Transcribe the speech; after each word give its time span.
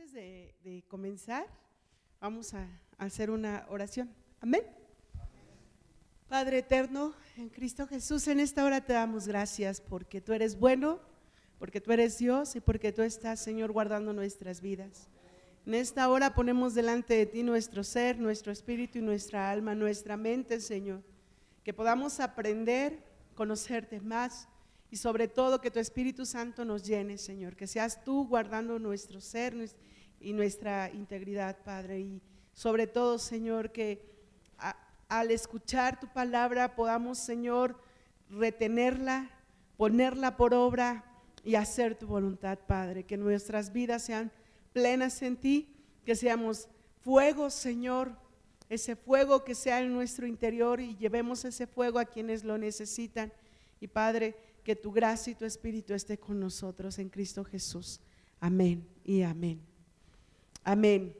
Antes 0.00 0.14
de, 0.14 0.82
comenzar, 0.88 1.46
vamos 2.22 2.54
a, 2.54 2.66
hacer 2.96 3.30
una 3.30 3.66
oración. 3.68 4.10
Amén. 4.40 4.62
Padre 6.26 6.60
eterno, 6.60 7.12
en 7.36 7.50
Cristo 7.50 7.86
Jesús, 7.86 8.26
en 8.28 8.40
esta 8.40 8.64
hora 8.64 8.80
te 8.80 8.94
damos 8.94 9.28
gracias 9.28 9.82
porque 9.82 10.22
tú 10.22 10.32
eres 10.32 10.58
bueno, 10.58 11.00
porque 11.58 11.82
tú 11.82 11.92
eres 11.92 12.16
Dios 12.16 12.56
y 12.56 12.60
porque 12.60 12.92
tú 12.92 13.02
estás, 13.02 13.40
Señor, 13.40 13.72
guardando 13.72 14.14
nuestras 14.14 14.62
vidas. 14.62 15.10
En 15.66 15.74
esta 15.74 16.08
hora 16.08 16.34
ponemos 16.34 16.72
delante 16.72 17.12
de 17.12 17.26
ti 17.26 17.42
nuestro 17.42 17.84
ser, 17.84 18.18
nuestro 18.18 18.52
espíritu 18.52 19.00
y 19.00 19.02
nuestra 19.02 19.50
alma, 19.50 19.74
nuestra 19.74 20.16
mente, 20.16 20.60
Señor. 20.60 21.02
Que 21.62 21.74
podamos 21.74 22.20
aprender, 22.20 23.04
conocerte 23.34 24.00
más 24.00 24.48
y 24.90 24.96
sobre 24.96 25.28
todo 25.28 25.60
que 25.60 25.70
tu 25.70 25.78
Espíritu 25.78 26.26
Santo 26.26 26.64
nos 26.64 26.84
llene, 26.84 27.16
Señor, 27.16 27.54
que 27.54 27.66
seas 27.66 28.02
tú 28.04 28.26
guardando 28.26 28.78
nuestro 28.78 29.20
ser 29.20 29.54
y 30.20 30.32
nuestra 30.32 30.90
integridad, 30.90 31.58
Padre. 31.64 32.00
Y 32.00 32.22
sobre 32.52 32.86
todo, 32.86 33.18
Señor, 33.18 33.70
que 33.70 34.10
al 35.08 35.30
escuchar 35.30 36.00
tu 36.00 36.08
palabra 36.08 36.74
podamos, 36.74 37.18
Señor, 37.18 37.80
retenerla, 38.28 39.30
ponerla 39.76 40.36
por 40.36 40.54
obra 40.54 41.04
y 41.44 41.54
hacer 41.54 41.96
tu 41.96 42.08
voluntad, 42.08 42.58
Padre. 42.66 43.04
Que 43.04 43.16
nuestras 43.16 43.72
vidas 43.72 44.02
sean 44.02 44.32
plenas 44.72 45.22
en 45.22 45.36
ti, 45.36 45.72
que 46.04 46.16
seamos 46.16 46.68
fuego, 47.00 47.48
Señor, 47.48 48.12
ese 48.68 48.94
fuego 48.94 49.44
que 49.44 49.54
sea 49.54 49.80
en 49.80 49.92
nuestro 49.92 50.26
interior 50.26 50.80
y 50.80 50.96
llevemos 50.96 51.44
ese 51.44 51.66
fuego 51.66 51.98
a 51.98 52.04
quienes 52.04 52.44
lo 52.44 52.58
necesitan. 52.58 53.32
Y 53.80 53.88
Padre, 53.88 54.36
que 54.62 54.76
tu 54.76 54.92
gracia 54.92 55.32
y 55.32 55.34
tu 55.34 55.44
espíritu 55.44 55.94
esté 55.94 56.18
con 56.18 56.38
nosotros 56.38 56.98
en 56.98 57.08
Cristo 57.08 57.44
Jesús. 57.44 58.00
Amén 58.40 58.86
y 59.04 59.22
amén. 59.22 59.60
Amén. 60.64 61.14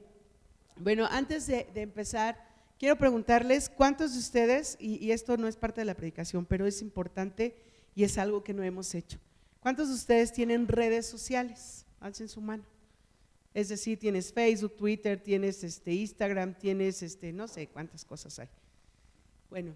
Bueno, 0.76 1.06
antes 1.10 1.46
de, 1.46 1.68
empezar, 1.74 2.38
quiero 2.78 2.96
preguntarles 2.96 3.68
cuántos 3.68 4.12
de 4.12 4.18
ustedes, 4.18 4.76
y, 4.80 5.10
esto 5.10 5.36
no 5.36 5.48
es 5.48 5.56
parte 5.56 5.82
de 5.82 5.84
la 5.84 5.94
predicación, 5.94 6.46
pero 6.46 6.66
es 6.66 6.80
importante 6.80 7.56
y 7.94 8.04
es 8.04 8.16
algo 8.18 8.42
que 8.42 8.54
no 8.54 8.62
hemos 8.62 8.94
hecho. 8.94 9.18
¿Cuántos 9.60 9.88
de 9.88 9.94
ustedes 9.94 10.32
tienen 10.32 10.68
redes 10.68 11.06
sociales? 11.06 11.84
Alcen 12.00 12.28
su 12.28 12.40
mano. 12.40 12.64
Es 13.52 13.68
decir, 13.68 13.98
tienes 13.98 14.32
Facebook, 14.32 14.76
Twitter, 14.76 15.22
tienes 15.22 15.62
este 15.64 15.92
Instagram, 15.92 16.54
tienes 16.54 17.02
este 17.02 17.32
no 17.32 17.48
sé 17.48 17.66
cuántas 17.66 18.04
cosas 18.04 18.38
hay. 18.38 18.48
Bueno, 19.50 19.74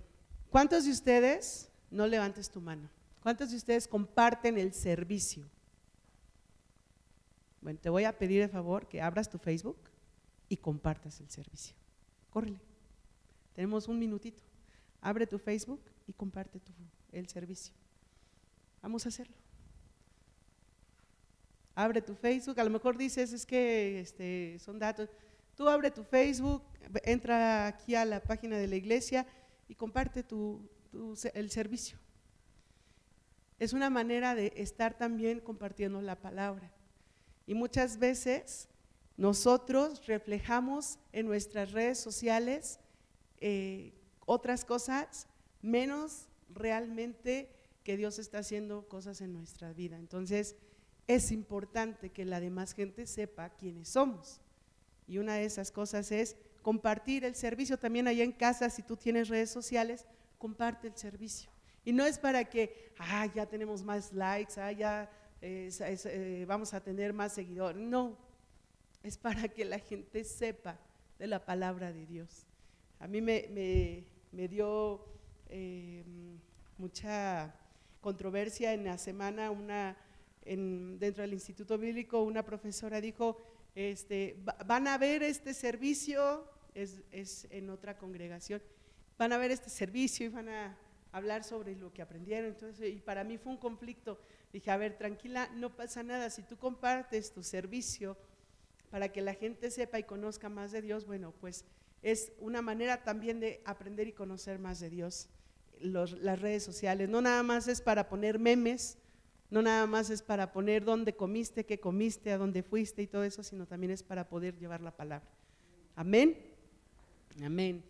¿cuántos 0.50 0.84
de 0.84 0.92
ustedes 0.92 1.68
no 1.90 2.06
levantes 2.06 2.48
tu 2.48 2.60
mano? 2.60 2.88
¿Cuántos 3.24 3.50
de 3.50 3.56
ustedes 3.56 3.88
comparten 3.88 4.58
el 4.58 4.74
servicio? 4.74 5.46
Bueno, 7.62 7.78
te 7.80 7.88
voy 7.88 8.04
a 8.04 8.18
pedir 8.18 8.42
de 8.42 8.48
favor 8.48 8.86
que 8.86 9.00
abras 9.00 9.30
tu 9.30 9.38
Facebook 9.38 9.78
y 10.46 10.58
compartas 10.58 11.20
el 11.20 11.30
servicio. 11.30 11.74
Córrele. 12.28 12.60
Tenemos 13.54 13.88
un 13.88 13.98
minutito. 13.98 14.42
Abre 15.00 15.26
tu 15.26 15.38
Facebook 15.38 15.80
y 16.06 16.12
comparte 16.12 16.60
el 17.12 17.26
servicio. 17.26 17.72
Vamos 18.82 19.06
a 19.06 19.08
hacerlo. 19.08 19.36
Abre 21.74 22.02
tu 22.02 22.14
Facebook. 22.14 22.60
A 22.60 22.64
lo 22.64 22.68
mejor 22.68 22.98
dices, 22.98 23.32
es 23.32 23.46
que 23.46 24.00
este, 24.00 24.58
son 24.58 24.78
datos. 24.78 25.08
Tú 25.56 25.66
abre 25.66 25.90
tu 25.90 26.04
Facebook, 26.04 26.62
entra 27.04 27.68
aquí 27.68 27.94
a 27.94 28.04
la 28.04 28.22
página 28.22 28.58
de 28.58 28.66
la 28.66 28.76
iglesia 28.76 29.26
y 29.66 29.74
comparte 29.74 30.26
el 31.32 31.50
servicio 31.50 32.04
es 33.58 33.72
una 33.72 33.90
manera 33.90 34.34
de 34.34 34.52
estar 34.56 34.96
también 34.96 35.40
compartiendo 35.40 36.02
la 36.02 36.20
palabra. 36.20 36.72
Y 37.46 37.54
muchas 37.54 37.98
veces 37.98 38.68
nosotros 39.16 40.06
reflejamos 40.06 40.98
en 41.12 41.26
nuestras 41.26 41.72
redes 41.72 41.98
sociales 41.98 42.80
eh, 43.38 43.92
otras 44.26 44.64
cosas 44.64 45.28
menos 45.62 46.28
realmente 46.48 47.50
que 47.84 47.96
Dios 47.96 48.18
está 48.18 48.38
haciendo 48.38 48.88
cosas 48.88 49.20
en 49.20 49.32
nuestra 49.32 49.72
vida. 49.72 49.98
Entonces 49.98 50.56
es 51.06 51.30
importante 51.30 52.10
que 52.10 52.24
la 52.24 52.40
demás 52.40 52.72
gente 52.72 53.06
sepa 53.06 53.50
quiénes 53.50 53.90
somos. 53.90 54.40
Y 55.06 55.18
una 55.18 55.34
de 55.34 55.44
esas 55.44 55.70
cosas 55.70 56.10
es 56.10 56.36
compartir 56.62 57.24
el 57.24 57.34
servicio. 57.34 57.78
También 57.78 58.08
allá 58.08 58.24
en 58.24 58.32
casa, 58.32 58.70
si 58.70 58.82
tú 58.82 58.96
tienes 58.96 59.28
redes 59.28 59.50
sociales, 59.50 60.06
comparte 60.38 60.88
el 60.88 60.96
servicio. 60.96 61.53
Y 61.84 61.92
no 61.92 62.06
es 62.06 62.18
para 62.18 62.44
que, 62.44 62.92
ah, 62.98 63.26
ya 63.34 63.46
tenemos 63.46 63.82
más 63.82 64.12
likes, 64.12 64.58
ah, 64.58 64.72
ya 64.72 65.10
eh, 65.42 66.44
vamos 66.48 66.72
a 66.72 66.82
tener 66.82 67.12
más 67.12 67.34
seguidores. 67.34 67.80
No, 67.80 68.16
es 69.02 69.18
para 69.18 69.48
que 69.48 69.66
la 69.66 69.78
gente 69.78 70.24
sepa 70.24 70.78
de 71.18 71.26
la 71.26 71.44
palabra 71.44 71.92
de 71.92 72.06
Dios. 72.06 72.46
A 72.98 73.06
mí 73.06 73.20
me, 73.20 74.06
dio 74.48 75.04
em, 75.50 76.38
mucha 76.78 77.54
controversia 78.00 78.72
en 78.72 78.84
la 78.84 78.96
semana, 78.96 79.50
una, 79.50 79.96
dentro 80.44 81.22
del 81.22 81.34
Instituto 81.34 81.76
Bíblico, 81.76 82.22
una 82.22 82.42
profesora 82.42 83.00
dijo, 83.00 83.36
este, 83.74 84.42
van 84.64 84.88
a 84.88 84.96
ver 84.96 85.22
este 85.22 85.52
servicio, 85.52 86.48
es, 86.74 87.02
es 87.12 87.46
en 87.50 87.68
otra 87.68 87.98
congregación, 87.98 88.62
van 89.18 89.34
a 89.34 89.36
ver 89.36 89.50
este 89.50 89.68
servicio 89.68 90.26
y 90.26 90.28
van 90.30 90.48
a 90.48 90.78
hablar 91.14 91.44
sobre 91.44 91.76
lo 91.76 91.92
que 91.92 92.02
aprendieron. 92.02 92.50
Entonces, 92.50 92.92
y 92.92 92.98
para 92.98 93.22
mí 93.22 93.38
fue 93.38 93.52
un 93.52 93.58
conflicto. 93.58 94.20
Dije, 94.52 94.70
a 94.72 94.76
ver, 94.76 94.98
tranquila, 94.98 95.48
no 95.54 95.74
pasa 95.74 96.02
nada. 96.02 96.28
Si 96.28 96.42
tú 96.42 96.56
compartes 96.56 97.32
tu 97.32 97.44
servicio 97.44 98.16
para 98.90 99.10
que 99.10 99.22
la 99.22 99.34
gente 99.34 99.70
sepa 99.70 100.00
y 100.00 100.02
conozca 100.02 100.48
más 100.48 100.72
de 100.72 100.82
Dios, 100.82 101.06
bueno, 101.06 101.32
pues 101.40 101.64
es 102.02 102.32
una 102.40 102.62
manera 102.62 103.04
también 103.04 103.38
de 103.38 103.62
aprender 103.64 104.08
y 104.08 104.12
conocer 104.12 104.58
más 104.58 104.80
de 104.80 104.90
Dios. 104.90 105.28
las 105.80 106.40
redes 106.40 106.64
sociales, 106.64 107.08
no 107.08 107.20
nada 107.20 107.42
más 107.42 107.68
es 107.68 107.80
para 107.80 108.08
poner 108.08 108.38
memes, 108.38 108.98
no 109.50 109.62
nada 109.62 109.86
más 109.86 110.10
es 110.10 110.22
para 110.22 110.52
poner 110.52 110.84
dónde 110.84 111.14
comiste, 111.14 111.64
qué 111.64 111.78
comiste, 111.78 112.32
a 112.32 112.38
dónde 112.38 112.62
fuiste 112.62 113.02
y 113.02 113.06
todo 113.06 113.22
eso, 113.22 113.44
sino 113.44 113.66
también 113.66 113.92
es 113.92 114.02
para 114.02 114.28
poder 114.28 114.56
llevar 114.58 114.80
la 114.80 114.96
palabra. 114.96 115.28
Amén. 115.94 116.36
Amén. 117.44 117.84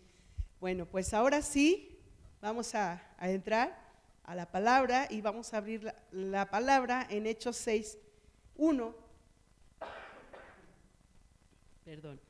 Bueno, 0.61 0.87
pues 0.87 1.15
ahora 1.15 1.41
sí, 1.41 1.94
Vamos 2.45 2.75
a, 2.75 3.01
entrar 3.23 3.75
a 4.23 4.35
la 4.35 4.45
palabra 4.53 5.09
y 5.09 5.23
vamos 5.23 5.55
a 5.55 5.57
abrir 5.57 5.91
la, 6.11 6.51
palabra 6.51 7.07
en 7.09 7.27
Hechos 7.27 7.57
6, 7.57 7.97
1. 8.57 8.95
Perdón. 11.87 12.21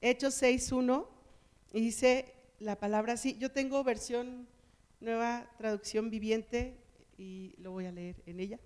Hechos 0.00 0.32
6, 0.36 0.72
1. 0.72 1.08
Y 1.74 1.80
dice 1.82 2.32
la 2.60 2.76
palabra 2.76 3.12
así. 3.12 3.36
Yo 3.36 3.52
tengo 3.52 3.84
versión 3.84 4.48
nueva 5.00 5.46
traducción 5.58 6.08
viviente 6.08 6.74
y 7.18 7.54
lo 7.58 7.72
voy 7.72 7.84
a 7.84 7.92
leer 7.92 8.16
en 8.24 8.40
ella. 8.40 8.58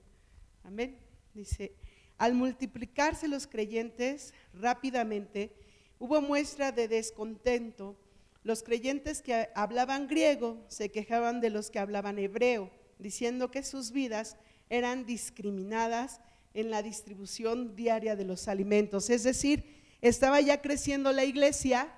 Amén. 0.62 1.00
Dice, 1.34 1.74
al 2.16 2.34
multiplicarse 2.34 3.26
los 3.26 3.48
creyentes 3.48 4.34
rápidamente, 4.54 5.52
hubo 5.98 6.20
muestra 6.20 6.70
de 6.70 6.86
descontento 6.86 7.96
los 8.44 8.62
creyentes 8.62 9.22
que 9.22 9.48
hablaban 9.54 10.08
griego 10.08 10.64
se 10.68 10.90
quejaban 10.90 11.40
de 11.40 11.50
los 11.50 11.70
que 11.70 11.78
hablaban 11.78 12.18
hebreo, 12.18 12.70
diciendo 12.98 13.50
que 13.50 13.62
sus 13.62 13.92
vidas 13.92 14.36
eran 14.68 15.06
discriminadas 15.06 16.20
en 16.54 16.70
la 16.70 16.82
distribución 16.82 17.76
diaria 17.76 18.16
de 18.16 18.24
los 18.24 18.48
alimentos. 18.48 19.10
Es 19.10 19.22
decir, 19.22 19.64
estaba 20.00 20.40
ya 20.40 20.60
creciendo 20.60 21.12
la 21.12 21.24
iglesia 21.24 21.92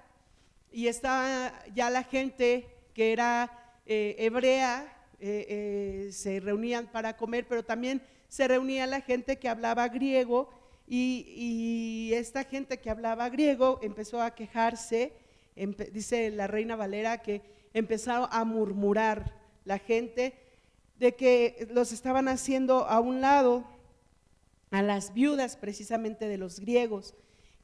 y 0.70 0.88
estaba 0.88 1.52
ya 1.74 1.88
la 1.90 2.02
gente 2.02 2.66
que 2.92 3.12
era 3.12 3.78
eh, 3.86 4.16
hebrea, 4.18 4.86
eh, 5.20 5.46
eh, 5.48 6.12
se 6.12 6.40
reunían 6.40 6.90
para 6.90 7.16
comer, 7.16 7.46
pero 7.48 7.64
también 7.64 8.02
se 8.28 8.46
reunía 8.46 8.86
la 8.86 9.00
gente 9.00 9.38
que 9.38 9.48
hablaba 9.48 9.88
griego 9.88 10.50
y, 10.86 11.24
y 12.10 12.14
esta 12.14 12.44
gente 12.44 12.78
que 12.78 12.90
hablaba 12.90 13.30
griego 13.30 13.78
empezó 13.82 14.20
a 14.20 14.34
quejarse 14.34 15.12
dice 15.92 16.30
la 16.30 16.46
reina 16.46 16.76
Valera 16.76 17.22
que 17.22 17.42
empezaron 17.72 18.28
a 18.30 18.44
murmurar 18.44 19.34
la 19.64 19.78
gente 19.78 20.34
de 20.98 21.14
que 21.14 21.68
los 21.70 21.92
estaban 21.92 22.28
haciendo 22.28 22.86
a 22.86 23.00
un 23.00 23.20
lado 23.20 23.64
a 24.70 24.82
las 24.82 25.14
viudas 25.14 25.56
precisamente 25.56 26.28
de 26.28 26.38
los 26.38 26.60
griegos. 26.60 27.14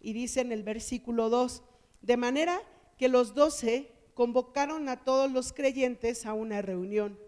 Y 0.00 0.12
dice 0.12 0.40
en 0.40 0.52
el 0.52 0.62
versículo 0.62 1.28
2, 1.28 1.62
de 2.02 2.16
manera 2.16 2.60
que 2.96 3.08
los 3.08 3.34
doce 3.34 3.92
convocaron 4.14 4.88
a 4.88 5.04
todos 5.04 5.30
los 5.30 5.52
creyentes 5.52 6.26
a 6.26 6.34
una 6.34 6.62
reunión. 6.62 7.18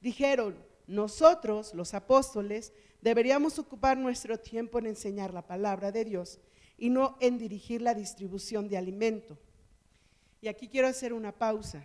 Dijeron, 0.00 0.56
nosotros, 0.86 1.74
los 1.74 1.94
apóstoles, 1.94 2.72
deberíamos 3.00 3.58
ocupar 3.58 3.96
nuestro 3.96 4.38
tiempo 4.38 4.78
en 4.78 4.86
enseñar 4.86 5.32
la 5.32 5.46
palabra 5.46 5.92
de 5.92 6.04
Dios 6.04 6.40
y 6.76 6.90
no 6.90 7.16
en 7.20 7.38
dirigir 7.38 7.80
la 7.80 7.94
distribución 7.94 8.68
de 8.68 8.76
alimento. 8.76 9.38
Y 10.44 10.48
aquí 10.48 10.68
quiero 10.68 10.88
hacer 10.88 11.14
una 11.14 11.32
pausa. 11.32 11.82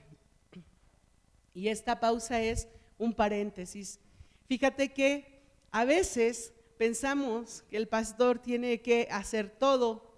Y 1.53 1.69
esta 1.69 1.97
pausa 1.97 2.41
es 2.41 2.67
un 2.97 3.13
paréntesis. 3.13 4.01
Fíjate 4.49 4.91
que 4.91 5.45
a 5.71 5.85
veces 5.85 6.51
pensamos 6.77 7.63
que 7.69 7.77
el 7.77 7.87
pastor 7.87 8.39
tiene 8.39 8.81
que 8.81 9.07
hacer 9.11 9.49
todo 9.49 10.13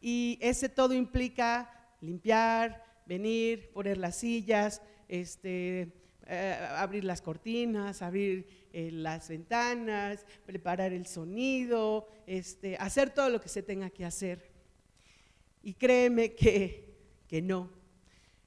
Y 0.00 0.38
ese 0.40 0.68
todo 0.68 0.92
implica 0.92 1.70
limpiar, 2.00 2.84
venir, 3.06 3.70
poner 3.70 3.96
las 3.96 4.16
sillas, 4.16 4.82
este, 5.06 5.92
eh, 6.26 6.68
abrir 6.76 7.04
las 7.04 7.22
cortinas, 7.22 8.02
abrir 8.02 8.68
eh, 8.72 8.90
las 8.90 9.28
ventanas, 9.28 10.26
preparar 10.44 10.92
el 10.92 11.06
sonido, 11.06 12.08
este, 12.26 12.76
hacer 12.76 13.10
todo 13.10 13.30
lo 13.30 13.40
que 13.40 13.48
se 13.48 13.62
tenga 13.62 13.88
que 13.88 14.04
hacer. 14.04 14.50
Y 15.62 15.74
créeme 15.74 16.34
que, 16.34 16.96
que 17.28 17.40
no, 17.40 17.83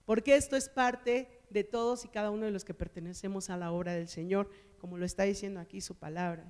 porque 0.07 0.38
esto 0.38 0.56
es 0.56 0.69
parte 0.69 1.27
de 1.50 1.65
todos 1.65 2.06
y 2.06 2.07
cada 2.07 2.31
uno 2.31 2.45
de 2.45 2.51
los 2.51 2.63
que 2.63 2.74
pertenecemos 2.74 3.50
a 3.50 3.57
la 3.57 3.74
obra 3.74 3.94
del 3.94 4.07
Señor, 4.07 4.50
como 4.80 4.98
lo 4.98 5.06
está 5.06 5.24
diciendo 5.24 5.59
aquí 5.59 5.81
su 5.81 5.95
palabra. 5.95 6.50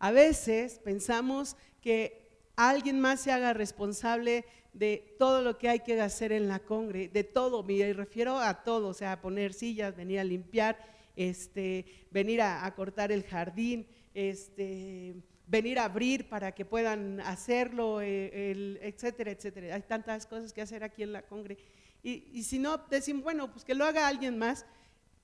A 0.00 0.10
veces 0.10 0.80
pensamos 0.80 1.56
que 1.80 2.42
alguien 2.56 2.98
más 2.98 3.20
se 3.20 3.30
haga 3.30 3.52
responsable 3.52 4.44
de 4.72 5.14
todo 5.16 5.42
lo 5.42 5.58
que 5.58 5.68
hay 5.68 5.80
que 5.80 6.00
hacer 6.00 6.32
en 6.32 6.48
la 6.48 6.58
congre, 6.58 7.06
de 7.06 7.22
todo, 7.22 7.62
me 7.62 7.92
refiero 7.92 8.40
a 8.40 8.64
todo, 8.64 8.88
o 8.88 8.94
sea, 8.94 9.20
poner 9.20 9.54
sillas, 9.54 9.96
venir 9.96 10.18
a 10.18 10.24
limpiar, 10.24 10.76
este, 11.14 11.86
venir 12.10 12.42
a, 12.42 12.74
cortar 12.74 13.12
el 13.12 13.22
jardín, 13.22 13.86
este, 14.12 15.14
venir 15.46 15.78
a 15.78 15.84
abrir 15.84 16.28
para 16.28 16.50
que 16.50 16.64
puedan 16.64 17.20
hacerlo, 17.20 18.00
eh, 18.02 18.80
etcétera, 18.82 19.30
etcétera. 19.30 19.76
Hay 19.76 19.82
tantas 19.82 20.26
cosas 20.26 20.52
que 20.52 20.62
hacer 20.62 20.82
aquí 20.82 21.04
en 21.04 21.12
la 21.12 21.22
congre. 21.22 21.58
Y, 22.02 22.42
si 22.44 22.58
no, 22.58 22.78
decimos, 22.78 23.22
bueno, 23.22 23.50
pues 23.50 23.64
que 23.64 23.74
lo 23.74 23.84
haga 23.84 24.08
alguien 24.08 24.38
más, 24.38 24.64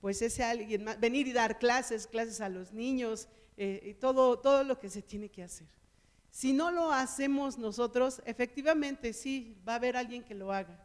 pues 0.01 0.21
ese 0.21 0.43
alguien 0.43 0.83
más, 0.83 0.99
venir 0.99 1.27
y 1.27 1.33
dar 1.33 1.57
clases, 1.57 2.05
clases 2.05 2.41
a 2.41 2.49
los 2.49 2.73
niños, 2.73 3.27
eh, 3.57 3.97
todo, 3.99 4.37
todo 4.37 4.63
lo 4.63 4.79
que 4.79 4.89
se 4.89 5.01
tiene 5.01 5.29
que 5.29 5.43
hacer. 5.43 5.67
Si 6.29 6.51
no 6.51 6.69
lo 6.69 6.91
hacemos 6.91 7.57
nosotros, 7.57 8.21
efectivamente 8.25 9.13
sí, 9.13 9.57
va 9.67 9.73
a 9.73 9.75
haber 9.77 9.95
alguien 9.95 10.23
que 10.23 10.35
lo 10.35 10.51
haga, 10.51 10.77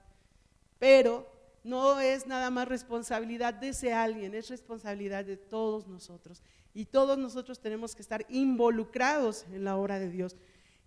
pero 0.78 1.26
no 1.64 2.00
es 2.00 2.26
nada 2.26 2.50
más 2.50 2.68
responsabilidad 2.68 3.54
de 3.54 3.70
ese 3.70 3.92
alguien, 3.92 4.34
es 4.34 4.48
responsabilidad 4.48 5.24
de 5.24 5.36
todos 5.36 5.86
nosotros. 5.86 6.42
Y 6.72 6.86
todos 6.86 7.18
nosotros 7.18 7.60
tenemos 7.60 7.94
que 7.94 8.02
estar 8.02 8.24
involucrados 8.28 9.44
en 9.52 9.64
la 9.64 9.76
obra 9.76 9.98
de 9.98 10.08
Dios, 10.08 10.36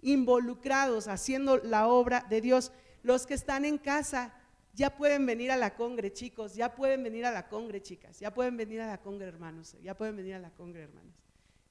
involucrados 0.02 1.08
haciendo 1.08 1.58
la 1.58 1.88
obra 1.88 2.26
de 2.30 2.42
Dios. 2.42 2.72
Los 3.04 3.28
que 3.28 3.34
están 3.34 3.66
en 3.66 3.78
casa 3.78 4.34
ya 4.74 4.96
pueden 4.96 5.26
venir 5.26 5.52
a 5.52 5.58
la 5.58 5.76
congre, 5.76 6.12
chicos, 6.12 6.56
ya 6.56 6.76
pueden 6.76 7.04
venir 7.04 7.26
a 7.26 7.32
la 7.32 7.48
congre, 7.48 7.82
chicas, 7.82 8.20
ya 8.20 8.34
pueden 8.34 8.58
venir 8.58 8.82
a 8.82 8.88
la 8.88 9.00
congre, 9.00 9.28
hermanos, 9.28 9.78
ya 9.84 9.96
pueden 9.96 10.16
venir 10.16 10.36
a 10.36 10.40
la 10.40 10.50
congre, 10.50 10.84
hermanos. 10.84 11.14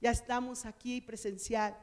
Ya 0.01 0.13
estamos 0.13 0.67
aquí 0.67 1.01
presencial. 1.01 1.77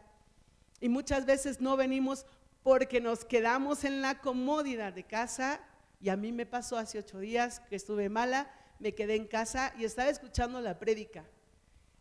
Y 0.79 0.87
muchas 0.87 1.25
veces 1.25 1.59
no 1.59 1.75
venimos 1.75 2.25
porque 2.63 3.01
nos 3.01 3.25
quedamos 3.25 3.83
en 3.83 4.01
la 4.01 4.19
comodidad 4.21 4.93
de 4.93 5.03
casa. 5.03 5.61
Y 6.01 6.09
a 6.09 6.15
mí 6.15 6.31
me 6.31 6.45
pasó 6.45 6.77
hace 6.77 6.99
ocho 6.99 7.19
días 7.19 7.59
que 7.61 7.75
estuve 7.75 8.07
mala, 8.07 8.49
me 8.79 8.95
quedé 8.95 9.15
en 9.15 9.27
casa 9.27 9.73
y 9.77 9.83
estaba 9.83 10.09
escuchando 10.09 10.61
la 10.61 10.79
prédica. 10.79 11.25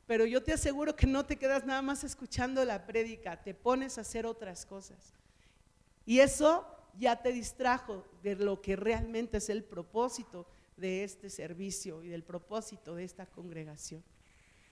Pero 0.06 0.24
yo 0.26 0.42
te 0.42 0.52
aseguro 0.52 0.94
que 0.94 1.08
no 1.08 1.26
te 1.26 1.36
quedas 1.36 1.66
nada 1.66 1.82
más 1.82 2.04
escuchando 2.04 2.64
la 2.64 2.86
prédica, 2.86 3.42
te 3.42 3.52
pones 3.52 3.98
a 3.98 4.02
hacer 4.02 4.26
otras 4.26 4.64
cosas. 4.64 5.12
Y 6.06 6.20
eso 6.20 6.66
ya 6.98 7.20
te 7.22 7.32
distrajo 7.32 8.04
de 8.22 8.36
lo 8.36 8.60
que 8.60 8.76
realmente 8.76 9.38
es 9.38 9.48
el 9.48 9.64
propósito 9.64 10.46
de 10.76 11.04
este 11.04 11.28
servicio 11.30 12.02
y 12.02 12.08
del 12.08 12.22
propósito 12.22 12.94
de 12.94 13.04
esta 13.04 13.26
congregación. 13.26 14.02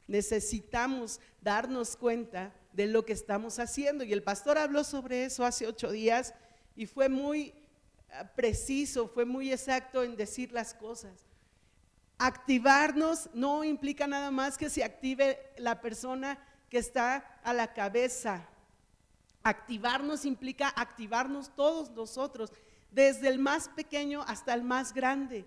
Necesitamos 0.06 1.20
darnos 1.40 1.96
cuenta 1.96 2.54
de 2.72 2.86
lo 2.86 3.04
que 3.04 3.12
estamos 3.12 3.58
haciendo. 3.58 4.04
Y 4.04 4.12
el 4.12 4.22
pastor 4.22 4.56
habló 4.58 4.84
sobre 4.84 5.24
eso 5.24 5.44
hace 5.44 5.66
ocho 5.66 5.90
días 5.90 6.32
y 6.76 6.86
fue 6.86 7.08
muy 7.08 7.52
ah, 8.12 8.30
preciso, 8.36 9.08
fue 9.08 9.24
muy 9.24 9.50
exacto 9.50 10.04
en 10.04 10.16
decir 10.16 10.52
las 10.52 10.74
cosas. 10.74 11.24
Activarnos 12.18 13.28
no 13.34 13.64
implica 13.64 14.06
nada 14.06 14.30
más 14.30 14.56
que 14.56 14.70
se 14.70 14.84
active 14.84 15.38
la 15.58 15.80
persona 15.80 16.38
que 16.70 16.78
está 16.78 17.40
a 17.42 17.52
la 17.52 17.72
cabeza. 17.74 18.48
Activarnos 19.46 20.24
implica 20.24 20.68
activarnos 20.74 21.54
todos 21.54 21.92
nosotros, 21.92 22.52
desde 22.90 23.28
el 23.28 23.38
más 23.38 23.68
pequeño 23.68 24.22
hasta 24.26 24.52
el 24.52 24.64
más 24.64 24.92
grande. 24.92 25.44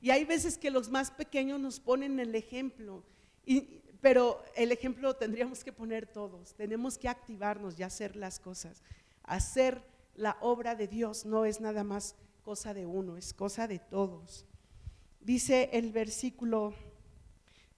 Y 0.00 0.10
hay 0.10 0.24
veces 0.24 0.58
que 0.58 0.68
los 0.68 0.90
más 0.90 1.12
pequeños 1.12 1.60
nos 1.60 1.78
ponen 1.78 2.18
el 2.18 2.34
ejemplo. 2.34 3.04
Pero 4.00 4.42
el 4.56 4.72
ejemplo 4.72 5.14
tendríamos 5.14 5.62
que 5.62 5.72
poner 5.72 6.08
todos, 6.08 6.54
tenemos 6.54 6.98
que 6.98 7.08
activarnos 7.08 7.78
y 7.78 7.84
hacer 7.84 8.16
las 8.16 8.40
cosas. 8.40 8.82
Hacer 9.22 9.80
la 10.16 10.36
obra 10.40 10.74
de 10.74 10.88
Dios 10.88 11.24
no 11.24 11.44
es 11.44 11.60
nada 11.60 11.84
más 11.84 12.16
cosa 12.42 12.74
de 12.74 12.84
uno, 12.84 13.16
es 13.16 13.32
cosa 13.32 13.68
de 13.68 13.78
todos. 13.78 14.44
Dice 15.20 15.70
el 15.72 15.92
versículo 15.92 16.74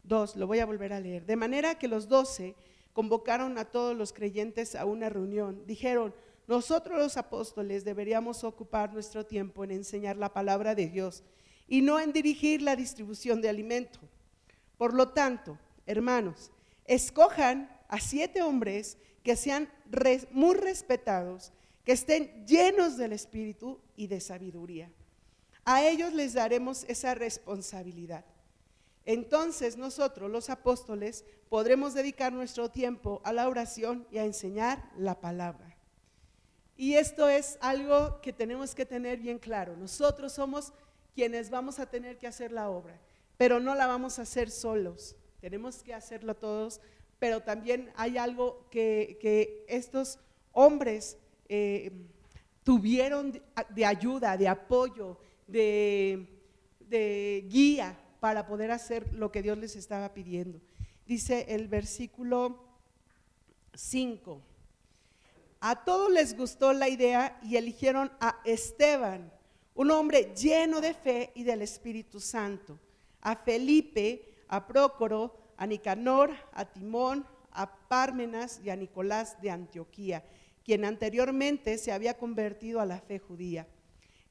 2, 0.05 0.37
lo 0.37 0.47
voy 0.47 0.61
a 0.61 0.67
volver 0.67 0.95
a 0.95 1.01
leer. 1.01 1.27
De 1.27 1.37
manera 1.37 1.75
que 1.75 1.89
los 1.89 2.09
doce 2.09 2.55
convocaron 2.99 3.59
a 3.59 3.65
todos 3.65 3.97
los 3.97 4.13
creyentes 4.13 4.75
a 4.75 4.85
una 4.85 5.09
reunión. 5.09 5.63
Dijeron, 5.69 6.13
nosotros 6.49 6.99
los 6.99 7.17
apóstoles 7.17 7.85
deberíamos 7.85 8.43
ocupar 8.43 8.93
nuestro 8.93 9.25
tiempo 9.25 9.63
en 9.63 9.71
enseñar 9.71 10.17
la 10.17 10.33
palabra 10.33 10.75
de 10.75 10.89
Dios 10.89 11.23
y 11.69 11.81
no 11.81 12.01
en 12.01 12.13
dirigir 12.13 12.61
la 12.61 12.75
distribución 12.75 13.41
de 13.41 13.51
alimento. 13.51 14.01
Por 14.77 14.95
lo 14.95 15.11
tanto, 15.11 15.57
hermanos, 15.87 16.51
escojan 16.87 17.71
a 17.87 18.01
siete 18.01 18.43
hombres 18.43 18.99
que 19.23 19.37
sean 19.37 19.69
muy 20.33 20.57
respetados, 20.57 21.53
que 21.85 21.93
estén 21.93 22.45
llenos 22.49 22.97
del 22.97 23.13
Espíritu 23.13 23.79
y 23.95 24.09
de 24.09 24.21
sabiduría. 24.21 24.91
A 25.65 25.85
ellos 25.85 26.13
les 26.15 26.35
daremos 26.35 26.83
esa 26.89 27.15
responsabilidad. 27.15 28.25
Entonces 29.09 29.79
nosotros, 29.79 30.31
los 30.31 30.51
apóstoles, 30.51 31.25
podremos 31.49 31.95
dedicar 31.95 32.31
nuestro 32.33 32.69
tiempo 32.71 33.23
a 33.25 33.33
la 33.33 33.49
oración 33.49 34.07
y 34.11 34.19
a 34.19 34.25
enseñar 34.25 34.91
la 34.99 35.19
palabra. 35.19 35.77
Y 36.77 36.95
esto 36.95 37.27
es 37.29 37.57
algo 37.63 38.21
que 38.21 38.35
tenemos 38.35 38.75
que 38.75 38.85
tener 38.85 39.19
bien 39.19 39.39
claro. 39.39 39.77
Nosotros 39.77 40.33
somos 40.33 40.75
quienes 41.15 41.49
vamos 41.49 41.79
a 41.79 41.87
tener 41.87 42.19
que 42.19 42.27
hacer 42.27 42.53
la 42.53 42.69
obra, 42.69 43.01
pero 43.39 43.61
no 43.61 43.75
la 43.75 43.87
vamos 43.87 44.19
a 44.19 44.23
hacer 44.23 44.51
solos 44.51 45.17
tenemos 45.41 45.83
que 45.83 45.95
hacerlo 45.95 46.35
todos, 46.35 46.81
pero 47.19 47.41
también 47.41 47.91
hay 47.97 48.19
algo 48.19 48.67
que, 48.71 49.65
estos 49.69 50.19
hombres 50.53 51.17
eh, 51.49 51.93
tuvieron 52.65 53.41
de, 53.71 53.87
ayuda, 53.87 54.37
de 54.37 54.49
apoyo, 54.49 55.19
de, 55.47 56.27
de 56.81 57.47
guía 57.49 57.99
para 58.21 58.47
poder 58.47 58.71
hacer 58.71 59.13
lo 59.13 59.31
que 59.31 59.43
Dios 59.43 59.59
les 59.59 59.77
estaba 59.77 60.15
pidiendo. 60.15 60.61
Dice 61.07 61.47
el 61.49 61.69
versículo 61.69 62.65
5. 63.75 64.43
A 65.61 65.85
todos 65.85 66.11
les 66.11 66.37
gustó 66.37 66.73
la 66.73 66.89
idea 66.89 67.39
y 67.43 67.57
eligieron 67.57 68.13
a 68.21 68.41
Esteban, 68.45 69.33
un 69.75 69.91
hombre 69.91 70.33
lleno 70.37 70.81
de 70.81 70.95
fe 70.95 71.33
y 71.35 71.45
del 71.45 71.63
Espíritu 71.63 72.21
Santo, 72.21 72.79
a 73.21 73.37
Felipe, 73.37 74.45
a 74.49 74.67
Prócoro, 74.67 75.37
a 75.57 75.67
Nicanor, 75.67 76.33
a 76.53 76.65
Timón, 76.65 77.27
a 77.51 77.89
Pármenas 77.89 78.61
y 78.63 78.71
a 78.71 78.77
Nicolás 78.77 79.41
de 79.43 79.51
Antioquía, 79.51 80.25
quien 80.65 80.85
anteriormente 80.85 81.79
se 81.79 81.93
había 81.93 82.17
convertido 82.17 82.81
a 82.81 82.87
la 82.87 83.01
fe 83.01 83.19
judía. 83.19 83.67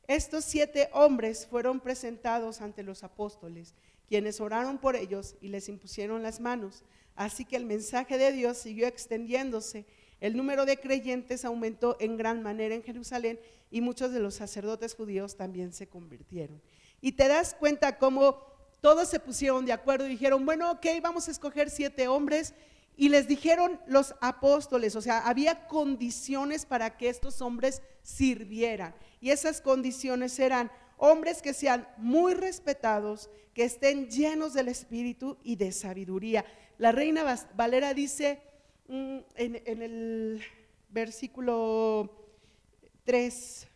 Estos 0.08 0.46
siete 0.46 0.90
hombres 0.94 1.46
fueron 1.46 1.82
presentados 1.82 2.62
ante 2.62 2.82
los 2.82 3.04
apóstoles, 3.04 3.76
quienes 4.08 4.40
oraron 4.40 4.78
por 4.78 4.96
ellos 4.96 5.36
y 5.42 5.50
les 5.50 5.68
impusieron 5.68 6.24
las 6.24 6.40
manos. 6.40 6.86
Así 7.18 7.44
que 7.44 7.58
el 7.58 7.66
mensaje 7.66 8.18
de 8.18 8.32
Dios 8.32 8.58
siguió 8.58 8.88
extendiéndose. 8.88 9.86
El 10.22 10.38
número 10.38 10.66
de 10.66 10.78
creyentes 10.80 11.44
aumentó 11.44 11.98
en 12.00 12.16
gran 12.16 12.42
manera 12.42 12.74
en 12.74 12.84
Jerusalén 12.84 13.38
y 13.70 13.82
muchos 13.82 14.14
de 14.14 14.22
los 14.22 14.36
sacerdotes 14.36 14.96
judíos 14.96 15.36
también 15.36 15.74
se 15.74 15.88
convirtieron. 15.88 16.62
Y 17.02 17.12
te 17.12 17.28
das 17.28 17.54
cuenta 17.54 17.98
cómo 17.98 18.42
todos 18.80 19.10
se 19.10 19.20
pusieron 19.20 19.66
de 19.66 19.74
acuerdo 19.74 20.06
y 20.06 20.12
dijeron, 20.12 20.46
bueno, 20.46 20.72
ok, 20.72 20.86
vamos 21.02 21.28
a 21.28 21.32
escoger 21.32 21.70
siete 21.70 22.08
hombres. 22.08 22.54
Y 23.00 23.10
les 23.10 23.28
dijeron 23.28 23.80
los 23.86 24.16
apóstoles, 24.22 24.96
o 24.96 25.02
sea, 25.02 25.20
había 25.20 25.68
condiciones 25.68 26.66
para 26.66 26.98
que 26.98 27.10
estos 27.10 27.42
hombres 27.42 27.84
sirvieran. 28.02 28.96
Y 29.22 29.30
esas 29.30 29.62
condiciones 29.62 30.40
eran 30.40 30.72
hombres 30.98 31.44
que 31.44 31.54
sean 31.54 31.88
muy 31.98 32.34
respetados, 32.34 33.30
que 33.54 33.66
estén 33.66 34.10
llenos 34.10 34.56
del 34.56 34.68
Espíritu 34.68 35.38
y 35.44 35.58
de 35.58 35.72
sabiduría. 35.72 36.44
La 36.80 36.92
reina 36.92 37.24
Valera 37.56 37.94
dice 37.94 38.42
mm, 38.88 39.18
en, 39.36 39.82
el 39.84 40.44
versículo 40.90 42.10
3, 43.04 43.68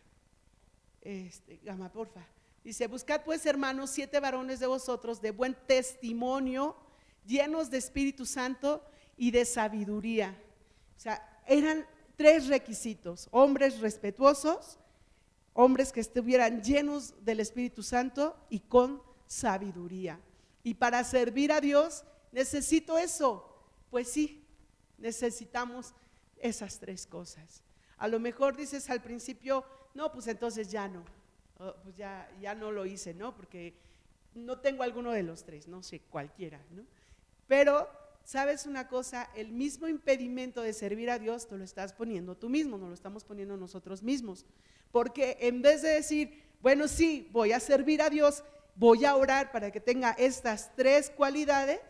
este, 1.02 1.60
Gama, 1.62 1.92
porfa. 1.92 2.26
Dice, 2.64 2.88
buscad 2.88 3.22
pues 3.24 3.46
hermanos 3.46 3.90
siete 3.90 4.18
varones 4.18 4.58
de 4.58 4.66
vosotros 4.66 5.20
de 5.20 5.30
buen 5.30 5.56
testimonio, 5.66 6.76
llenos 7.24 7.70
de 7.70 7.78
Espíritu 7.78 8.26
Santo 8.26 8.84
y 9.16 9.30
de 9.30 9.44
sabiduría. 9.44 10.36
O 10.96 11.00
sea, 11.00 11.42
eran 11.46 11.86
tres 12.16 12.48
requisitos, 12.48 13.28
hombres 13.30 13.80
respetuosos, 13.80 14.78
hombres 15.54 15.92
que 15.92 16.00
estuvieran 16.00 16.62
llenos 16.62 17.14
del 17.24 17.40
Espíritu 17.40 17.82
Santo 17.82 18.36
y 18.48 18.60
con 18.60 19.02
sabiduría. 19.26 20.20
Y 20.62 20.74
para 20.74 21.02
servir 21.04 21.52
a 21.52 21.60
Dios 21.60 22.04
necesito 22.30 22.98
eso. 22.98 23.48
Pues 23.90 24.08
sí, 24.08 24.46
necesitamos 24.98 25.94
esas 26.38 26.78
tres 26.78 27.06
cosas. 27.06 27.62
A 27.98 28.08
lo 28.08 28.18
mejor 28.18 28.56
dices 28.56 28.88
al 28.90 29.02
principio, 29.02 29.64
no, 29.94 30.10
pues 30.12 30.26
entonces 30.26 30.70
ya 30.70 30.88
no, 30.88 31.04
oh, 31.58 31.74
pues 31.82 31.96
ya, 31.96 32.30
ya 32.40 32.54
no 32.54 32.72
lo 32.72 32.86
hice, 32.86 33.14
¿no? 33.14 33.34
Porque 33.34 33.74
no 34.34 34.58
tengo 34.60 34.82
alguno 34.82 35.12
de 35.12 35.22
los 35.22 35.44
tres, 35.44 35.68
no 35.68 35.82
sé, 35.82 36.00
cualquiera, 36.00 36.60
¿no? 36.70 36.84
Pero, 37.46 37.88
¿sabes 38.24 38.66
una 38.66 38.88
cosa? 38.88 39.28
El 39.34 39.52
mismo 39.52 39.88
impedimento 39.88 40.62
de 40.62 40.72
servir 40.72 41.10
a 41.10 41.18
Dios 41.18 41.46
te 41.48 41.56
lo 41.56 41.64
estás 41.64 41.92
poniendo 41.92 42.36
tú 42.36 42.48
mismo, 42.48 42.78
no 42.78 42.88
lo 42.88 42.94
estamos 42.94 43.24
poniendo 43.24 43.56
nosotros 43.56 44.02
mismos. 44.02 44.46
Porque 44.90 45.38
en 45.40 45.62
vez 45.62 45.82
de 45.82 45.90
decir, 45.90 46.42
bueno, 46.60 46.88
sí, 46.88 47.28
voy 47.32 47.52
a 47.52 47.60
servir 47.60 48.02
a 48.02 48.10
Dios, 48.10 48.44
voy 48.76 49.04
a 49.04 49.16
orar 49.16 49.50
para 49.52 49.70
que 49.70 49.80
tenga 49.80 50.12
estas 50.12 50.74
tres 50.76 51.10
cualidades, 51.10 51.80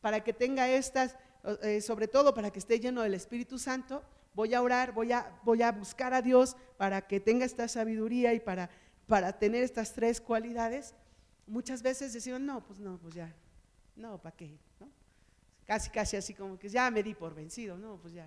para 0.00 0.22
que 0.24 0.32
tenga 0.32 0.68
estas, 0.68 1.16
eh, 1.62 1.80
sobre 1.80 2.08
todo 2.08 2.34
para 2.34 2.50
que 2.50 2.58
esté 2.58 2.80
lleno 2.80 3.02
del 3.02 3.14
Espíritu 3.14 3.58
Santo, 3.58 4.02
voy 4.34 4.54
a 4.54 4.62
orar, 4.62 4.92
voy 4.92 5.12
a, 5.12 5.38
voy 5.44 5.62
a 5.62 5.72
buscar 5.72 6.14
a 6.14 6.22
Dios 6.22 6.56
para 6.76 7.02
que 7.02 7.20
tenga 7.20 7.44
esta 7.44 7.68
sabiduría 7.68 8.32
y 8.32 8.40
para, 8.40 8.70
para 9.06 9.38
tener 9.38 9.62
estas 9.62 9.92
tres 9.92 10.20
cualidades. 10.20 10.94
Muchas 11.46 11.82
veces 11.82 12.12
decimos, 12.12 12.40
no, 12.40 12.64
pues 12.64 12.78
no, 12.78 12.96
pues 12.98 13.14
ya, 13.14 13.34
no, 13.96 14.18
¿para 14.18 14.36
qué? 14.36 14.56
Casi, 15.70 15.88
casi 15.88 16.16
así 16.16 16.34
como 16.34 16.58
que 16.58 16.68
ya 16.68 16.90
me 16.90 17.00
di 17.00 17.14
por 17.14 17.32
vencido, 17.32 17.78
no, 17.78 17.96
pues 17.98 18.12
ya, 18.12 18.26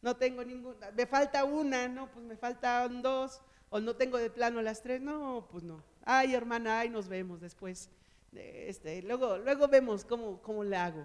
no 0.00 0.14
tengo 0.14 0.44
ninguna, 0.44 0.92
me 0.92 1.06
falta 1.06 1.42
una, 1.42 1.88
no, 1.88 2.08
pues 2.12 2.24
me 2.24 2.36
faltan 2.36 3.02
dos, 3.02 3.40
o 3.68 3.80
no 3.80 3.96
tengo 3.96 4.16
de 4.16 4.30
plano 4.30 4.62
las 4.62 4.80
tres, 4.80 5.00
no, 5.00 5.48
pues 5.50 5.64
no. 5.64 5.82
Ay, 6.04 6.36
hermana, 6.36 6.78
ay, 6.78 6.88
nos 6.88 7.08
vemos 7.08 7.40
después. 7.40 7.90
Este, 8.32 9.02
luego, 9.02 9.38
luego 9.38 9.66
vemos 9.66 10.04
cómo, 10.04 10.40
cómo 10.40 10.62
le 10.62 10.76
hago. 10.76 11.04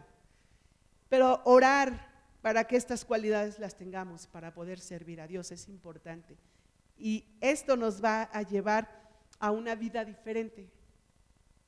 Pero 1.09 1.41
orar 1.43 2.07
para 2.43 2.65
que 2.65 2.75
estas 2.75 3.03
cualidades 3.03 3.57
las 3.57 3.75
tengamos 3.75 4.27
para 4.27 4.53
poder 4.53 4.79
servir 4.79 5.19
a 5.21 5.25
Dios 5.25 5.51
es 5.51 5.67
importante. 5.69 6.37
Y 6.99 7.25
esto 7.41 7.75
nos 7.75 8.03
va 8.03 8.29
a 8.31 8.43
llevar 8.43 9.09
a 9.39 9.49
una 9.49 9.73
vida 9.73 10.05
diferente. 10.05 10.69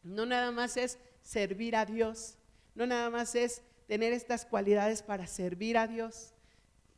No 0.04 0.28
nada 0.28 0.52
más 0.52 0.78
es 0.78 1.00
servir 1.24 1.76
a 1.76 1.88
Dios, 1.88 2.36
no 2.76 2.86
nada 2.86 3.10
más 3.10 3.34
es 3.34 3.64
tener 3.90 4.14
estas 4.14 4.46
cualidades 4.46 5.02
para 5.02 5.26
servir 5.26 5.76
a 5.76 5.88
Dios, 5.88 6.36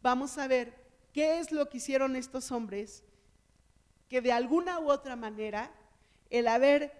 vamos 0.01 0.37
a 0.37 0.45
ver 0.45 0.73
qué 1.13 1.39
es 1.39 1.53
lo 1.53 1.69
que 1.69 1.77
hicieron 1.77 2.17
estos 2.17 2.51
hombres 2.51 3.01
que 4.09 4.19
de 4.19 4.33
alguna 4.33 4.77
u 4.77 4.91
otra 4.91 5.15
manera 5.15 5.73
el 6.29 6.49
haber 6.49 6.91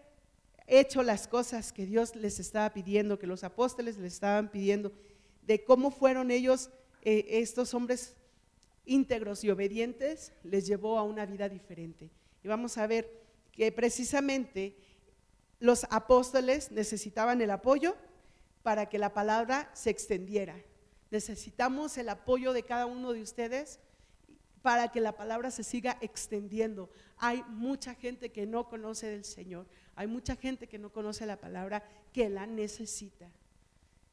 hecho 0.65 1.03
las 1.03 1.27
cosas 1.27 1.73
que 1.73 1.85
Dios 1.85 2.15
les 2.15 2.39
estaba 2.39 2.69
pidiendo, 2.69 3.19
que 3.19 3.27
los 3.27 3.43
apóstoles 3.43 3.97
les 3.97 4.13
estaban 4.13 4.49
pidiendo, 4.49 4.93
de 5.41 5.65
cómo 5.65 5.91
fueron 5.91 6.31
ellos, 6.31 6.69
eh, 7.01 7.25
estos 7.27 7.73
hombres 7.73 8.15
íntegros 8.85 9.43
y 9.43 9.49
obedientes, 9.49 10.31
les 10.45 10.67
llevó 10.67 10.99
a 10.99 11.03
una 11.03 11.25
vida 11.25 11.49
diferente. 11.49 12.09
Y 12.45 12.47
vamos 12.47 12.77
a 12.77 12.87
ver 12.87 13.11
que 13.51 13.73
precisamente 13.73 14.77
los 15.59 15.85
apóstoles 15.89 16.71
necesitaban 16.71 17.41
el 17.41 17.51
apoyo 17.51 17.97
para 18.63 18.87
que 18.87 18.97
la 18.97 19.13
palabra 19.13 19.69
se 19.73 19.89
extendiera. 19.89 20.55
Necesitamos 21.09 21.97
el 21.97 22.09
apoyo 22.09 22.53
de 22.53 22.63
cada 22.63 22.85
uno 22.85 23.11
de 23.11 23.21
ustedes 23.21 23.79
para 24.61 24.89
que 24.91 25.01
la 25.01 25.15
palabra 25.15 25.51
se 25.51 25.63
siga 25.63 25.97
extendiendo. 26.01 26.89
Hay 27.17 27.43
mucha 27.49 27.95
gente 27.95 28.31
que 28.31 28.45
no 28.45 28.69
conoce 28.69 29.07
del 29.07 29.25
Señor, 29.25 29.67
hay 29.95 30.07
mucha 30.07 30.35
gente 30.35 30.67
que 30.67 30.79
no 30.79 30.91
conoce 30.91 31.25
la 31.25 31.37
palabra, 31.37 31.83
que 32.13 32.29
la 32.29 32.45
necesita, 32.45 33.29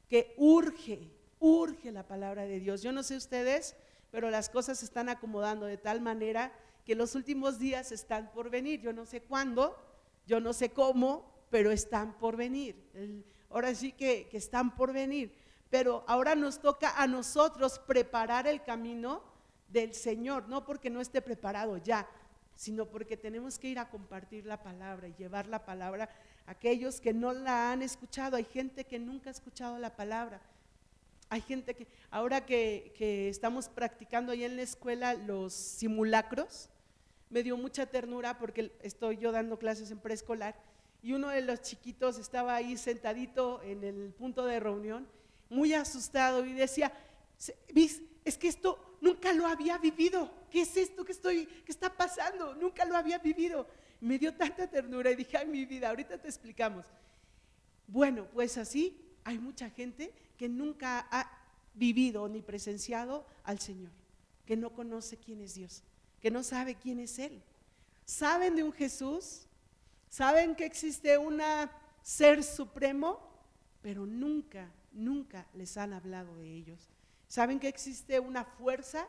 que 0.09 0.35
urge, 0.39 1.11
urge 1.39 1.93
la 1.93 2.07
palabra 2.07 2.47
de 2.47 2.61
Dios. 2.61 2.83
Yo 2.83 2.93
no 2.93 3.03
sé 3.03 3.17
ustedes, 3.17 3.77
pero 4.11 4.31
las 4.31 4.49
cosas 4.49 4.79
se 4.79 4.87
están 4.87 5.09
acomodando 5.09 5.67
de 5.67 5.77
tal 5.77 6.01
manera 6.01 6.53
que 6.85 6.95
los 6.95 7.15
últimos 7.15 7.59
días 7.59 7.93
están 7.93 8.33
por 8.33 8.49
venir. 8.49 8.81
Yo 8.81 8.93
no 8.93 9.05
sé 9.05 9.21
cuándo, 9.21 9.77
yo 10.27 10.41
no 10.41 10.53
sé 10.55 10.71
cómo, 10.71 11.31
pero 11.51 11.71
están 11.71 12.17
por 12.19 12.37
venir. 12.37 12.77
Ahora 13.51 13.75
sí 13.75 13.93
que, 13.93 14.29
que 14.29 14.37
están 14.37 14.75
por 14.75 14.93
venir 14.93 15.33
pero 15.71 16.05
ahora 16.07 16.35
nos 16.35 16.61
toca 16.61 17.01
a 17.01 17.07
nosotros 17.07 17.79
preparar 17.79 18.47
el 18.47 18.63
camino 18.63 19.23
del 19.69 19.95
Señor, 19.95 20.49
no 20.49 20.65
porque 20.65 20.89
no 20.89 21.01
esté 21.01 21.21
preparado 21.21 21.77
ya, 21.77 22.09
sino 22.55 22.87
porque 22.87 23.17
tenemos 23.17 23.59
que 23.59 23.69
ir 23.69 23.79
a 23.79 23.91
compartir 23.91 24.47
la 24.47 24.63
palabra 24.63 25.09
y 25.09 25.15
llevar 25.15 25.47
la 25.47 25.65
palabra 25.65 26.09
a 26.47 26.53
aquellos 26.53 27.01
que 27.01 27.13
no 27.13 27.33
la 27.33 27.71
han 27.71 27.83
escuchado. 27.83 28.37
Hay 28.37 28.45
gente 28.45 28.85
que 28.85 28.99
nunca 28.99 29.29
ha 29.29 29.33
escuchado 29.33 29.79
la 29.79 29.95
palabra. 29.95 30.41
Hay 31.29 31.43
gente 31.43 31.75
que, 31.75 31.87
ahora 32.11 32.47
que, 32.47 32.95
que 32.97 33.29
estamos 33.29 33.69
practicando 33.69 34.33
ahí 34.33 34.45
en 34.45 34.57
la 34.57 34.63
escuela 34.63 35.13
los 35.13 35.53
simulacros, 35.53 36.71
me 37.29 37.43
dio 37.43 37.59
mucha 37.59 37.85
ternura 37.85 38.39
porque 38.39 38.73
estoy 38.83 39.19
yo 39.19 39.33
dando 39.33 39.59
clases 39.59 39.91
en 39.91 39.99
preescolar 39.99 40.57
y 41.03 41.13
uno 41.13 41.29
de 41.29 41.43
los 41.43 41.63
chiquitos 41.63 42.19
estaba 42.19 42.55
ahí 42.55 42.77
sentadito 42.77 43.63
en 43.63 43.85
el 43.85 44.13
punto 44.13 44.45
de 44.45 44.61
reunión 44.61 45.07
muy 45.51 45.73
asustado 45.75 46.45
y 46.45 46.53
decía, 46.53 46.93
es 48.25 48.39
que 48.39 48.49
esto 48.49 48.99
nunca 49.01 49.33
lo 49.33 49.47
había 49.47 49.79
vivido. 49.79 50.31
¿Qué 50.51 50.63
es 50.63 50.77
esto 50.77 51.05
que 51.05 51.13
estoy, 51.13 51.47
que 51.47 51.73
está 51.73 51.95
pasando? 51.95 52.55
Nunca 52.55 52.85
lo 52.85 52.97
había 52.97 53.19
vivido. 53.19 53.67
Me 54.01 54.19
dio 54.19 54.35
tanta 54.35 54.67
ternura 54.67 55.11
y 55.11 55.17
dije, 55.17 55.37
ay, 55.37 55.47
mi 55.47 55.65
vida, 55.65 55.89
ahorita 55.89 56.19
te 56.19 56.29
explicamos. 56.29 56.85
Bueno, 57.87 58.27
pues 58.33 58.59
así 58.59 59.01
hay 59.25 59.39
mucha 59.39 59.71
gente 59.71 60.13
que 60.37 60.49
nunca 60.49 61.07
ha 61.11 61.31
vivido 61.75 62.29
ni 62.29 62.43
presenciado 62.43 63.27
al 63.45 63.59
Señor, 63.61 63.91
que 64.45 64.57
no 64.57 64.71
conoce 64.71 65.17
quién 65.17 65.41
es 65.41 65.55
Dios, 65.55 65.83
que 66.21 66.31
no 66.31 66.43
sabe 66.43 66.75
quién 66.75 67.01
es 67.01 67.19
Él. 67.19 67.43
Saben 68.05 68.57
de 68.57 68.63
un 68.63 68.73
Jesús, 68.73 69.48
saben 70.09 70.55
que 70.55 70.65
existe 70.65 71.19
un 71.19 71.41
ser 72.03 72.43
supremo, 72.43 73.21
pero 73.83 74.07
nunca 74.07 74.73
nunca 74.93 75.47
les 75.55 75.77
han 75.77 75.93
hablado 75.93 76.37
de 76.37 76.55
ellos. 76.55 76.89
Saben 77.29 77.61
que 77.61 77.69
existe 77.69 78.21
una 78.21 78.45
fuerza, 78.45 79.07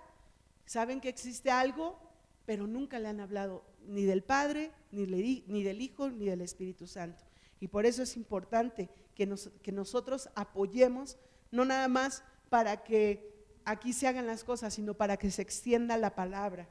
saben 0.65 1.01
que 1.01 1.09
existe 1.09 1.51
algo, 1.51 1.99
pero 2.45 2.67
nunca 2.67 2.99
le 2.99 3.07
han 3.07 3.19
hablado 3.19 3.63
ni 3.87 4.03
del 4.03 4.23
Padre, 4.23 4.71
ni, 4.91 5.05
del 5.05 5.81
Hijo, 5.81 6.09
ni 6.09 6.25
del 6.25 6.41
Espíritu 6.41 6.87
Santo. 6.87 7.23
Y 7.59 7.67
por 7.67 7.85
eso 7.85 8.03
es 8.03 8.15
importante 8.15 8.89
que 9.15 9.71
nosotros 9.71 10.29
apoyemos, 10.35 11.17
no 11.51 11.65
nada 11.65 11.87
más 11.87 12.23
para 12.49 12.83
que 12.83 13.33
aquí 13.65 13.93
se 13.93 14.07
hagan 14.07 14.27
las 14.27 14.43
cosas, 14.43 14.73
sino 14.73 14.93
para 14.93 15.17
que 15.17 15.31
se 15.31 15.41
extienda 15.41 15.97
la 15.97 16.15
palabra. 16.15 16.67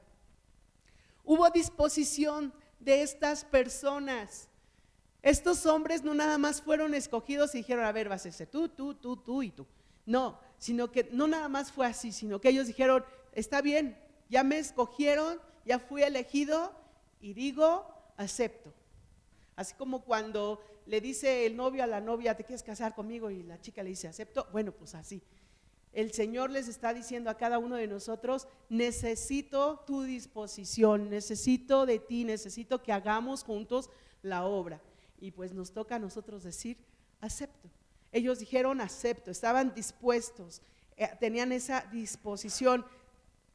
Hubo 1.24 1.50
disposición 1.50 2.54
de 2.80 3.02
estas 3.02 3.44
personas 3.44 4.48
estos 5.22 5.66
hombres 5.66 6.04
no 6.04 6.14
nada 6.14 6.38
más 6.38 6.62
fueron 6.62 6.94
escogidos 6.94 7.54
y 7.54 7.58
dijeron, 7.58 7.84
a 7.84 7.92
ver, 7.92 8.08
vas 8.08 8.24
a 8.26 8.46
tú, 8.46 8.68
tú, 8.68 8.94
tú, 8.94 9.16
tú 9.16 9.42
y 9.42 9.50
tú. 9.50 9.66
No, 10.06 10.38
sino 10.58 10.90
que 10.90 11.08
no 11.12 11.26
nada 11.26 11.48
más 11.48 11.72
fue 11.72 11.86
así, 11.86 12.12
sino 12.12 12.40
que 12.40 12.48
ellos 12.48 12.66
dijeron, 12.66 13.04
está 13.32 13.60
bien, 13.60 13.98
ya 14.30 14.44
me 14.44 14.58
escogieron, 14.58 15.40
ya 15.64 15.78
fui 15.78 16.02
elegido 16.02 16.72
y 17.20 17.34
digo, 17.34 17.86
acepto. 18.16 18.72
Así 19.56 19.74
como 19.74 20.04
cuando 20.04 20.62
le 20.86 21.00
dice 21.00 21.44
el 21.44 21.56
novio 21.56 21.82
a 21.82 21.86
la 21.86 22.00
novia, 22.00 22.36
¿te 22.36 22.44
quieres 22.44 22.62
casar 22.62 22.94
conmigo? 22.94 23.28
Y 23.30 23.42
la 23.42 23.60
chica 23.60 23.82
le 23.82 23.90
dice, 23.90 24.06
acepto. 24.06 24.46
Bueno, 24.52 24.72
pues 24.72 24.94
así. 24.94 25.20
El 25.92 26.12
Señor 26.12 26.50
les 26.50 26.68
está 26.68 26.92
diciendo 26.92 27.30
a 27.30 27.36
cada 27.36 27.58
uno 27.58 27.76
de 27.76 27.86
nosotros, 27.86 28.46
necesito 28.68 29.80
tu 29.86 30.02
disposición, 30.02 31.10
necesito 31.10 31.86
de 31.86 31.98
ti, 31.98 32.24
necesito 32.24 32.82
que 32.82 32.92
hagamos 32.92 33.42
juntos 33.42 33.90
la 34.22 34.44
obra 34.44 34.80
y 35.20 35.30
pues 35.30 35.52
nos 35.52 35.72
toca 35.72 35.96
a 35.96 35.98
nosotros 35.98 36.44
decir, 36.44 36.78
acepto. 37.20 37.70
Ellos 38.12 38.38
dijeron, 38.38 38.80
acepto, 38.80 39.30
estaban 39.30 39.74
dispuestos, 39.74 40.62
eh, 40.96 41.10
tenían 41.20 41.52
esa 41.52 41.82
disposición, 41.92 42.84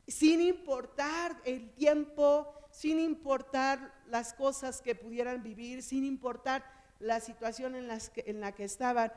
sin 0.08 0.42
importar 0.42 1.42
el 1.46 1.72
tiempo, 1.72 2.54
sin 2.72 3.00
importar 3.00 3.94
las 4.08 4.34
cosas 4.34 4.82
que 4.82 4.96
pudieran 4.96 5.44
vivir, 5.44 5.82
sin 5.82 6.04
importar 6.04 6.64
la 7.00 7.20
situación 7.20 7.76
en, 7.76 7.88
la 7.88 8.52
que 8.52 8.64
estaban. 8.64 9.12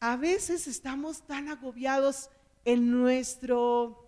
A 0.00 0.16
veces 0.16 0.66
estamos 0.66 1.22
tan 1.22 1.48
agobiados 1.48 2.30
en 2.64 2.90
nuestro, 2.90 4.06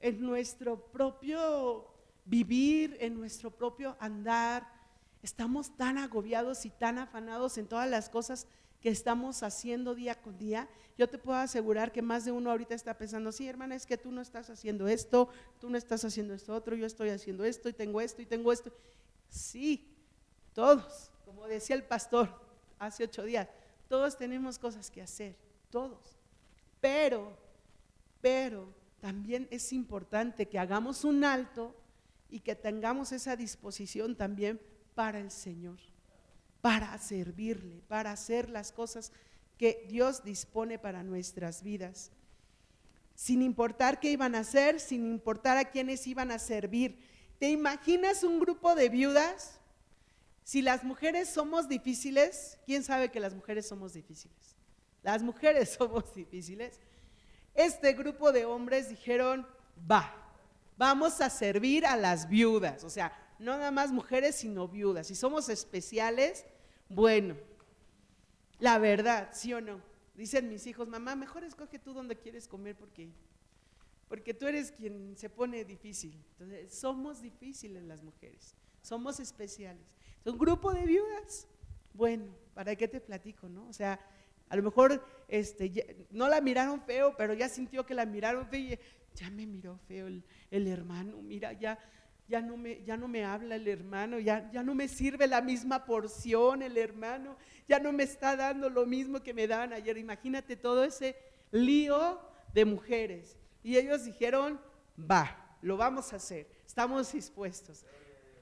en 0.00 0.20
nuestro 0.20 0.80
propio 0.90 1.86
vivir, 2.24 2.96
en 3.00 3.14
nuestro 3.14 3.50
propio 3.50 3.96
andar, 4.00 4.78
Estamos 5.22 5.76
tan 5.76 5.98
agobiados 5.98 6.64
y 6.64 6.70
tan 6.70 6.98
afanados 6.98 7.58
en 7.58 7.66
todas 7.66 7.90
las 7.90 8.08
cosas 8.08 8.46
que 8.80 8.88
estamos 8.88 9.42
haciendo 9.42 9.94
día 9.96 10.14
con 10.14 10.38
día, 10.38 10.68
yo 10.96 11.08
te 11.08 11.18
puedo 11.18 11.38
asegurar 11.38 11.90
que 11.90 12.02
más 12.02 12.24
de 12.24 12.30
uno 12.30 12.50
ahorita 12.50 12.74
está 12.74 12.96
pensando, 12.96 13.32
sí, 13.32 13.48
hermana, 13.48 13.74
es 13.74 13.86
que 13.86 13.96
tú 13.96 14.12
no 14.12 14.20
estás 14.20 14.50
haciendo 14.50 14.86
esto, 14.86 15.28
tú 15.60 15.68
no 15.70 15.76
estás 15.76 16.04
haciendo 16.04 16.34
esto 16.34 16.54
otro, 16.54 16.76
yo 16.76 16.86
estoy 16.86 17.10
haciendo 17.10 17.44
esto 17.44 17.68
y 17.68 17.72
tengo 17.72 18.00
esto 18.00 18.22
y 18.22 18.26
tengo 18.26 18.52
esto. 18.52 18.72
Sí, 19.28 19.96
todos, 20.54 21.10
como 21.24 21.46
decía 21.46 21.74
el 21.74 21.84
pastor 21.84 22.30
hace 22.78 23.04
ocho 23.04 23.24
días, 23.24 23.48
todos 23.88 24.16
tenemos 24.16 24.58
cosas 24.58 24.90
que 24.90 25.02
hacer, 25.02 25.36
todos. 25.70 26.18
Pero, 26.80 27.36
pero 28.20 28.72
también 29.00 29.48
es 29.50 29.72
importante 29.72 30.46
que 30.46 30.58
hagamos 30.58 31.04
un 31.04 31.24
alto 31.24 31.74
y 32.30 32.40
que 32.40 32.54
tengamos 32.54 33.12
esa 33.12 33.36
disposición 33.36 34.16
también 34.16 34.60
para 34.94 35.18
el 35.18 35.30
Señor 35.30 35.78
para 36.60 36.96
servirle, 36.98 37.82
para 37.88 38.12
hacer 38.12 38.50
las 38.50 38.72
cosas 38.72 39.12
que 39.56 39.86
Dios 39.88 40.24
dispone 40.24 40.78
para 40.78 41.02
nuestras 41.02 41.62
vidas. 41.62 42.10
Sin 43.14 43.42
importar 43.42 44.00
qué 44.00 44.12
iban 44.12 44.34
a 44.34 44.40
hacer, 44.40 44.80
sin 44.80 45.06
importar 45.06 45.56
a 45.56 45.70
quiénes 45.70 46.06
iban 46.06 46.30
a 46.30 46.38
servir. 46.38 46.98
¿Te 47.38 47.50
imaginas 47.50 48.22
un 48.22 48.38
grupo 48.38 48.74
de 48.74 48.88
viudas? 48.88 49.57
Si 50.48 50.62
las 50.62 50.82
mujeres 50.82 51.28
somos 51.28 51.68
difíciles, 51.68 52.58
¿quién 52.64 52.82
sabe 52.82 53.10
que 53.10 53.20
las 53.20 53.34
mujeres 53.34 53.68
somos 53.68 53.92
difíciles? 53.92 54.56
Las 55.02 55.22
mujeres 55.22 55.68
somos 55.78 56.14
difíciles. 56.14 56.80
Este 57.54 57.92
grupo 57.92 58.32
de 58.32 58.46
hombres 58.46 58.88
dijeron, 58.88 59.46
va, 59.78 60.10
vamos 60.78 61.20
a 61.20 61.28
servir 61.28 61.84
a 61.84 61.98
las 61.98 62.30
viudas. 62.30 62.82
O 62.82 62.88
sea, 62.88 63.12
no 63.38 63.58
nada 63.58 63.70
más 63.70 63.92
mujeres, 63.92 64.36
sino 64.36 64.66
viudas. 64.68 65.08
Si 65.08 65.14
somos 65.14 65.50
especiales, 65.50 66.46
bueno, 66.88 67.36
la 68.58 68.78
verdad, 68.78 69.28
¿sí 69.34 69.52
o 69.52 69.60
no? 69.60 69.82
Dicen 70.14 70.48
mis 70.48 70.66
hijos, 70.66 70.88
mamá, 70.88 71.14
mejor 71.14 71.44
escoge 71.44 71.78
tú 71.78 71.92
donde 71.92 72.16
quieres 72.16 72.48
comer 72.48 72.74
porque, 72.74 73.10
porque 74.08 74.32
tú 74.32 74.46
eres 74.46 74.72
quien 74.72 75.14
se 75.14 75.28
pone 75.28 75.66
difícil. 75.66 76.18
Entonces, 76.30 76.72
somos 76.72 77.20
difíciles 77.20 77.82
las 77.82 78.02
mujeres, 78.02 78.54
somos 78.80 79.20
especiales. 79.20 79.97
Un 80.28 80.38
grupo 80.38 80.72
de 80.72 80.84
viudas. 80.84 81.46
Bueno, 81.94 82.26
¿para 82.54 82.76
qué 82.76 82.86
te 82.86 83.00
platico, 83.00 83.48
no? 83.48 83.66
O 83.68 83.72
sea, 83.72 83.98
a 84.48 84.56
lo 84.56 84.62
mejor 84.62 85.04
este, 85.26 86.06
no 86.10 86.28
la 86.28 86.40
miraron 86.40 86.82
feo, 86.82 87.14
pero 87.16 87.34
ya 87.34 87.48
sintió 87.48 87.84
que 87.86 87.94
la 87.94 88.04
miraron 88.04 88.46
feo 88.46 88.60
y 88.60 88.78
ya 89.14 89.30
me 89.30 89.46
miró 89.46 89.78
feo 89.88 90.06
el, 90.06 90.22
el 90.50 90.66
hermano, 90.66 91.20
mira, 91.22 91.52
ya 91.52 91.78
ya 92.28 92.42
no 92.42 92.58
me, 92.58 92.84
ya 92.84 92.96
no 92.96 93.08
me 93.08 93.24
habla 93.24 93.56
el 93.56 93.66
hermano, 93.66 94.18
ya, 94.18 94.50
ya 94.52 94.62
no 94.62 94.74
me 94.74 94.86
sirve 94.86 95.26
la 95.26 95.40
misma 95.40 95.86
porción 95.86 96.62
el 96.62 96.76
hermano, 96.76 97.38
ya 97.66 97.80
no 97.80 97.90
me 97.90 98.02
está 98.02 98.36
dando 98.36 98.68
lo 98.68 98.84
mismo 98.84 99.22
que 99.22 99.32
me 99.32 99.46
daban 99.46 99.72
ayer. 99.72 99.96
Imagínate 99.96 100.54
todo 100.54 100.84
ese 100.84 101.16
lío 101.50 102.20
de 102.52 102.66
mujeres. 102.66 103.38
Y 103.62 103.78
ellos 103.78 104.04
dijeron, 104.04 104.60
va, 104.98 105.56
lo 105.62 105.78
vamos 105.78 106.12
a 106.12 106.16
hacer, 106.16 106.46
estamos 106.66 107.12
dispuestos. 107.12 107.86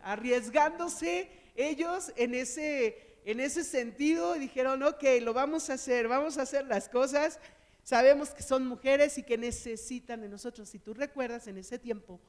Arriesgándose 0.02 1.30
ellos 1.56 2.12
en 2.16 2.34
ese, 2.34 3.20
en 3.24 3.40
ese 3.40 3.64
sentido, 3.64 4.34
dijeron, 4.34 4.82
ok, 4.82 5.02
lo 5.22 5.34
vamos 5.34 5.70
a 5.70 5.74
hacer, 5.74 6.08
vamos 6.08 6.38
a 6.38 6.42
hacer 6.42 6.66
las 6.66 6.88
cosas. 6.88 7.38
Sabemos 7.82 8.30
que 8.30 8.42
son 8.42 8.66
mujeres 8.66 9.16
y 9.18 9.22
que 9.22 9.38
necesitan 9.38 10.20
de 10.20 10.28
nosotros. 10.28 10.68
Si 10.68 10.78
tú 10.78 10.94
recuerdas 10.94 11.46
en 11.46 11.58
ese 11.58 11.78
tiempo, 11.78 12.20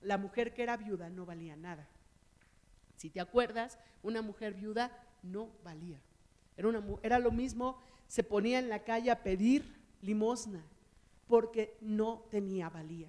la 0.00 0.18
mujer 0.18 0.54
que 0.54 0.62
era 0.62 0.76
viuda 0.76 1.10
no 1.10 1.26
valía 1.26 1.56
nada. 1.56 1.88
Si 2.96 3.10
te 3.10 3.20
acuerdas, 3.20 3.78
una 4.02 4.22
mujer 4.22 4.54
viuda 4.54 4.90
no 5.22 5.50
valía. 5.64 6.00
Era, 6.56 6.68
una, 6.68 6.84
era 7.02 7.18
lo 7.18 7.30
mismo, 7.30 7.80
se 8.08 8.22
ponía 8.22 8.58
en 8.58 8.68
la 8.68 8.84
calle 8.84 9.10
a 9.10 9.22
pedir 9.22 9.64
limosna 10.02 10.64
porque 11.26 11.76
no 11.80 12.24
tenía 12.30 12.68
valía. 12.68 13.08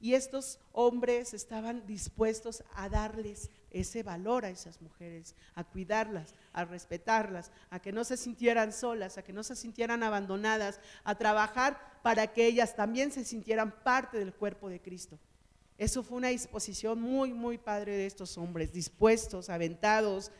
Y 0.00 0.14
estos 0.14 0.60
hombres 0.72 1.34
estaban 1.34 1.84
dispuestos 1.86 2.62
a 2.74 2.88
darles 2.88 3.50
ese 3.70 4.02
valor 4.02 4.44
a 4.44 4.50
esas 4.50 4.80
mujeres, 4.80 5.34
a 5.54 5.64
cuidarlas, 5.64 6.34
a 6.52 6.64
respetarlas, 6.64 7.50
a 7.70 7.80
que 7.80 7.92
no 7.92 8.04
se 8.04 8.16
sintieran 8.16 8.72
solas, 8.72 9.18
a 9.18 9.22
que 9.22 9.32
no 9.32 9.42
se 9.42 9.56
sintieran 9.56 10.02
abandonadas, 10.02 10.80
a 11.04 11.16
trabajar 11.16 11.98
para 12.02 12.28
que 12.28 12.46
ellas 12.46 12.76
también 12.76 13.10
se 13.10 13.24
sintieran 13.24 13.72
parte 13.82 14.18
del 14.18 14.32
cuerpo 14.32 14.68
de 14.68 14.80
Cristo. 14.80 15.18
Eso 15.76 16.02
fue 16.02 16.18
una 16.18 16.28
disposición 16.28 17.00
muy, 17.00 17.32
muy 17.32 17.58
padre 17.58 17.96
de 17.96 18.06
estos 18.06 18.38
hombres, 18.38 18.72
dispuestos, 18.72 19.50
aventados, 19.50 20.32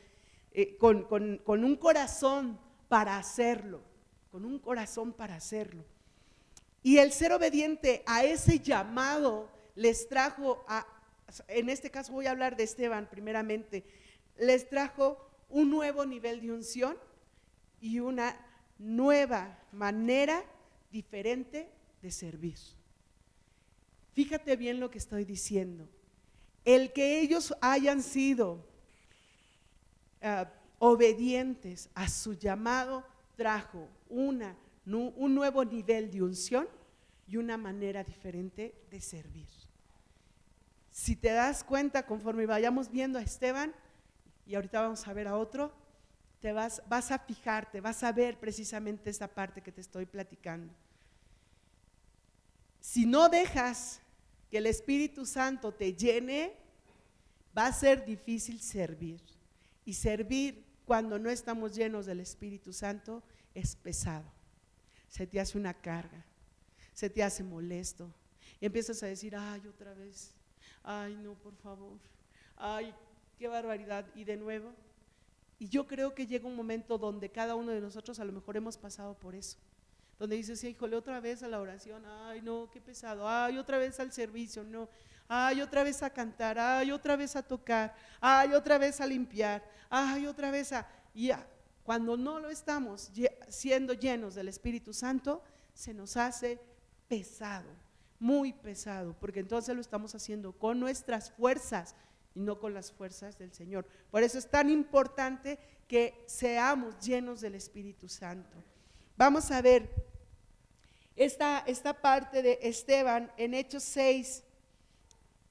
eh, 0.52 0.76
con, 0.76 1.04
con 1.04 1.64
un 1.64 1.76
corazón 1.76 2.58
para 2.88 3.18
hacerlo, 3.18 3.82
con 4.30 4.44
un 4.44 4.58
corazón 4.58 5.12
para 5.12 5.36
hacerlo. 5.36 5.84
Y 6.82 6.98
el 6.98 7.12
ser 7.12 7.32
obediente 7.32 8.02
a 8.06 8.24
ese 8.24 8.60
llamado 8.60 9.50
les 9.74 10.08
trajo, 10.08 10.64
a, 10.68 10.86
en 11.48 11.68
este 11.68 11.90
caso 11.90 12.12
voy 12.12 12.26
a 12.26 12.30
hablar 12.30 12.56
de 12.56 12.64
Esteban 12.64 13.08
primeramente, 13.08 13.84
les 14.38 14.68
trajo 14.68 15.18
un 15.48 15.70
nuevo 15.70 16.06
nivel 16.06 16.40
de 16.40 16.52
unción 16.52 16.96
y 17.80 18.00
una 18.00 18.36
nueva 18.78 19.58
manera 19.72 20.44
diferente 20.90 21.68
de 22.02 22.10
servir. 22.10 22.58
Fíjate 24.12 24.56
bien 24.56 24.80
lo 24.80 24.90
que 24.90 24.98
estoy 24.98 25.24
diciendo. 25.24 25.88
El 26.64 26.92
que 26.92 27.20
ellos 27.20 27.54
hayan 27.60 28.02
sido 28.02 28.66
ah, 30.22 30.50
obedientes 30.78 31.88
a 31.94 32.08
su 32.08 32.34
llamado 32.34 33.04
trajo 33.36 33.88
una, 34.08 34.56
un 34.96 35.34
nuevo 35.34 35.64
nivel 35.64 36.10
de 36.10 36.22
unción 36.22 36.68
y 37.26 37.36
una 37.36 37.56
manera 37.56 38.04
diferente 38.04 38.74
de 38.90 39.00
servir. 39.00 39.48
Si 40.90 41.14
te 41.14 41.30
das 41.30 41.62
cuenta, 41.62 42.06
conforme 42.06 42.46
vayamos 42.46 42.90
viendo 42.90 43.18
a 43.18 43.22
Esteban, 43.22 43.74
y 44.46 44.54
ahorita 44.54 44.80
vamos 44.80 45.06
a 45.06 45.12
ver 45.12 45.28
a 45.28 45.36
otro, 45.36 45.72
te 46.40 46.52
vas, 46.52 46.82
vas 46.88 47.10
a 47.10 47.18
fijarte, 47.18 47.80
vas 47.80 48.02
a 48.02 48.12
ver 48.12 48.38
precisamente 48.38 49.10
esa 49.10 49.28
parte 49.28 49.60
que 49.60 49.72
te 49.72 49.80
estoy 49.80 50.06
platicando. 50.06 50.72
Si 52.80 53.04
no 53.04 53.28
dejas 53.28 54.00
que 54.50 54.58
el 54.58 54.66
Espíritu 54.66 55.26
Santo 55.26 55.72
te 55.72 55.94
llene, 55.94 56.56
va 57.56 57.66
a 57.66 57.72
ser 57.72 58.04
difícil 58.04 58.60
servir. 58.60 59.20
Y 59.84 59.94
servir 59.94 60.64
cuando 60.84 61.18
no 61.18 61.28
estamos 61.28 61.74
llenos 61.74 62.06
del 62.06 62.20
Espíritu 62.20 62.72
Santo 62.72 63.22
es 63.54 63.76
pesado. 63.76 64.37
Se 65.08 65.26
te 65.26 65.40
hace 65.40 65.58
una 65.58 65.74
carga, 65.74 66.24
se 66.92 67.08
te 67.10 67.22
hace 67.22 67.42
molesto. 67.42 68.12
Y 68.60 68.66
empiezas 68.66 69.02
a 69.02 69.06
decir, 69.06 69.34
ay, 69.36 69.66
otra 69.66 69.94
vez, 69.94 70.34
ay, 70.82 71.16
no, 71.16 71.34
por 71.34 71.54
favor, 71.56 71.98
ay, 72.56 72.94
qué 73.38 73.48
barbaridad. 73.48 74.06
Y 74.14 74.24
de 74.24 74.36
nuevo. 74.36 74.72
Y 75.58 75.68
yo 75.68 75.86
creo 75.86 76.14
que 76.14 76.26
llega 76.26 76.46
un 76.46 76.56
momento 76.56 76.98
donde 76.98 77.30
cada 77.30 77.54
uno 77.54 77.72
de 77.72 77.80
nosotros 77.80 78.18
a 78.20 78.24
lo 78.24 78.32
mejor 78.32 78.56
hemos 78.56 78.76
pasado 78.76 79.14
por 79.14 79.34
eso 79.34 79.58
donde 80.18 80.36
dices, 80.36 80.62
híjole, 80.64 80.96
otra 80.96 81.20
vez 81.20 81.42
a 81.42 81.48
la 81.48 81.60
oración, 81.60 82.04
ay, 82.04 82.42
no, 82.42 82.68
qué 82.72 82.80
pesado, 82.80 83.28
ay, 83.28 83.56
otra 83.56 83.78
vez 83.78 84.00
al 84.00 84.12
servicio, 84.12 84.64
no, 84.64 84.88
ay, 85.28 85.60
otra 85.60 85.84
vez 85.84 86.02
a 86.02 86.10
cantar, 86.10 86.58
ay, 86.58 86.90
otra 86.90 87.14
vez 87.14 87.36
a 87.36 87.42
tocar, 87.42 87.94
ay, 88.20 88.52
otra 88.52 88.78
vez 88.78 89.00
a 89.00 89.06
limpiar, 89.06 89.62
ay, 89.88 90.26
otra 90.26 90.50
vez 90.50 90.72
a... 90.72 90.88
Y 91.14 91.30
cuando 91.88 92.18
no 92.18 92.38
lo 92.38 92.50
estamos 92.50 93.10
siendo 93.48 93.94
llenos 93.94 94.34
del 94.34 94.48
Espíritu 94.48 94.92
Santo, 94.92 95.42
se 95.72 95.94
nos 95.94 96.18
hace 96.18 96.60
pesado, 97.08 97.70
muy 98.18 98.52
pesado, 98.52 99.16
porque 99.18 99.40
entonces 99.40 99.74
lo 99.74 99.80
estamos 99.80 100.14
haciendo 100.14 100.52
con 100.52 100.78
nuestras 100.78 101.30
fuerzas 101.30 101.94
y 102.34 102.40
no 102.40 102.60
con 102.60 102.74
las 102.74 102.92
fuerzas 102.92 103.38
del 103.38 103.54
Señor. 103.54 103.86
Por 104.10 104.22
eso 104.22 104.36
es 104.36 104.50
tan 104.50 104.68
importante 104.68 105.58
que 105.88 106.26
seamos 106.26 107.00
llenos 107.00 107.40
del 107.40 107.54
Espíritu 107.54 108.06
Santo. 108.06 108.62
Vamos 109.16 109.50
a 109.50 109.62
ver 109.62 109.90
esta, 111.16 111.60
esta 111.60 112.02
parte 112.02 112.42
de 112.42 112.58
Esteban 112.60 113.32
en 113.38 113.54
Hechos 113.54 113.82
6, 113.84 114.44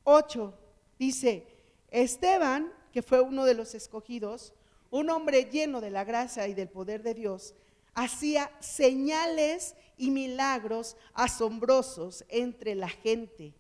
8. 0.04 0.54
Dice, 1.00 1.47
Esteban, 1.89 2.71
que 2.91 3.02
fue 3.02 3.21
uno 3.21 3.43
de 3.43 3.56
los 3.56 3.73
escogidos, 3.73 4.54
un 4.91 5.10
hombre 5.10 5.45
lleno 5.45 5.82
de 5.82 5.89
la 5.89 6.04
gracia 6.04 6.47
y 6.47 6.54
del 6.54 6.69
poder 6.69 7.04
de 7.04 7.13
Dios, 7.13 7.54
hacía 7.93 8.52
señales 8.60 9.76
y 9.97 10.12
milagros 10.12 10.97
asombrosos 11.13 12.26
entre 12.30 12.76
la 12.76 12.89
gente. 12.89 13.54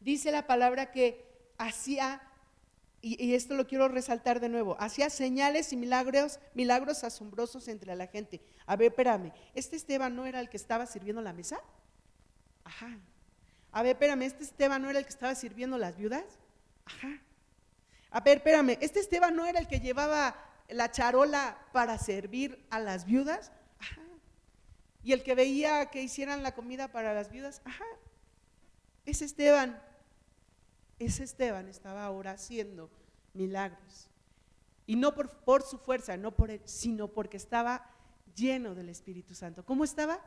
Dice 0.00 0.32
la 0.32 0.46
palabra 0.46 0.90
que 0.90 1.24
hacía 1.58 2.22
y, 3.04 3.34
esto 3.34 3.54
lo 3.54 3.66
quiero 3.66 3.88
resaltar 3.88 4.38
de 4.38 4.48
nuevo, 4.48 4.76
hacía 4.78 5.10
señales 5.10 5.72
y 5.72 5.76
milagros, 5.76 6.38
milagros 6.54 7.02
asombrosos 7.02 7.66
entre 7.66 7.96
la 7.96 8.06
gente. 8.06 8.40
A 8.64 8.76
ver, 8.76 8.92
espérame, 8.92 9.32
¿este 9.54 9.74
Esteban 9.74 10.14
no 10.14 10.24
era 10.24 10.38
el 10.38 10.48
que 10.48 10.56
estaba 10.56 10.86
sirviendo 10.86 11.20
la 11.20 11.32
mesa? 11.32 11.60
Ajá. 12.62 12.96
A 13.72 13.82
ver, 13.82 13.96
espérame, 13.96 14.22
¿este 14.22 14.44
Esteban 14.44 14.82
no 14.82 14.88
era 14.88 15.00
el 15.00 15.04
que 15.04 15.10
estaba 15.10 15.34
sirviendo 15.34 15.78
las 15.78 15.96
viudas? 15.96 16.24
Ajá. 16.84 17.22
A 18.10 18.20
ver, 18.20 18.38
espérame, 18.38 18.76
¿este 18.80 19.00
Esteban 19.00 19.34
no 19.34 19.46
era 19.46 19.58
el 19.58 19.68
que 19.68 19.80
llevaba 19.80 20.36
la 20.68 20.90
charola 20.90 21.58
para 21.72 21.98
servir 21.98 22.66
a 22.70 22.78
las 22.78 23.04
viudas? 23.04 23.52
Ajá. 23.78 24.02
¿Y 25.02 25.12
el 25.12 25.22
que 25.22 25.34
veía 25.34 25.90
que 25.90 26.02
hicieran 26.02 26.42
la 26.42 26.54
comida 26.54 26.92
para 26.92 27.14
las 27.14 27.30
viudas? 27.30 27.62
Ajá. 27.64 27.84
Ese 29.04 29.24
Esteban, 29.24 29.82
ese 30.98 31.24
Esteban 31.24 31.68
estaba 31.68 32.04
ahora 32.04 32.32
haciendo 32.32 32.90
milagros. 33.32 34.08
Y 34.86 34.96
no 34.96 35.14
por, 35.14 35.30
por 35.44 35.62
su 35.62 35.78
fuerza, 35.78 36.16
no 36.16 36.32
por 36.32 36.50
sino 36.64 37.08
porque 37.08 37.36
estaba 37.36 37.90
lleno 38.34 38.74
del 38.74 38.88
Espíritu 38.88 39.34
Santo. 39.34 39.64
¿Cómo 39.64 39.84
estaba? 39.84 40.20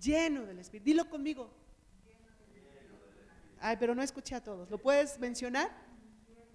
Lleno 0.00 0.44
del 0.44 0.58
Espíritu. 0.58 0.84
Dilo 0.84 1.08
conmigo. 1.08 1.61
Ay, 3.64 3.76
pero 3.78 3.94
no 3.94 4.02
escuché 4.02 4.34
a 4.34 4.42
todos. 4.42 4.68
¿Lo 4.70 4.78
puedes 4.78 5.20
mencionar? 5.20 5.70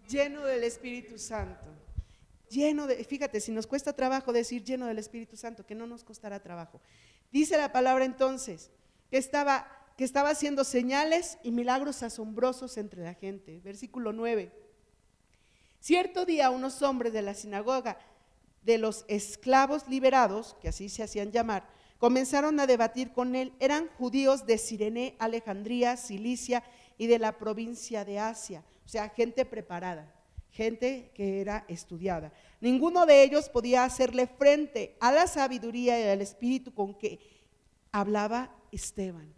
Lleno 0.10 0.44
del 0.44 0.66
Espíritu 0.66 1.18
Santo. 1.18 1.66
Lleno 2.50 2.86
de, 2.86 3.02
fíjate, 3.06 3.40
si 3.40 3.54
nos 3.54 3.66
cuesta 3.66 3.94
trabajo 3.94 4.34
decir 4.34 4.62
lleno 4.64 4.88
del 4.88 5.00
Espíritu 5.00 5.38
Santo, 5.38 5.66
que 5.66 5.74
no 5.74 5.88
nos 5.88 6.04
costará 6.04 6.42
trabajo. 6.42 6.82
Dice 7.32 7.56
la 7.58 7.72
palabra 7.72 8.04
entonces 8.04 8.72
que 9.10 9.18
estaba, 9.18 9.68
que 9.96 10.04
estaba 10.04 10.32
haciendo 10.32 10.66
señales 10.66 11.38
y 11.44 11.52
milagros 11.52 12.04
asombrosos 12.04 12.78
entre 12.78 13.04
la 13.04 13.14
gente. 13.14 13.62
Versículo 13.64 14.12
9. 14.12 14.52
Cierto 15.80 16.26
día 16.26 16.50
unos 16.50 16.82
hombres 16.82 17.14
de 17.14 17.22
la 17.22 17.36
sinagoga 17.36 17.98
de 18.64 18.80
los 18.80 19.06
esclavos 19.08 19.88
liberados, 19.88 20.58
que 20.62 20.68
así 20.68 20.90
se 20.90 21.04
hacían 21.04 21.32
llamar, 21.32 21.70
comenzaron 22.00 22.60
a 22.60 22.68
debatir 22.68 23.14
con 23.14 23.34
él. 23.36 23.54
Eran 23.62 23.88
judíos 23.98 24.46
de 24.46 24.58
Sirene, 24.58 25.16
Alejandría, 25.20 25.96
Cilicia 25.96 26.64
y 26.98 27.08
de 27.08 27.20
la 27.20 27.38
provincia 27.38 28.04
de 28.04 28.20
Asia, 28.20 28.64
o 28.86 28.88
sea, 28.88 29.10
gente 29.10 29.46
preparada, 29.46 30.14
gente 30.52 31.12
que 31.14 31.42
era 31.42 31.66
estudiada. 31.68 32.32
Ninguno 32.60 33.06
de 33.06 33.24
ellos 33.24 33.50
podía 33.50 33.84
hacerle 33.84 34.28
frente 34.28 34.98
a 35.00 35.12
la 35.12 35.28
sabiduría 35.28 36.00
y 36.00 36.10
al 36.10 36.22
espíritu 36.22 36.74
con 36.74 36.96
que 36.96 37.20
hablaba 37.92 38.56
Esteban. 38.72 39.34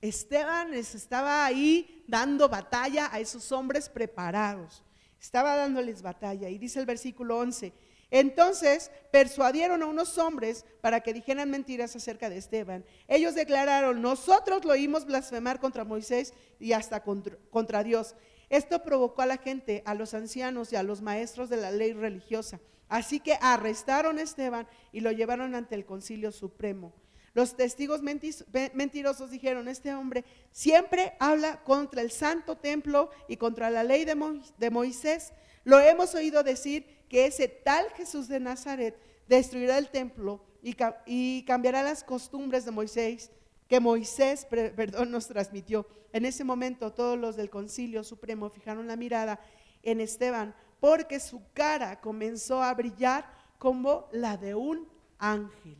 Esteban 0.00 0.70
les 0.70 0.94
estaba 0.94 1.44
ahí 1.44 2.04
dando 2.08 2.48
batalla 2.48 3.08
a 3.12 3.20
esos 3.20 3.52
hombres 3.52 3.88
preparados. 3.88 4.82
Estaba 5.20 5.56
dándoles 5.56 6.00
batalla. 6.00 6.48
Y 6.48 6.58
dice 6.58 6.80
el 6.80 6.86
versículo 6.86 7.38
11, 7.38 7.72
entonces 8.10 8.90
persuadieron 9.12 9.82
a 9.82 9.86
unos 9.86 10.18
hombres 10.18 10.64
para 10.80 11.00
que 11.00 11.12
dijeran 11.12 11.50
mentiras 11.50 11.94
acerca 11.94 12.28
de 12.28 12.38
Esteban. 12.38 12.84
Ellos 13.08 13.34
declararon, 13.34 14.02
nosotros 14.02 14.64
lo 14.64 14.72
oímos 14.72 15.06
blasfemar 15.06 15.60
contra 15.60 15.84
Moisés 15.84 16.34
y 16.58 16.72
hasta 16.72 17.02
contra, 17.02 17.84
Dios. 17.84 18.16
Esto 18.48 18.82
provocó 18.82 19.22
a 19.22 19.26
la 19.26 19.36
gente, 19.36 19.82
a 19.86 19.94
los 19.94 20.12
ancianos 20.14 20.72
y 20.72 20.76
a 20.76 20.82
los 20.82 21.02
maestros 21.02 21.48
de 21.48 21.56
la 21.56 21.70
ley 21.70 21.92
religiosa. 21.92 22.60
Así 22.88 23.20
que 23.20 23.38
arrestaron 23.40 24.18
a 24.18 24.22
Esteban 24.22 24.66
y 24.90 25.00
lo 25.00 25.12
llevaron 25.12 25.54
ante 25.54 25.76
el 25.76 25.86
concilio 25.86 26.32
supremo. 26.32 26.92
Los 27.32 27.56
testigos 27.56 28.00
mentirosos 28.02 29.30
dijeron, 29.30 29.68
este 29.68 29.94
hombre 29.94 30.24
siempre 30.50 31.12
habla 31.20 31.62
contra 31.62 32.02
el 32.02 32.10
santo 32.10 32.56
templo 32.56 33.10
y 33.28 33.36
contra 33.36 33.70
la 33.70 33.84
ley 33.84 34.04
de 34.04 34.70
Moisés. 34.70 35.32
Lo 35.62 35.78
hemos 35.78 36.16
oído 36.16 36.42
decir 36.42 36.99
que 37.10 37.26
ese 37.26 37.48
tal 37.48 37.90
Jesús 37.96 38.28
de 38.28 38.38
Nazaret 38.38 38.96
destruirá 39.28 39.76
el 39.76 39.90
templo 39.90 40.40
y, 40.62 41.42
cambiará 41.44 41.82
las 41.82 42.04
costumbres 42.04 42.64
de 42.64 42.70
Moisés, 42.70 43.32
que 43.68 43.80
Moisés, 43.80 44.46
perdón, 44.50 45.10
nos 45.10 45.26
transmitió. 45.26 45.86
En 46.12 46.24
ese 46.24 46.44
momento 46.44 46.92
todos 46.92 47.18
los 47.18 47.36
del 47.36 47.50
concilio 47.50 48.04
supremo 48.04 48.48
fijaron 48.48 48.86
la 48.86 48.96
mirada 48.96 49.40
en 49.82 50.00
Esteban, 50.00 50.54
porque 50.78 51.18
su 51.18 51.42
cara 51.52 52.00
comenzó 52.00 52.62
a 52.62 52.72
brillar 52.74 53.28
como 53.58 54.08
la 54.12 54.36
de 54.36 54.54
un 54.54 54.88
ángel, 55.18 55.76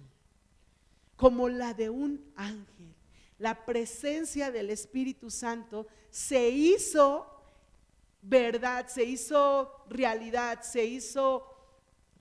como 1.14 1.48
la 1.48 1.74
de 1.74 1.90
un 1.90 2.32
ángel. 2.34 2.94
La 3.38 3.64
presencia 3.64 4.50
del 4.50 4.68
Espíritu 4.68 5.30
Santo 5.30 5.86
se 6.10 6.50
hizo 6.50 7.39
verdad, 8.22 8.86
se 8.88 9.04
hizo 9.04 9.84
realidad, 9.88 10.62
se 10.62 10.84
hizo 10.84 11.46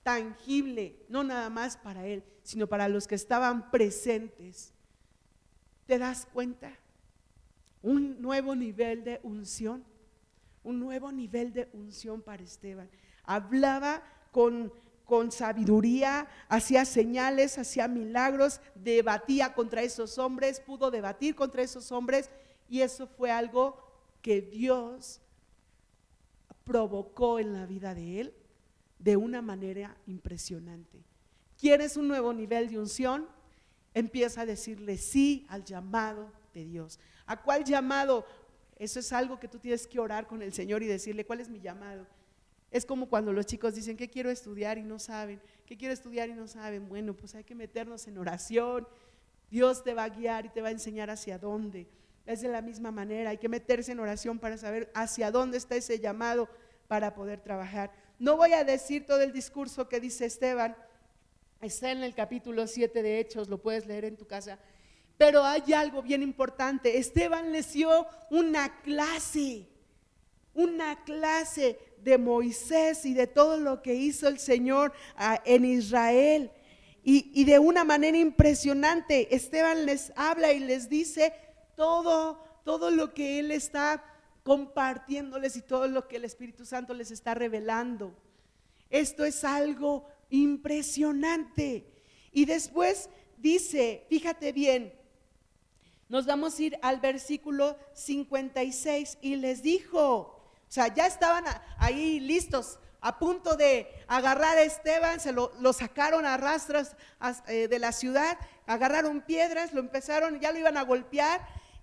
tangible, 0.02 0.96
no 1.08 1.22
nada 1.24 1.50
más 1.50 1.76
para 1.76 2.06
él, 2.06 2.24
sino 2.42 2.66
para 2.66 2.88
los 2.88 3.06
que 3.06 3.14
estaban 3.14 3.70
presentes. 3.70 4.72
¿Te 5.86 5.98
das 5.98 6.26
cuenta? 6.32 6.72
Un 7.82 8.20
nuevo 8.20 8.54
nivel 8.54 9.04
de 9.04 9.20
unción, 9.22 9.84
un 10.62 10.80
nuevo 10.80 11.12
nivel 11.12 11.52
de 11.52 11.68
unción 11.72 12.22
para 12.22 12.42
Esteban. 12.42 12.90
Hablaba 13.24 14.02
con, 14.32 14.72
con 15.04 15.32
sabiduría, 15.32 16.28
hacía 16.48 16.84
señales, 16.84 17.58
hacía 17.58 17.88
milagros, 17.88 18.60
debatía 18.74 19.54
contra 19.54 19.82
esos 19.82 20.18
hombres, 20.18 20.60
pudo 20.60 20.90
debatir 20.90 21.34
contra 21.34 21.62
esos 21.62 21.90
hombres 21.92 22.30
y 22.68 22.82
eso 22.82 23.06
fue 23.06 23.30
algo 23.30 23.76
que 24.22 24.40
Dios 24.40 25.20
provocó 26.70 27.40
en 27.40 27.52
la 27.52 27.66
vida 27.66 27.96
de 27.96 28.20
él 28.20 28.34
de 29.00 29.16
una 29.16 29.42
manera 29.42 29.96
impresionante. 30.06 31.02
¿Quieres 31.58 31.96
un 31.96 32.06
nuevo 32.06 32.32
nivel 32.32 32.70
de 32.70 32.78
unción? 32.78 33.26
Empieza 33.92 34.42
a 34.42 34.46
decirle 34.46 34.96
sí 34.96 35.44
al 35.48 35.64
llamado 35.64 36.30
de 36.54 36.64
Dios. 36.64 37.00
¿A 37.26 37.42
cuál 37.42 37.64
llamado? 37.64 38.24
Eso 38.76 39.00
es 39.00 39.12
algo 39.12 39.40
que 39.40 39.48
tú 39.48 39.58
tienes 39.58 39.84
que 39.88 39.98
orar 39.98 40.28
con 40.28 40.42
el 40.42 40.52
Señor 40.52 40.84
y 40.84 40.86
decirle, 40.86 41.26
¿cuál 41.26 41.40
es 41.40 41.48
mi 41.48 41.58
llamado? 41.58 42.06
Es 42.70 42.86
como 42.86 43.08
cuando 43.08 43.32
los 43.32 43.46
chicos 43.46 43.74
dicen, 43.74 43.96
¿qué 43.96 44.08
quiero 44.08 44.30
estudiar? 44.30 44.78
y 44.78 44.84
no 44.84 45.00
saben. 45.00 45.42
¿Qué 45.66 45.76
quiero 45.76 45.92
estudiar? 45.92 46.28
y 46.28 46.34
no 46.34 46.46
saben. 46.46 46.88
Bueno, 46.88 47.14
pues 47.14 47.34
hay 47.34 47.42
que 47.42 47.56
meternos 47.56 48.06
en 48.06 48.16
oración. 48.16 48.86
Dios 49.50 49.82
te 49.82 49.92
va 49.92 50.04
a 50.04 50.08
guiar 50.08 50.46
y 50.46 50.50
te 50.50 50.62
va 50.62 50.68
a 50.68 50.70
enseñar 50.70 51.10
hacia 51.10 51.36
dónde. 51.36 51.88
Es 52.30 52.42
de 52.42 52.48
la 52.48 52.62
misma 52.62 52.92
manera, 52.92 53.30
hay 53.30 53.38
que 53.38 53.48
meterse 53.48 53.90
en 53.90 53.98
oración 53.98 54.38
para 54.38 54.56
saber 54.56 54.88
hacia 54.94 55.32
dónde 55.32 55.58
está 55.58 55.74
ese 55.74 55.98
llamado 55.98 56.48
para 56.86 57.12
poder 57.12 57.40
trabajar. 57.40 57.90
No 58.20 58.36
voy 58.36 58.52
a 58.52 58.62
decir 58.62 59.04
todo 59.04 59.20
el 59.20 59.32
discurso 59.32 59.88
que 59.88 59.98
dice 59.98 60.26
Esteban, 60.26 60.76
está 61.60 61.90
en 61.90 62.04
el 62.04 62.14
capítulo 62.14 62.68
7 62.68 63.02
de 63.02 63.18
Hechos, 63.18 63.48
lo 63.48 63.58
puedes 63.58 63.84
leer 63.84 64.04
en 64.04 64.16
tu 64.16 64.28
casa. 64.28 64.60
Pero 65.18 65.42
hay 65.42 65.72
algo 65.72 66.02
bien 66.02 66.22
importante. 66.22 66.98
Esteban 66.98 67.50
les 67.50 67.72
dio 67.72 68.06
una 68.30 68.80
clase, 68.82 69.66
una 70.54 71.02
clase 71.02 71.80
de 71.98 72.16
Moisés 72.16 73.06
y 73.06 73.12
de 73.12 73.26
todo 73.26 73.56
lo 73.56 73.82
que 73.82 73.96
hizo 73.96 74.28
el 74.28 74.38
Señor 74.38 74.92
ah, 75.16 75.42
en 75.44 75.64
Israel. 75.64 76.52
Y, 77.02 77.32
y 77.34 77.44
de 77.44 77.58
una 77.58 77.82
manera 77.82 78.18
impresionante, 78.18 79.34
Esteban 79.34 79.84
les 79.84 80.12
habla 80.14 80.52
y 80.52 80.60
les 80.60 80.88
dice 80.88 81.32
todo, 81.80 82.44
todo 82.62 82.90
lo 82.90 83.14
que 83.14 83.38
Él 83.38 83.50
está 83.50 84.04
compartiéndoles 84.42 85.56
y 85.56 85.62
todo 85.62 85.88
lo 85.88 86.08
que 86.08 86.16
el 86.16 86.26
Espíritu 86.26 86.66
Santo 86.66 86.92
les 86.92 87.10
está 87.10 87.32
revelando. 87.32 88.14
Esto 88.90 89.24
es 89.24 89.44
algo 89.44 90.06
impresionante. 90.28 91.90
Y 92.32 92.44
después 92.44 93.08
dice, 93.38 94.04
fíjate 94.10 94.52
bien, 94.52 94.92
nos 96.10 96.26
vamos 96.26 96.58
a 96.58 96.62
ir 96.62 96.78
al 96.82 97.00
versículo 97.00 97.78
56 97.94 99.16
y 99.22 99.36
les 99.36 99.62
dijo, 99.62 100.04
o 100.04 100.52
sea, 100.68 100.94
ya 100.94 101.06
estaban 101.06 101.44
ahí 101.78 102.20
listos, 102.20 102.78
a 103.00 103.18
punto 103.18 103.56
de 103.56 103.88
agarrar 104.06 104.58
a 104.58 104.64
Esteban, 104.64 105.18
se 105.18 105.32
lo, 105.32 105.50
sacaron 105.72 106.26
a 106.26 106.36
rastras 106.36 106.94
eh, 107.48 107.68
de 107.68 107.78
la 107.78 107.92
ciudad, 107.92 108.36
agarraron 108.66 109.22
piedras, 109.22 109.72
lo 109.72 109.80
empezaron, 109.80 110.40
ya 110.40 110.52
lo 110.52 110.58
iban 110.58 110.76
a 110.76 110.82
golpear 110.82 111.40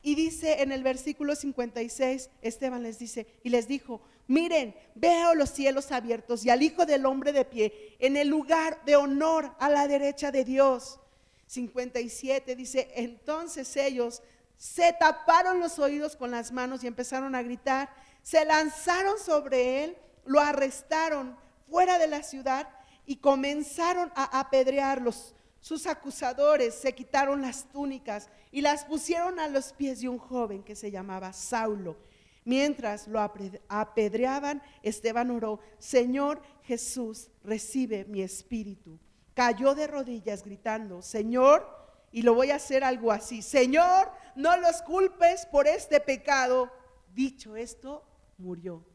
y 0.07 0.15
dice 0.15 0.61
en 0.61 0.71
el 0.71 0.83
versículo 0.83 1.35
56, 1.35 2.29
Esteban 2.41 2.81
les 2.81 2.97
dice, 2.97 3.27
y 3.43 3.49
les 3.49 3.67
dijo, 3.67 3.99
miren, 4.27 4.73
veo 4.95 5.35
los 5.35 5.49
cielos 5.49 5.91
abiertos 5.91 6.45
y 6.45 6.49
al 6.49 6.63
Hijo 6.63 6.85
del 6.85 7.05
Hombre 7.05 7.33
de 7.33 7.43
pie 7.43 7.97
en 7.99 8.15
el 8.15 8.29
lugar 8.29 8.81
de 8.85 8.95
honor 8.95 9.53
a 9.59 9.69
la 9.69 9.85
derecha 9.85 10.31
de 10.31 10.45
Dios. 10.45 11.01
57 11.47 12.55
dice, 12.55 12.89
entonces 12.95 13.75
ellos 13.75 14.21
se 14.55 14.93
taparon 14.93 15.59
los 15.59 15.77
oídos 15.77 16.15
con 16.15 16.31
las 16.31 16.53
manos 16.53 16.85
y 16.85 16.87
empezaron 16.87 17.35
a 17.35 17.43
gritar, 17.43 17.89
se 18.23 18.45
lanzaron 18.45 19.19
sobre 19.19 19.83
él, 19.83 19.97
lo 20.23 20.39
arrestaron 20.39 21.37
fuera 21.69 21.99
de 21.99 22.07
la 22.07 22.23
ciudad 22.23 22.69
y 23.05 23.17
comenzaron 23.17 24.09
a 24.15 24.39
apedrearlos 24.39 25.35
sus 25.59 25.87
acusadores 25.87 26.75
se 26.75 26.93
quitaron 26.93 27.41
las 27.41 27.69
túnicas 27.69 28.29
y 28.51 28.61
las 28.61 28.85
pusieron 28.85 29.39
a 29.39 29.47
los 29.47 29.73
pies 29.73 30.01
de 30.01 30.09
un 30.09 30.17
joven 30.17 30.63
que 30.63 30.75
se 30.75 30.91
llamaba 30.91 31.33
Saulo. 31.33 31.97
Mientras 32.45 33.07
lo 33.07 33.19
apedreaban, 33.67 34.61
Esteban 34.81 35.31
oró, 35.31 35.59
Señor 35.79 36.41
Jesús, 36.63 37.29
recibe 37.43 38.05
mi 38.05 38.21
espíritu. 38.21 38.99
Cayó 39.33 39.75
de 39.75 39.87
rodillas 39.87 40.43
gritando, 40.43 41.01
Señor, 41.01 41.67
y 42.11 42.21
lo 42.21 42.33
voy 42.33 42.51
a 42.51 42.55
hacer 42.55 42.85
algo 42.85 43.11
así, 43.11 43.41
Señor, 43.41 44.09
no 44.35 44.55
los 44.57 44.81
culpes 44.83 45.45
por 45.47 45.67
este 45.67 45.99
pecado. 45.99 46.71
Dicho 47.13 47.57
esto, 47.57 48.05
murió. 48.37 48.85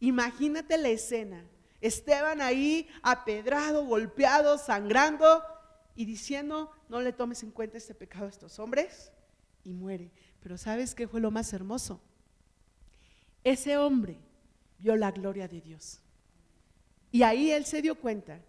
Imagínate 0.00 0.78
la 0.78 0.88
escena. 0.88 1.44
Esteban 1.82 2.40
ahí 2.40 2.88
apedrado, 3.02 3.84
golpeado, 3.84 4.56
sangrando 4.56 5.42
y 5.94 6.04
diciendo, 6.04 6.70
no 6.88 7.00
le 7.00 7.12
tomes 7.12 7.42
en 7.42 7.50
cuenta 7.50 7.78
este 7.78 7.94
pecado 7.94 8.26
a 8.26 8.30
estos 8.30 8.58
hombres 8.58 9.12
y 9.64 9.72
muere. 9.72 10.10
Pero 10.40 10.56
¿sabes 10.58 10.94
qué 10.94 11.06
fue 11.06 11.20
lo 11.20 11.30
más 11.30 11.52
hermoso? 11.52 12.00
Ese 13.44 13.76
hombre 13.76 14.18
vio 14.78 14.96
la 14.96 15.10
gloria 15.10 15.48
de 15.48 15.60
Dios. 15.60 16.00
Y 17.10 17.22
ahí 17.22 17.50
él 17.50 17.64
se 17.64 17.82
dio 17.82 17.94
cuenta 17.94 18.40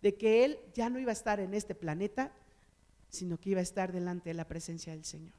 de 0.00 0.14
que 0.16 0.44
él 0.44 0.58
ya 0.74 0.88
no 0.90 0.98
iba 0.98 1.10
a 1.10 1.12
estar 1.12 1.40
en 1.40 1.54
este 1.54 1.74
planeta, 1.74 2.32
sino 3.08 3.38
que 3.38 3.50
iba 3.50 3.60
a 3.60 3.62
estar 3.62 3.92
delante 3.92 4.30
de 4.30 4.34
la 4.34 4.48
presencia 4.48 4.92
del 4.92 5.04
Señor. 5.04 5.34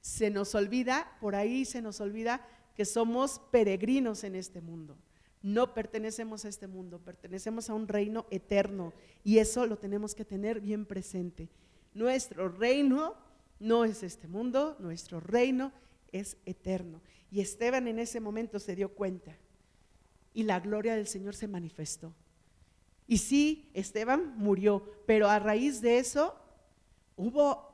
Se 0.00 0.30
nos 0.30 0.54
olvida, 0.54 1.16
por 1.20 1.34
ahí 1.34 1.64
se 1.64 1.80
nos 1.80 2.00
olvida 2.00 2.46
que 2.74 2.84
somos 2.84 3.40
peregrinos 3.50 4.24
en 4.24 4.34
este 4.34 4.60
mundo. 4.60 4.96
No 5.42 5.72
pertenecemos 5.74 6.44
a 6.44 6.48
este 6.48 6.66
mundo, 6.66 6.98
pertenecemos 6.98 7.70
a 7.70 7.74
un 7.74 7.88
reino 7.88 8.26
eterno 8.30 8.92
y 9.24 9.38
eso 9.38 9.66
lo 9.66 9.78
tenemos 9.78 10.14
que 10.14 10.24
tener 10.24 10.60
bien 10.60 10.84
presente. 10.84 11.48
Nuestro 11.94 12.48
reino 12.48 13.14
no 13.58 13.84
es 13.84 14.02
este 14.02 14.28
mundo, 14.28 14.76
nuestro 14.80 15.20
reino 15.20 15.72
es 16.12 16.36
eterno. 16.44 17.00
Y 17.30 17.40
Esteban 17.40 17.88
en 17.88 17.98
ese 17.98 18.20
momento 18.20 18.58
se 18.58 18.76
dio 18.76 18.90
cuenta 18.94 19.36
y 20.34 20.42
la 20.42 20.60
gloria 20.60 20.94
del 20.94 21.06
Señor 21.06 21.34
se 21.34 21.48
manifestó. 21.48 22.14
Y 23.06 23.18
sí, 23.18 23.70
Esteban 23.74 24.34
murió, 24.36 24.84
pero 25.06 25.28
a 25.28 25.38
raíz 25.38 25.80
de 25.80 25.98
eso 25.98 26.36
hubo 27.16 27.70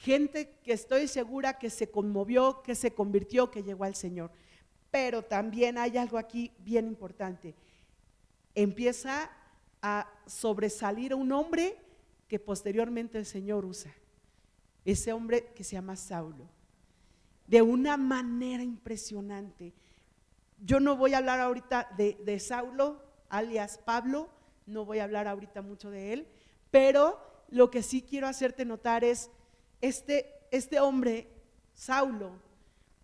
gente 0.00 0.56
que 0.62 0.72
estoy 0.72 1.06
segura 1.08 1.58
que 1.58 1.70
se 1.70 1.90
conmovió, 1.90 2.62
que 2.62 2.74
se 2.74 2.92
convirtió, 2.92 3.50
que 3.50 3.62
llegó 3.62 3.84
al 3.84 3.94
Señor. 3.94 4.30
Pero 4.90 5.22
también 5.22 5.78
hay 5.78 5.96
algo 5.96 6.18
aquí 6.18 6.52
bien 6.58 6.86
importante. 6.86 7.54
Empieza 8.54 9.30
a 9.82 10.10
sobresalir 10.26 11.14
un 11.14 11.32
hombre 11.32 11.76
que 12.28 12.38
posteriormente 12.38 13.18
el 13.18 13.26
Señor 13.26 13.64
usa. 13.64 13.92
Ese 14.84 15.12
hombre 15.12 15.52
que 15.54 15.64
se 15.64 15.72
llama 15.72 15.96
Saulo. 15.96 16.48
De 17.46 17.62
una 17.62 17.96
manera 17.96 18.62
impresionante. 18.62 19.72
Yo 20.58 20.80
no 20.80 20.96
voy 20.96 21.14
a 21.14 21.18
hablar 21.18 21.40
ahorita 21.40 21.88
de, 21.96 22.18
de 22.24 22.38
Saulo, 22.38 23.02
alias 23.28 23.78
Pablo, 23.78 24.28
no 24.66 24.84
voy 24.84 24.98
a 24.98 25.04
hablar 25.04 25.26
ahorita 25.26 25.62
mucho 25.62 25.90
de 25.90 26.12
él, 26.12 26.28
pero 26.70 27.18
lo 27.48 27.70
que 27.70 27.82
sí 27.82 28.02
quiero 28.02 28.28
hacerte 28.28 28.64
notar 28.64 29.04
es, 29.04 29.30
este, 29.80 30.32
este 30.50 30.80
hombre, 30.80 31.28
Saulo, 31.74 32.32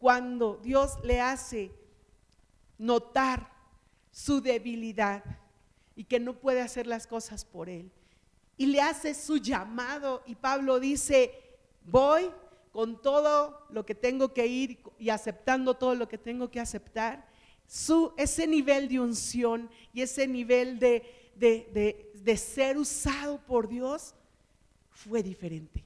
cuando 0.07 0.61
Dios 0.63 0.99
le 1.03 1.21
hace 1.21 1.73
notar 2.79 3.51
su 4.13 4.41
debilidad 4.41 5.25
y 5.97 6.05
que 6.05 6.21
no 6.21 6.39
puede 6.39 6.61
hacer 6.61 6.87
las 6.87 7.09
cosas 7.09 7.45
por 7.45 7.69
él. 7.69 7.91
Y 8.57 8.67
le 8.67 8.81
hace 8.81 9.15
su 9.15 9.39
llamado 9.39 10.23
y 10.25 10.37
Pablo 10.37 10.79
dice, 10.79 11.35
voy 11.85 12.31
con 12.71 13.03
todo 13.03 13.67
lo 13.71 13.85
que 13.85 13.97
tengo 13.97 14.33
que 14.33 14.47
ir 14.47 14.79
y 14.97 15.11
aceptando 15.11 15.75
todo 15.75 15.97
lo 15.97 16.07
que 16.07 16.19
tengo 16.19 16.53
que 16.53 16.61
aceptar. 16.61 17.29
Su, 17.67 18.13
ese 18.17 18.47
nivel 18.47 18.87
de 18.87 19.01
unción 19.01 19.69
y 19.93 20.03
ese 20.03 20.29
nivel 20.29 20.79
de, 20.79 21.03
de 21.35 22.37
ser 22.37 22.79
usado 22.79 23.45
por 23.45 23.67
Dios 23.67 24.15
fue 24.89 25.25
diferente 25.25 25.86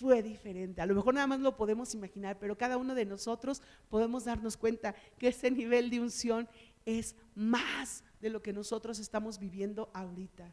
fue 0.00 0.22
diferente. 0.22 0.80
A 0.80 0.86
lo 0.86 0.94
mejor 0.94 1.14
nada 1.14 1.26
más 1.26 1.40
lo 1.40 1.56
podemos 1.56 1.94
imaginar, 1.94 2.38
pero 2.38 2.56
cada 2.56 2.78
uno 2.78 2.94
de 2.94 3.04
nosotros 3.04 3.62
podemos 3.90 4.24
darnos 4.24 4.56
cuenta 4.56 4.94
que 5.18 5.28
ese 5.28 5.50
nivel 5.50 5.90
de 5.90 6.00
unción 6.00 6.48
es 6.86 7.14
más 7.34 8.02
de 8.20 8.30
lo 8.30 8.42
que 8.42 8.52
nosotros 8.52 8.98
estamos 8.98 9.38
viviendo 9.38 9.90
ahorita. 9.92 10.50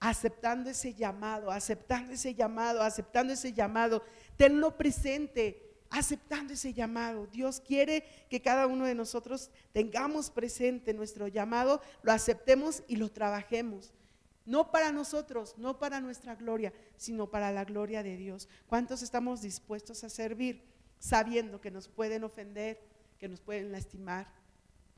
Aceptando 0.00 0.68
ese 0.70 0.94
llamado, 0.94 1.50
aceptando 1.50 2.12
ese 2.12 2.34
llamado, 2.34 2.82
aceptando 2.82 3.32
ese 3.32 3.52
llamado, 3.52 4.02
tenlo 4.36 4.76
presente, 4.76 5.76
aceptando 5.88 6.54
ese 6.54 6.74
llamado. 6.74 7.28
Dios 7.28 7.60
quiere 7.60 8.04
que 8.28 8.42
cada 8.42 8.66
uno 8.66 8.84
de 8.84 8.96
nosotros 8.96 9.50
tengamos 9.72 10.30
presente 10.30 10.92
nuestro 10.92 11.28
llamado, 11.28 11.80
lo 12.02 12.10
aceptemos 12.10 12.82
y 12.88 12.96
lo 12.96 13.10
trabajemos. 13.10 13.92
No 14.50 14.72
para 14.72 14.90
nosotros, 14.90 15.54
no 15.58 15.78
para 15.78 16.00
nuestra 16.00 16.34
gloria, 16.34 16.72
sino 16.96 17.30
para 17.30 17.52
la 17.52 17.64
gloria 17.64 18.02
de 18.02 18.16
Dios. 18.16 18.48
¿Cuántos 18.66 19.00
estamos 19.00 19.42
dispuestos 19.42 20.02
a 20.02 20.08
servir 20.08 20.64
sabiendo 20.98 21.60
que 21.60 21.70
nos 21.70 21.86
pueden 21.86 22.24
ofender, 22.24 22.82
que 23.16 23.28
nos 23.28 23.40
pueden 23.40 23.70
lastimar, 23.70 24.26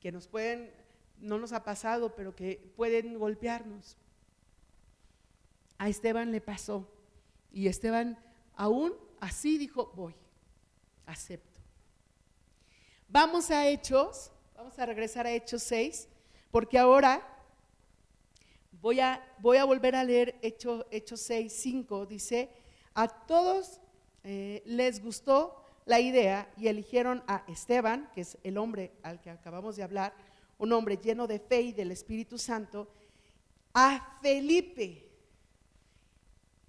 que 0.01 0.11
nos 0.11 0.27
pueden, 0.27 0.73
no 1.19 1.39
nos 1.39 1.53
ha 1.53 1.65
pasado, 1.65 2.17
pero 2.17 2.35
que 2.35 2.73
pueden 2.77 3.19
golpearnos? 3.19 3.99
A 5.77 5.91
Esteban 5.91 6.33
le 6.33 6.41
pasó. 6.41 6.91
Y 7.53 7.69
Esteban 7.69 8.19
aún 8.55 8.95
así 9.21 9.59
dijo, 9.59 9.93
voy, 9.95 10.15
acepto. 11.05 11.61
Vamos 13.07 13.51
a 13.51 13.69
Hechos, 13.69 14.33
vamos 14.57 14.79
a 14.79 14.87
regresar 14.87 15.27
a 15.27 15.33
Hechos 15.33 15.63
6, 15.65 16.09
porque 16.51 16.79
ahora 16.79 17.32
Voy 18.83 18.99
a, 18.99 19.23
volver 19.41 19.95
a 19.95 20.03
leer 20.03 20.41
Hechos 20.43 20.85
Hecho 20.91 21.17
6, 21.17 21.53
5. 21.53 22.05
Dice, 22.07 22.51
a 22.95 23.07
todos 23.07 23.81
eh, 24.25 24.61
les 24.67 25.01
gustó 25.01 25.65
la 25.87 26.01
idea 26.01 26.53
y 26.57 26.67
eligieron 26.67 27.23
a 27.29 27.45
Esteban, 27.47 28.11
que 28.13 28.23
es 28.23 28.39
el 28.43 28.59
hombre 28.59 28.91
al 29.05 29.21
que 29.21 29.31
acabamos 29.31 29.77
de 29.77 29.85
hablar, 29.85 30.13
un 30.59 30.73
hombre 30.73 30.97
lleno 30.97 31.29
de 31.29 31.39
fe 31.39 31.61
y 31.61 31.73
del 31.73 31.93
Espíritu 31.93 32.39
Santo, 32.39 32.89
a 33.73 34.19
Felipe. 34.21 35.09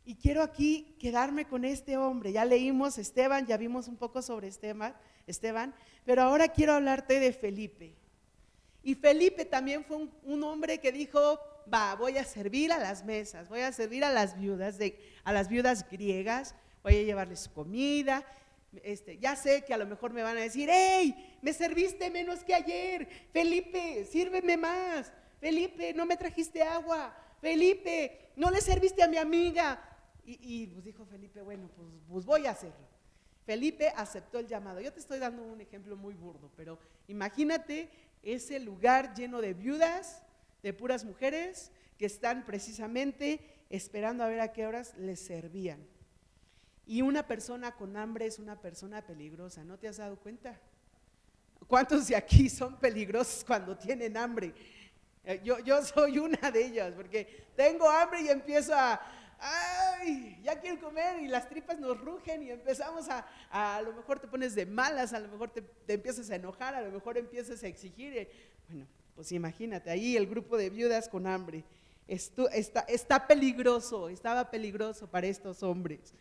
Y 0.06 0.14
quiero 0.14 0.44
aquí 0.44 0.96
quedarme 1.00 1.48
con 1.48 1.66
este 1.66 1.98
hombre. 1.98 2.32
Ya 2.32 2.46
leímos 2.46 3.00
Esteban, 3.00 3.48
ya 3.48 3.58
vimos 3.58 3.88
un 3.88 3.98
poco 3.98 4.22
sobre 4.22 4.50
Esteban, 4.50 4.96
Esteban 5.26 5.74
pero 6.06 6.22
ahora 6.22 6.48
quiero 6.50 6.74
hablarte 6.74 7.20
de 7.20 7.34
Felipe. 7.34 7.96
Y 8.84 8.94
Felipe 8.94 9.46
también 9.46 9.84
fue 9.84 10.10
un 10.24 10.44
hombre 10.44 10.80
que 10.80 10.92
dijo, 10.92 11.40
va, 11.72 11.96
voy 11.96 12.18
a 12.18 12.24
servir 12.24 12.72
a 12.72 12.78
las 12.78 13.04
mesas, 13.04 13.50
voy 13.50 13.62
a 13.62 13.72
servir 13.72 14.04
a 14.04 14.12
las 14.12 14.38
viudas, 14.38 14.78
de, 14.78 15.00
a 15.24 15.34
las 15.34 15.50
viudas 15.50 15.86
griegas, 15.90 16.56
voy 16.82 16.98
a 16.98 17.04
llevarles 17.04 17.50
comida. 17.50 18.26
Este, 18.84 19.20
ya 19.20 19.36
sé 19.36 19.64
que 19.64 19.74
a 19.74 19.78
lo 19.78 19.86
mejor 19.86 20.14
me 20.14 20.24
van 20.24 20.38
a 20.38 20.42
decir, 20.42 20.70
hey, 20.72 21.38
me 21.42 21.54
serviste 21.54 22.10
menos 22.10 22.44
que 22.44 22.56
ayer, 22.56 23.08
Felipe, 23.32 24.06
sírveme 24.06 24.58
más, 24.58 25.12
Felipe, 25.40 25.94
no 25.94 26.06
me 26.06 26.18
trajiste 26.18 26.64
agua, 26.64 27.16
Felipe, 27.40 28.32
no 28.36 28.50
le 28.50 28.62
serviste 28.62 29.04
a 29.04 29.08
mi 29.08 29.18
amiga. 29.18 29.90
Y, 30.26 30.68
pues 30.68 30.86
dijo 30.86 31.06
Felipe, 31.06 31.42
bueno, 31.42 31.70
pues, 31.76 31.90
pues 32.10 32.26
voy 32.26 32.46
a 32.46 32.52
hacerlo. 32.52 32.88
Felipe 33.46 33.90
aceptó 33.90 34.40
el 34.40 34.48
llamado. 34.48 34.80
Yo 34.80 34.94
te 34.94 35.02
estoy 35.02 35.20
dando 35.20 35.44
un 35.44 35.60
ejemplo 35.60 35.98
muy 35.98 36.14
burdo, 36.14 36.50
pero 36.56 36.80
imagínate 37.08 37.90
ese 38.24 38.60
lugar 38.60 39.14
lleno 39.14 39.42
de 39.42 39.54
viudas, 39.54 40.23
de 40.64 40.74
puras 40.74 41.04
mujeres 41.04 41.72
que 41.98 42.06
están 42.06 42.46
precisamente 42.46 43.40
esperando 43.70 44.24
a 44.24 44.28
ver 44.28 44.40
a 44.40 44.54
qué 44.54 44.66
horas 44.66 44.96
les 44.98 45.20
servían. 45.20 45.86
Y 46.86 47.02
una 47.02 47.28
persona 47.28 47.76
con 47.76 47.96
hambre 47.96 48.26
es 48.26 48.40
una 48.40 48.60
persona 48.60 49.06
peligrosa, 49.06 49.64
¿no 49.64 49.78
te 49.78 49.88
has 49.88 49.98
dado 49.98 50.18
cuenta? 50.18 50.60
¿Cuántos 51.68 52.08
de 52.08 52.16
aquí 52.16 52.50
son 52.50 52.78
peligrosos 52.78 53.44
cuando 53.46 53.78
tienen 53.78 54.18
hambre? 54.18 54.54
Eh, 55.24 55.42
yo, 55.44 55.60
yo 55.60 55.82
soy 55.84 56.20
una 56.20 56.52
de 56.52 56.66
ellas, 56.66 56.94
porque 56.96 57.46
tengo 57.56 57.90
hambre 57.90 58.22
y 58.22 58.30
empiezo 58.30 58.74
a, 58.76 59.02
ay, 59.40 60.40
ya 60.44 60.60
quiero 60.60 60.82
comer 60.82 61.22
y 61.22 61.28
las 61.28 61.48
tripas 61.48 61.80
nos 61.80 62.00
rugen 62.00 62.44
y 62.44 62.52
empezamos 62.52 63.08
a, 63.10 63.26
a, 63.50 63.82
lo 63.82 63.94
mejor 63.94 64.20
te 64.20 64.28
pones 64.28 64.56
de 64.56 64.66
malas, 64.66 65.14
a 65.14 65.20
lo 65.20 65.30
mejor 65.30 65.52
te, 65.52 65.62
te 65.62 65.94
empiezas 65.94 66.30
a 66.30 66.36
enojar, 66.36 66.76
a 66.76 66.82
lo 66.82 66.92
mejor 66.92 67.18
empiezas 67.18 67.64
a 67.64 67.68
exigir. 67.68 68.18
Eh, 68.18 68.30
bueno, 68.68 68.86
pues 69.16 69.32
imagínate, 69.32 69.90
ahí 69.90 70.18
el 70.18 70.28
grupo 70.28 70.58
de 70.58 70.70
viudas 70.70 71.08
con 71.08 71.28
hambre. 71.28 71.64
Está, 72.08 72.82
está 72.82 73.28
peligroso, 73.28 74.10
estaba 74.10 74.50
peligroso 74.50 75.08
para 75.08 75.28
estos 75.28 75.64
hombres. 75.64 76.14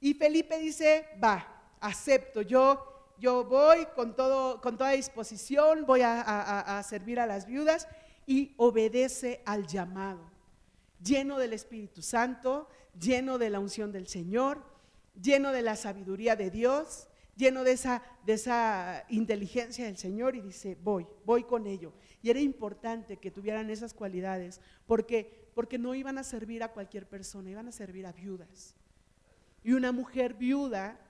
Y 0.00 0.14
Felipe 0.14 0.58
dice, 0.58 1.06
va, 1.22 1.46
acepto, 1.80 2.42
yo, 2.42 3.12
yo 3.18 3.44
voy 3.44 3.86
con, 3.94 4.14
todo, 4.16 4.60
con 4.60 4.76
toda 4.76 4.90
disposición, 4.90 5.86
voy 5.86 6.02
a, 6.02 6.78
a 6.78 6.82
servir 6.82 7.20
a 7.20 7.26
las 7.26 7.46
viudas 7.46 7.88
y 8.26 8.54
obedece 8.56 9.42
al 9.46 9.66
llamado, 9.66 10.20
lleno 11.02 11.38
del 11.38 11.52
Espíritu 11.52 12.02
Santo, 12.02 12.68
lleno 12.98 13.38
de 13.38 13.50
la 13.50 13.60
unción 13.60 13.92
del 13.92 14.08
Señor, 14.08 14.62
lleno 15.20 15.52
de 15.52 15.62
la 15.62 15.76
sabiduría 15.76 16.36
de 16.36 16.50
Dios, 16.50 17.07
lleno 17.38 17.64
de 17.64 17.72
esa, 17.72 18.02
de 18.26 18.34
esa 18.34 19.04
inteligencia 19.08 19.86
del 19.86 19.96
Señor 19.96 20.36
y 20.36 20.42
dice, 20.42 20.76
voy, 20.82 21.06
voy 21.24 21.44
con 21.44 21.66
ello. 21.66 21.94
Y 22.20 22.30
era 22.30 22.40
importante 22.40 23.16
que 23.16 23.30
tuvieran 23.30 23.70
esas 23.70 23.94
cualidades, 23.94 24.60
porque, 24.86 25.48
porque 25.54 25.78
no 25.78 25.94
iban 25.94 26.18
a 26.18 26.24
servir 26.24 26.62
a 26.62 26.72
cualquier 26.72 27.08
persona, 27.08 27.50
iban 27.50 27.68
a 27.68 27.72
servir 27.72 28.06
a 28.06 28.12
viudas. 28.12 28.74
Y 29.62 29.72
una 29.72 29.92
mujer 29.92 30.34
viuda 30.34 31.00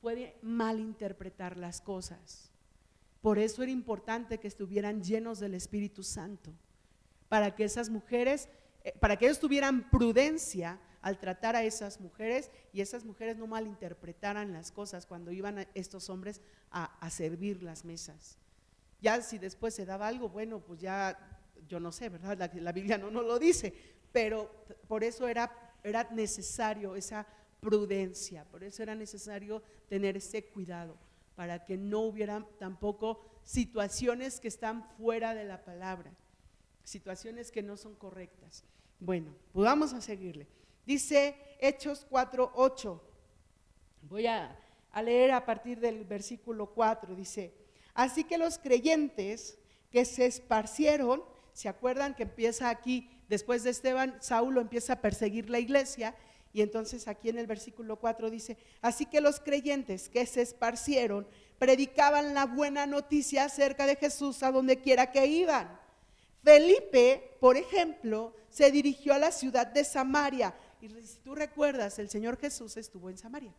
puede 0.00 0.36
malinterpretar 0.42 1.56
las 1.58 1.80
cosas. 1.80 2.50
Por 3.20 3.38
eso 3.38 3.62
era 3.62 3.72
importante 3.72 4.38
que 4.38 4.48
estuvieran 4.48 5.02
llenos 5.02 5.38
del 5.38 5.54
Espíritu 5.54 6.02
Santo, 6.02 6.54
para 7.28 7.54
que 7.54 7.64
esas 7.64 7.90
mujeres, 7.90 8.48
eh, 8.84 8.94
para 9.00 9.16
que 9.16 9.26
ellos 9.26 9.38
tuvieran 9.38 9.90
prudencia 9.90 10.80
al 11.00 11.18
tratar 11.18 11.56
a 11.56 11.62
esas 11.62 12.00
mujeres 12.00 12.50
y 12.72 12.80
esas 12.80 13.04
mujeres 13.04 13.36
no 13.36 13.46
malinterpretaran 13.46 14.52
las 14.52 14.72
cosas 14.72 15.06
cuando 15.06 15.30
iban 15.30 15.66
estos 15.74 16.10
hombres 16.10 16.40
a, 16.70 17.10
servir 17.10 17.62
las 17.62 17.84
mesas. 17.84 18.36
Ya 19.00 19.20
si 19.22 19.38
después 19.38 19.74
se 19.74 19.86
daba 19.86 20.08
algo, 20.08 20.28
bueno, 20.28 20.60
pues 20.60 20.80
ya, 20.80 21.16
yo 21.68 21.78
no 21.78 21.92
sé, 21.92 22.08
¿verdad? 22.08 22.36
La, 22.36 22.50
la 22.52 22.72
Biblia 22.72 22.98
no, 22.98 23.10
no 23.10 23.22
lo 23.22 23.38
dice, 23.38 23.72
pero 24.12 24.50
por 24.88 25.04
eso 25.04 25.28
era, 25.28 25.76
era 25.84 26.08
necesario 26.10 26.96
esa 26.96 27.26
prudencia, 27.60 28.44
por 28.44 28.64
eso 28.64 28.82
era 28.82 28.94
necesario 28.94 29.62
tener 29.88 30.16
ese 30.16 30.46
cuidado, 30.46 30.96
para 31.34 31.64
que 31.64 31.76
no 31.76 32.00
hubiera 32.00 32.44
tampoco 32.58 33.20
situaciones 33.44 34.40
que 34.40 34.48
están 34.48 34.84
fuera 34.96 35.34
de 35.34 35.44
la 35.44 35.64
palabra, 35.64 36.12
situaciones 36.84 37.52
que 37.52 37.62
no 37.62 37.76
son 37.76 37.94
correctas. 37.94 38.64
Bueno, 39.00 39.34
pues 39.52 39.64
vamos 39.64 39.92
a 39.92 40.00
seguirle. 40.00 40.48
Dice 40.88 41.36
Hechos 41.60 42.06
4:8. 42.08 42.98
Voy 44.08 44.26
a, 44.26 44.58
a 44.90 45.02
leer 45.02 45.32
a 45.32 45.44
partir 45.44 45.78
del 45.80 46.06
versículo 46.06 46.72
4. 46.72 47.14
Dice, 47.14 47.52
así 47.92 48.24
que 48.24 48.38
los 48.38 48.56
creyentes 48.56 49.58
que 49.90 50.06
se 50.06 50.24
esparcieron, 50.24 51.22
¿se 51.52 51.68
acuerdan 51.68 52.14
que 52.14 52.22
empieza 52.22 52.70
aquí, 52.70 53.10
después 53.28 53.64
de 53.64 53.70
Esteban, 53.70 54.16
Saulo 54.20 54.62
empieza 54.62 54.94
a 54.94 55.02
perseguir 55.02 55.50
la 55.50 55.58
iglesia? 55.58 56.14
Y 56.54 56.62
entonces 56.62 57.06
aquí 57.06 57.28
en 57.28 57.36
el 57.36 57.46
versículo 57.46 57.96
4 57.96 58.30
dice, 58.30 58.56
así 58.80 59.04
que 59.04 59.20
los 59.20 59.40
creyentes 59.40 60.08
que 60.08 60.24
se 60.24 60.40
esparcieron 60.40 61.28
predicaban 61.58 62.32
la 62.32 62.46
buena 62.46 62.86
noticia 62.86 63.44
acerca 63.44 63.84
de 63.84 63.96
Jesús 63.96 64.42
a 64.42 64.52
donde 64.52 64.80
quiera 64.80 65.12
que 65.12 65.26
iban. 65.26 65.78
Felipe, 66.42 67.36
por 67.40 67.58
ejemplo, 67.58 68.32
se 68.48 68.70
dirigió 68.70 69.12
a 69.12 69.18
la 69.18 69.32
ciudad 69.32 69.66
de 69.66 69.84
Samaria 69.84 70.54
y 70.80 70.88
si 71.06 71.18
tú 71.20 71.34
recuerdas, 71.34 71.98
el 71.98 72.08
Señor 72.08 72.38
Jesús 72.38 72.76
estuvo 72.76 73.10
en 73.10 73.18
Samaria. 73.18 73.52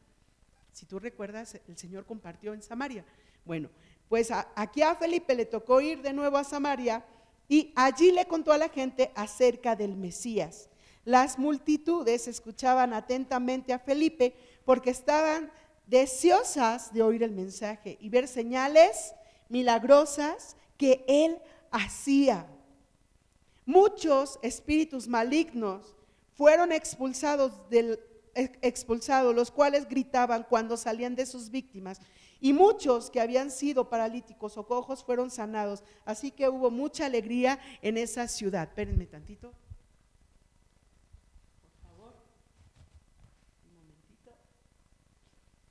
Si 0.71 0.85
tú 0.85 0.99
recuerdas, 0.99 1.59
el 1.67 1.77
Señor 1.77 2.05
compartió 2.05 2.53
en 2.53 2.61
Samaria. 2.61 3.03
Bueno, 3.45 3.69
pues 4.07 4.29
aquí 4.55 4.81
a 4.81 4.95
Felipe 4.95 5.35
le 5.35 5.45
tocó 5.45 5.81
ir 5.81 6.01
de 6.01 6.13
nuevo 6.13 6.37
a 6.37 6.43
Samaria 6.43 7.05
y 7.47 7.73
allí 7.75 8.11
le 8.11 8.25
contó 8.25 8.51
a 8.51 8.57
la 8.57 8.69
gente 8.69 9.11
acerca 9.15 9.75
del 9.75 9.95
Mesías. 9.95 10.69
Las 11.05 11.39
multitudes 11.39 12.27
escuchaban 12.27 12.93
atentamente 12.93 13.73
a 13.73 13.79
Felipe 13.79 14.35
porque 14.65 14.91
estaban 14.91 15.51
deseosas 15.87 16.93
de 16.93 17.01
oír 17.01 17.23
el 17.23 17.31
mensaje 17.31 17.97
y 17.99 18.09
ver 18.09 18.27
señales 18.27 19.13
milagrosas 19.47 20.55
que 20.77 21.03
él 21.07 21.39
hacía. 21.71 22.47
Muchos 23.65 24.39
espíritus 24.41 25.07
malignos 25.07 25.95
fueron 26.39 26.71
expulsados, 26.71 27.69
del, 27.69 27.99
expulsados, 28.33 29.35
los 29.35 29.51
cuales 29.51 29.89
gritaban 29.89 30.45
cuando 30.47 30.77
salían 30.77 31.13
de 31.13 31.25
sus 31.25 31.49
víctimas. 31.49 31.99
Y 32.39 32.53
muchos 32.53 33.09
que 33.11 33.19
habían 33.19 33.51
sido 33.51 33.89
paralíticos 33.89 34.55
o 34.55 34.65
cojos 34.65 35.03
fueron 35.03 35.31
sanados. 35.31 35.83
Así 36.05 36.31
que 36.31 36.47
hubo 36.47 36.71
mucha 36.71 37.07
alegría 37.07 37.59
en 37.81 37.97
esa 37.97 38.25
ciudad. 38.29 38.69
Espérenme 38.69 39.05
tantito. 39.05 39.51
Por 41.61 41.91
favor. 41.91 42.13
Un 43.65 43.77
momentito. 43.77 44.31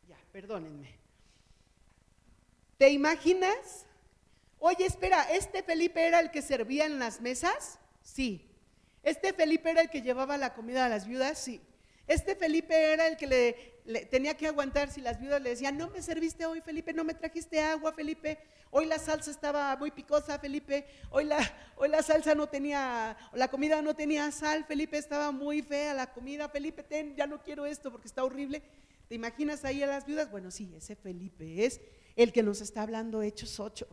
Ya, 0.06 0.18
perdónenme. 0.32 0.90
¿Te 2.76 2.90
imaginas? 2.90 3.86
Oye, 4.58 4.84
espera, 4.84 5.22
¿este 5.32 5.62
Felipe 5.62 6.06
era 6.06 6.20
el 6.20 6.30
que 6.30 6.42
servía 6.42 6.84
en 6.84 6.98
las 6.98 7.22
mesas? 7.22 7.78
Sí. 8.02 8.47
Este 9.08 9.32
Felipe 9.32 9.70
era 9.70 9.80
el 9.80 9.88
que 9.88 10.02
llevaba 10.02 10.36
la 10.36 10.52
comida 10.52 10.84
a 10.84 10.88
las 10.90 11.08
viudas, 11.08 11.38
sí. 11.38 11.62
Este 12.06 12.36
Felipe 12.36 12.92
era 12.92 13.06
el 13.06 13.16
que 13.16 13.26
le, 13.86 14.04
tenía 14.06 14.36
que 14.36 14.46
aguantar 14.46 14.90
si 14.90 15.00
las 15.00 15.18
viudas 15.18 15.40
le 15.40 15.48
decían, 15.48 15.78
no 15.78 15.88
me 15.88 16.02
serviste 16.02 16.44
hoy, 16.44 16.60
Felipe, 16.60 16.92
no 16.92 17.04
me 17.04 17.14
trajiste 17.14 17.58
agua, 17.58 17.94
Felipe, 17.94 18.38
hoy 18.70 18.84
la 18.84 18.98
salsa 18.98 19.30
estaba 19.30 19.74
muy 19.76 19.90
picosa, 19.92 20.38
Felipe, 20.38 20.86
hoy 21.08 21.24
la, 21.24 21.38
hoy 21.76 21.88
la 21.88 22.02
salsa 22.02 22.34
no 22.34 22.50
tenía, 22.50 23.16
la 23.32 23.48
comida 23.48 23.80
no 23.80 23.96
tenía 23.96 24.30
sal, 24.30 24.66
Felipe, 24.66 24.98
estaba 24.98 25.32
muy 25.32 25.62
fea 25.62 25.94
la 25.94 26.12
comida, 26.12 26.50
Felipe, 26.50 26.82
ten, 26.82 27.16
ya 27.16 27.26
no 27.26 27.42
quiero 27.42 27.64
esto 27.64 27.90
porque 27.90 28.08
está 28.08 28.24
horrible. 28.24 28.62
¿Te 29.08 29.14
imaginas 29.14 29.64
ahí 29.64 29.82
a 29.82 29.86
las 29.86 30.04
viudas? 30.04 30.30
Bueno, 30.30 30.50
sí, 30.50 30.70
ese 30.76 30.96
Felipe 30.96 31.64
es 31.64 31.80
el 32.14 32.30
que 32.30 32.42
nos 32.42 32.60
está 32.60 32.82
hablando 32.82 33.22
Hechos 33.22 33.58
8. 33.58 33.88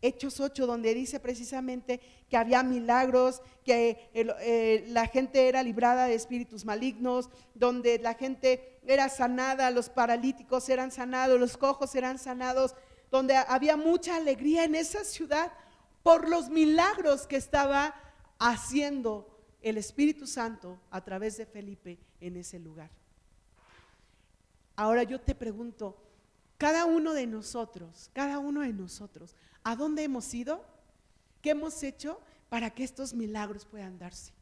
Hechos 0.00 0.40
8, 0.40 0.66
donde 0.66 0.94
dice 0.94 1.20
precisamente 1.20 2.00
que 2.28 2.36
había 2.36 2.62
milagros, 2.62 3.42
que 3.64 4.10
eh, 4.14 4.84
la 4.88 5.06
gente 5.06 5.48
era 5.48 5.62
librada 5.62 6.06
de 6.06 6.14
espíritus 6.14 6.64
malignos, 6.64 7.28
donde 7.54 7.98
la 7.98 8.14
gente 8.14 8.78
era 8.86 9.08
sanada, 9.08 9.70
los 9.70 9.88
paralíticos 9.88 10.68
eran 10.68 10.90
sanados, 10.90 11.38
los 11.38 11.56
cojos 11.56 11.94
eran 11.94 12.18
sanados, 12.18 12.74
donde 13.10 13.36
había 13.36 13.76
mucha 13.76 14.16
alegría 14.16 14.64
en 14.64 14.74
esa 14.74 15.04
ciudad 15.04 15.52
por 16.02 16.28
los 16.28 16.48
milagros 16.48 17.26
que 17.26 17.36
estaba 17.36 17.94
haciendo 18.38 19.28
el 19.62 19.78
Espíritu 19.78 20.26
Santo 20.26 20.80
a 20.90 21.02
través 21.02 21.36
de 21.36 21.46
Felipe 21.46 21.98
en 22.20 22.36
ese 22.36 22.58
lugar. 22.58 22.90
Ahora 24.76 25.02
yo 25.02 25.20
te 25.20 25.34
pregunto, 25.34 26.00
cada 26.56 26.84
uno 26.86 27.12
de 27.14 27.26
nosotros, 27.26 28.10
cada 28.12 28.38
uno 28.38 28.60
de 28.60 28.72
nosotros, 28.72 29.34
¿A 29.68 29.76
dónde 29.76 30.02
hemos 30.02 30.32
ido? 30.32 30.64
¿Qué 31.42 31.50
hemos 31.50 31.82
hecho 31.82 32.22
para 32.48 32.70
que 32.70 32.84
estos 32.84 33.12
milagros 33.12 33.66
puedan 33.66 33.98
darse? 33.98 34.32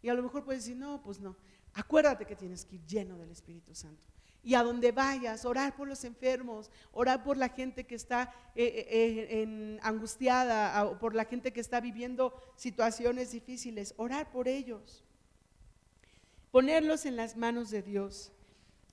Y 0.00 0.08
a 0.08 0.14
lo 0.14 0.22
mejor 0.22 0.42
puedes 0.42 0.64
decir, 0.64 0.78
no, 0.78 1.02
pues 1.02 1.20
no. 1.20 1.36
Acuérdate 1.74 2.24
que 2.24 2.34
tienes 2.34 2.64
que 2.64 2.76
ir 2.76 2.86
lleno 2.86 3.18
del 3.18 3.30
Espíritu 3.30 3.74
Santo. 3.74 4.06
Y 4.42 4.54
a 4.54 4.62
donde 4.62 4.90
vayas, 4.90 5.44
orar 5.44 5.76
por 5.76 5.86
los 5.86 6.02
enfermos, 6.02 6.70
orar 6.92 7.22
por 7.24 7.36
la 7.36 7.50
gente 7.50 7.84
que 7.84 7.94
está 7.94 8.32
eh, 8.54 8.64
eh, 8.64 9.26
eh, 9.28 9.78
angustiada, 9.82 10.98
por 10.98 11.14
la 11.14 11.26
gente 11.26 11.52
que 11.52 11.60
está 11.60 11.82
viviendo 11.82 12.32
situaciones 12.56 13.32
difíciles, 13.32 13.92
orar 13.98 14.30
por 14.30 14.48
ellos. 14.48 15.04
Ponerlos 16.50 17.04
en 17.04 17.16
las 17.16 17.36
manos 17.36 17.68
de 17.68 17.82
Dios. 17.82 18.32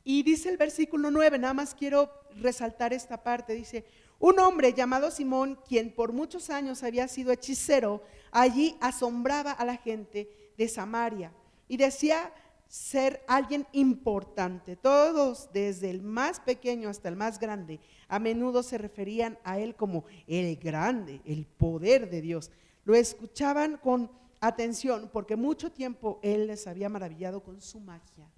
Y 0.04 0.24
dice 0.24 0.50
el 0.50 0.58
versículo 0.58 1.12
9, 1.12 1.40
nada 1.40 1.54
más 1.54 1.74
quiero 1.74 2.12
resaltar 2.36 2.92
esta 2.92 3.24
parte, 3.24 3.54
dice, 3.54 3.86
un 4.20 4.40
hombre 4.40 4.74
llamado 4.74 5.12
Simón, 5.12 5.60
quien 5.68 5.94
por 5.94 6.14
muchos 6.14 6.50
años 6.50 6.84
había 6.84 7.08
sido 7.08 7.32
hechicero, 7.32 8.02
allí 8.32 8.78
asombraba 8.82 9.52
a 9.52 9.66
la 9.66 9.78
gente 9.78 10.30
de 10.58 10.68
Samaria 10.68 11.32
y 11.68 11.78
decía 11.78 12.32
ser 12.68 13.24
alguien 13.28 13.68
importante. 13.72 14.76
Todos, 14.76 15.50
desde 15.54 15.90
el 15.90 16.02
más 16.02 16.40
pequeño 16.40 16.90
hasta 16.90 17.10
el 17.10 17.16
más 17.16 17.40
grande, 17.40 17.80
a 18.08 18.20
menudo 18.20 18.64
se 18.64 18.78
referían 18.78 19.38
a 19.44 19.60
él 19.60 19.76
como 19.76 20.06
el 20.28 20.56
grande, 20.58 21.22
el 21.26 21.46
poder 21.46 22.10
de 22.10 22.22
Dios. 22.22 22.52
Lo 22.84 22.96
escuchaban 22.96 23.78
con 23.78 24.12
atención 24.42 25.10
porque 25.12 25.36
mucho 25.36 25.72
tiempo 25.72 26.20
él 26.22 26.48
les 26.48 26.68
había 26.68 26.90
maravillado 26.90 27.42
con 27.42 27.62
su 27.62 27.80
magia, 27.80 28.30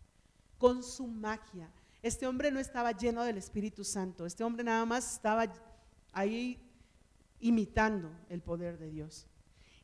con 0.58 0.84
su 0.84 1.08
magia. 1.08 1.72
Este 2.04 2.28
hombre 2.28 2.52
no 2.52 2.60
estaba 2.60 2.92
lleno 2.92 3.24
del 3.24 3.38
Espíritu 3.38 3.84
Santo, 3.84 4.26
este 4.26 4.44
hombre 4.44 4.64
nada 4.64 4.86
más 4.86 5.14
estaba 5.16 5.52
ahí 6.18 6.60
imitando 7.40 8.12
el 8.30 8.42
poder 8.42 8.78
de 8.78 8.90
Dios. 8.90 9.28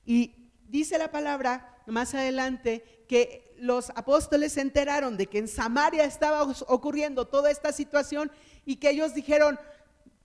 Y 0.05 0.35
dice 0.67 0.97
la 0.97 1.11
palabra 1.11 1.81
más 1.85 2.13
adelante 2.13 3.05
que 3.07 3.55
los 3.59 3.91
apóstoles 3.91 4.53
se 4.53 4.61
enteraron 4.61 5.17
de 5.17 5.27
que 5.27 5.37
en 5.37 5.47
Samaria 5.47 6.05
estaba 6.05 6.43
ocurriendo 6.67 7.25
toda 7.27 7.51
esta 7.51 7.71
situación 7.71 8.31
y 8.65 8.77
que 8.77 8.89
ellos 8.89 9.13
dijeron, 9.13 9.59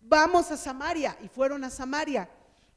vamos 0.00 0.50
a 0.50 0.56
Samaria 0.56 1.16
y 1.22 1.28
fueron 1.28 1.64
a 1.64 1.70
Samaria. 1.70 2.30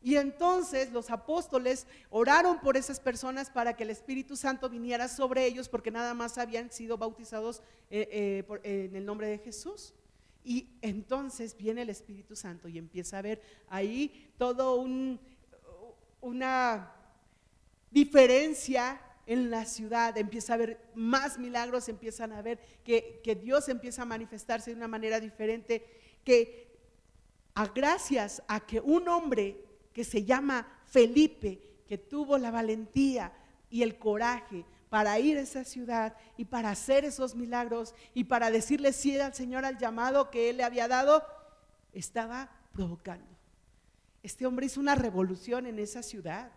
Y 0.03 0.15
entonces 0.15 0.91
los 0.91 1.11
apóstoles 1.11 1.85
oraron 2.09 2.59
por 2.59 2.75
esas 2.75 2.99
personas 2.99 3.51
para 3.51 3.75
que 3.75 3.83
el 3.83 3.91
Espíritu 3.91 4.35
Santo 4.35 4.67
viniera 4.67 5.07
sobre 5.07 5.45
ellos 5.45 5.69
porque 5.69 5.91
nada 5.91 6.13
más 6.15 6.37
habían 6.39 6.71
sido 6.71 6.97
bautizados 6.97 7.61
eh, 7.89 8.43
eh, 8.63 8.85
en 8.89 8.95
el 8.95 9.05
nombre 9.05 9.27
de 9.27 9.37
Jesús. 9.37 9.93
Y 10.43 10.69
entonces 10.81 11.55
viene 11.55 11.83
el 11.83 11.89
Espíritu 11.89 12.35
Santo 12.35 12.67
y 12.67 12.77
empieza 12.77 13.19
a 13.19 13.21
ver 13.21 13.41
ahí 13.69 14.31
todo 14.37 14.75
un, 14.75 15.19
una 16.21 16.93
diferencia 17.91 19.01
en 19.27 19.51
la 19.51 19.65
ciudad, 19.65 20.17
empieza 20.17 20.53
a 20.53 20.55
haber 20.55 20.79
más 20.95 21.37
milagros, 21.37 21.87
empiezan 21.89 22.31
a 22.33 22.41
ver 22.41 22.59
que, 22.83 23.21
que 23.23 23.35
Dios 23.35 23.69
empieza 23.69 24.01
a 24.01 24.05
manifestarse 24.05 24.71
de 24.71 24.77
una 24.77 24.87
manera 24.87 25.19
diferente, 25.19 25.85
que 26.23 26.71
a 27.53 27.67
gracias 27.67 28.41
a 28.47 28.65
que 28.65 28.79
un 28.79 29.07
hombre 29.07 29.63
que 29.93 30.03
se 30.03 30.23
llama 30.23 30.67
Felipe, 30.85 31.61
que 31.87 31.97
tuvo 31.97 32.37
la 32.37 32.51
valentía 32.51 33.31
y 33.69 33.83
el 33.83 33.97
coraje 33.97 34.65
para 34.91 35.17
ir 35.19 35.37
a 35.37 35.41
esa 35.41 35.63
ciudad 35.63 36.17
y 36.35 36.43
para 36.43 36.69
hacer 36.69 37.05
esos 37.05 37.33
milagros 37.33 37.95
y 38.13 38.25
para 38.25 38.51
decirle 38.51 38.91
sí 38.91 39.17
al 39.17 39.33
Señor 39.33 39.63
al 39.63 39.77
llamado 39.77 40.29
que 40.29 40.49
Él 40.49 40.57
le 40.57 40.65
había 40.65 40.89
dado, 40.89 41.25
estaba 41.93 42.51
provocando. 42.73 43.25
Este 44.21 44.45
hombre 44.45 44.65
hizo 44.65 44.81
una 44.81 44.95
revolución 44.95 45.65
en 45.65 45.79
esa 45.79 46.03
ciudad. 46.03 46.51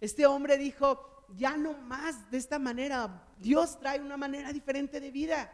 Este 0.00 0.24
hombre 0.24 0.56
dijo, 0.56 1.26
ya 1.36 1.58
no 1.58 1.74
más 1.74 2.30
de 2.30 2.38
esta 2.38 2.58
manera. 2.58 3.28
Dios 3.38 3.78
trae 3.78 4.00
una 4.00 4.16
manera 4.16 4.50
diferente 4.50 4.98
de 4.98 5.10
vida. 5.10 5.52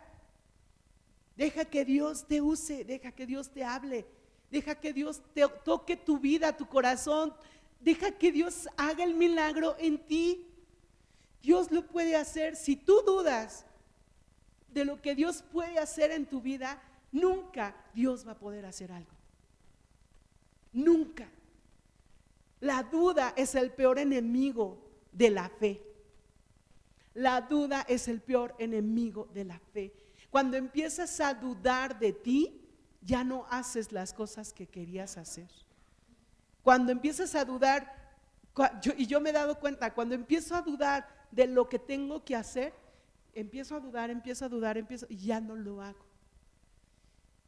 Deja 1.37 1.65
que 1.65 1.85
Dios 1.85 2.25
te 2.29 2.41
use, 2.41 2.85
deja 2.85 3.11
que 3.11 3.27
Dios 3.27 3.51
te 3.51 3.65
hable, 3.65 4.07
deja 4.49 4.77
que 4.77 4.93
Dios 4.93 5.21
te 5.35 5.45
toque 5.65 5.97
tu 5.97 6.21
vida, 6.21 6.57
tu 6.57 6.69
corazón, 6.69 7.35
deja 7.81 8.13
que 8.13 8.31
Dios 8.31 8.69
haga 8.77 9.03
el 9.03 9.15
milagro 9.15 9.75
en 9.81 9.99
ti. 10.07 10.47
Dios 11.43 11.71
lo 11.71 11.87
puede 11.87 12.17
hacer. 12.17 12.57
Si 12.57 12.77
tú 12.77 13.03
dudas 13.07 13.65
de 14.69 14.85
lo 14.85 15.01
que 15.01 15.15
Dios 15.15 15.43
puede 15.43 15.79
hacer 15.79 16.11
en 16.11 16.27
tu 16.27 16.41
vida, 16.41 16.81
nunca 17.13 17.75
Dios 17.95 18.27
va 18.27 18.33
a 18.33 18.39
poder 18.39 18.67
hacer 18.67 18.93
algo. 18.93 19.13
Nunca. 20.73 21.29
La 22.61 22.83
duda 22.83 23.33
es 23.37 23.55
el 23.55 23.73
peor 23.73 23.99
enemigo 23.99 24.79
de 25.13 25.31
la 25.31 25.49
fe. 25.49 25.83
La 27.15 27.41
duda 27.41 27.85
es 27.89 28.07
el 28.07 28.21
peor 28.21 28.55
enemigo 28.59 29.29
de 29.33 29.45
la 29.45 29.59
fe. 29.59 29.93
Cuando 30.31 30.57
empiezas 30.57 31.21
a 31.21 31.35
dudar 31.35 31.99
de 31.99 32.13
ti, 32.13 32.61
ya 33.03 33.25
no 33.25 33.47
haces 33.51 33.91
las 33.93 34.13
cosas 34.13 34.53
que 34.53 34.67
querías 34.67 35.17
hacer. 35.17 35.49
Cuando 36.63 36.93
empiezas 36.93 37.35
a 37.35 37.45
dudar, 37.45 38.15
y 38.97 39.07
yo 39.07 39.21
me 39.21 39.31
he 39.31 39.33
dado 39.33 39.59
cuenta, 39.59 39.93
cuando 39.93 40.15
empiezo 40.15 40.55
a 40.55 40.63
dudar 40.63 41.20
de 41.31 41.47
lo 41.47 41.69
que 41.69 41.79
tengo 41.79 42.25
que 42.25 42.37
hacer, 42.37 42.73
empiezo 43.35 43.77
a 43.77 43.81
dudar, 43.81 44.11
empiezo 44.11 44.45
a 44.45 44.49
dudar, 44.49 44.79
empiezo, 44.79 45.07
y 45.09 45.17
ya 45.17 45.41
no 45.41 45.57
lo 45.57 45.83
hago. 45.83 46.11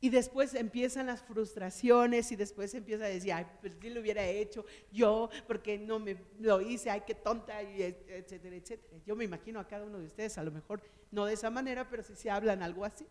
Y 0.01 0.11
después 0.11 0.55
empiezan 0.55 1.07
las 1.07 1.23
frustraciones 1.23 2.33
y 2.33 2.37
después 2.37 2.75
empieza 2.75 3.05
a 3.05 3.09
decir, 3.09 3.33
ay, 3.33 3.47
pues 3.61 3.73
si 3.81 3.89
lo 3.89 4.01
hubiera 4.01 4.27
hecho 4.27 4.65
yo, 4.91 5.31
porque 5.47 5.79
no 5.79 6.01
me 6.01 6.17
lo 6.41 6.61
hice, 6.61 6.91
ay, 6.91 7.03
qué 7.07 7.15
tonta, 7.15 7.63
etcétera, 7.63 8.57
etcétera. 8.57 9.01
Yo 9.07 9.15
me 9.15 9.25
imagino 9.25 9.61
a 9.61 9.69
cada 9.69 9.85
uno 9.85 10.01
de 10.01 10.07
ustedes, 10.07 10.37
a 10.39 10.43
lo 10.43 10.51
mejor 10.51 10.83
no 11.13 11.25
de 11.25 11.35
esa 11.35 11.51
manera, 11.51 11.89
pero 11.89 12.03
si 12.03 12.17
se 12.17 12.31
hablan 12.31 12.65
algo 12.65 12.85
así. 12.85 13.07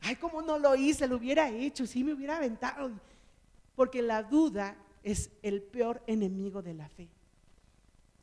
Ay, 0.00 0.16
¿cómo 0.16 0.42
no 0.42 0.58
lo 0.58 0.76
hice? 0.76 1.06
Lo 1.06 1.16
hubiera 1.16 1.48
hecho, 1.48 1.86
sí 1.86 2.04
me 2.04 2.12
hubiera 2.12 2.36
aventado. 2.36 2.90
Porque 3.74 4.02
la 4.02 4.22
duda 4.22 4.76
es 5.02 5.30
el 5.42 5.62
peor 5.62 6.02
enemigo 6.06 6.60
de 6.60 6.74
la 6.74 6.88
fe. 6.90 7.08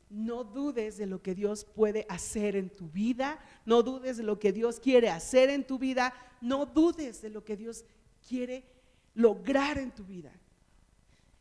No 0.08 0.44
dudes 0.44 0.96
de 0.96 1.06
lo 1.06 1.22
que 1.22 1.34
Dios 1.34 1.64
puede 1.64 2.06
hacer 2.08 2.56
en 2.56 2.70
tu 2.70 2.88
vida, 2.88 3.38
no 3.64 3.82
dudes 3.82 4.16
de 4.16 4.22
lo 4.22 4.38
que 4.38 4.52
Dios 4.52 4.78
quiere 4.78 5.10
hacer 5.10 5.50
en 5.50 5.66
tu 5.66 5.78
vida, 5.78 6.14
no 6.40 6.66
dudes 6.66 7.22
de 7.22 7.30
lo 7.30 7.44
que 7.44 7.56
Dios 7.56 7.84
quiere 8.26 8.64
lograr 9.14 9.78
en 9.78 9.90
tu 9.90 10.04
vida. 10.04 10.32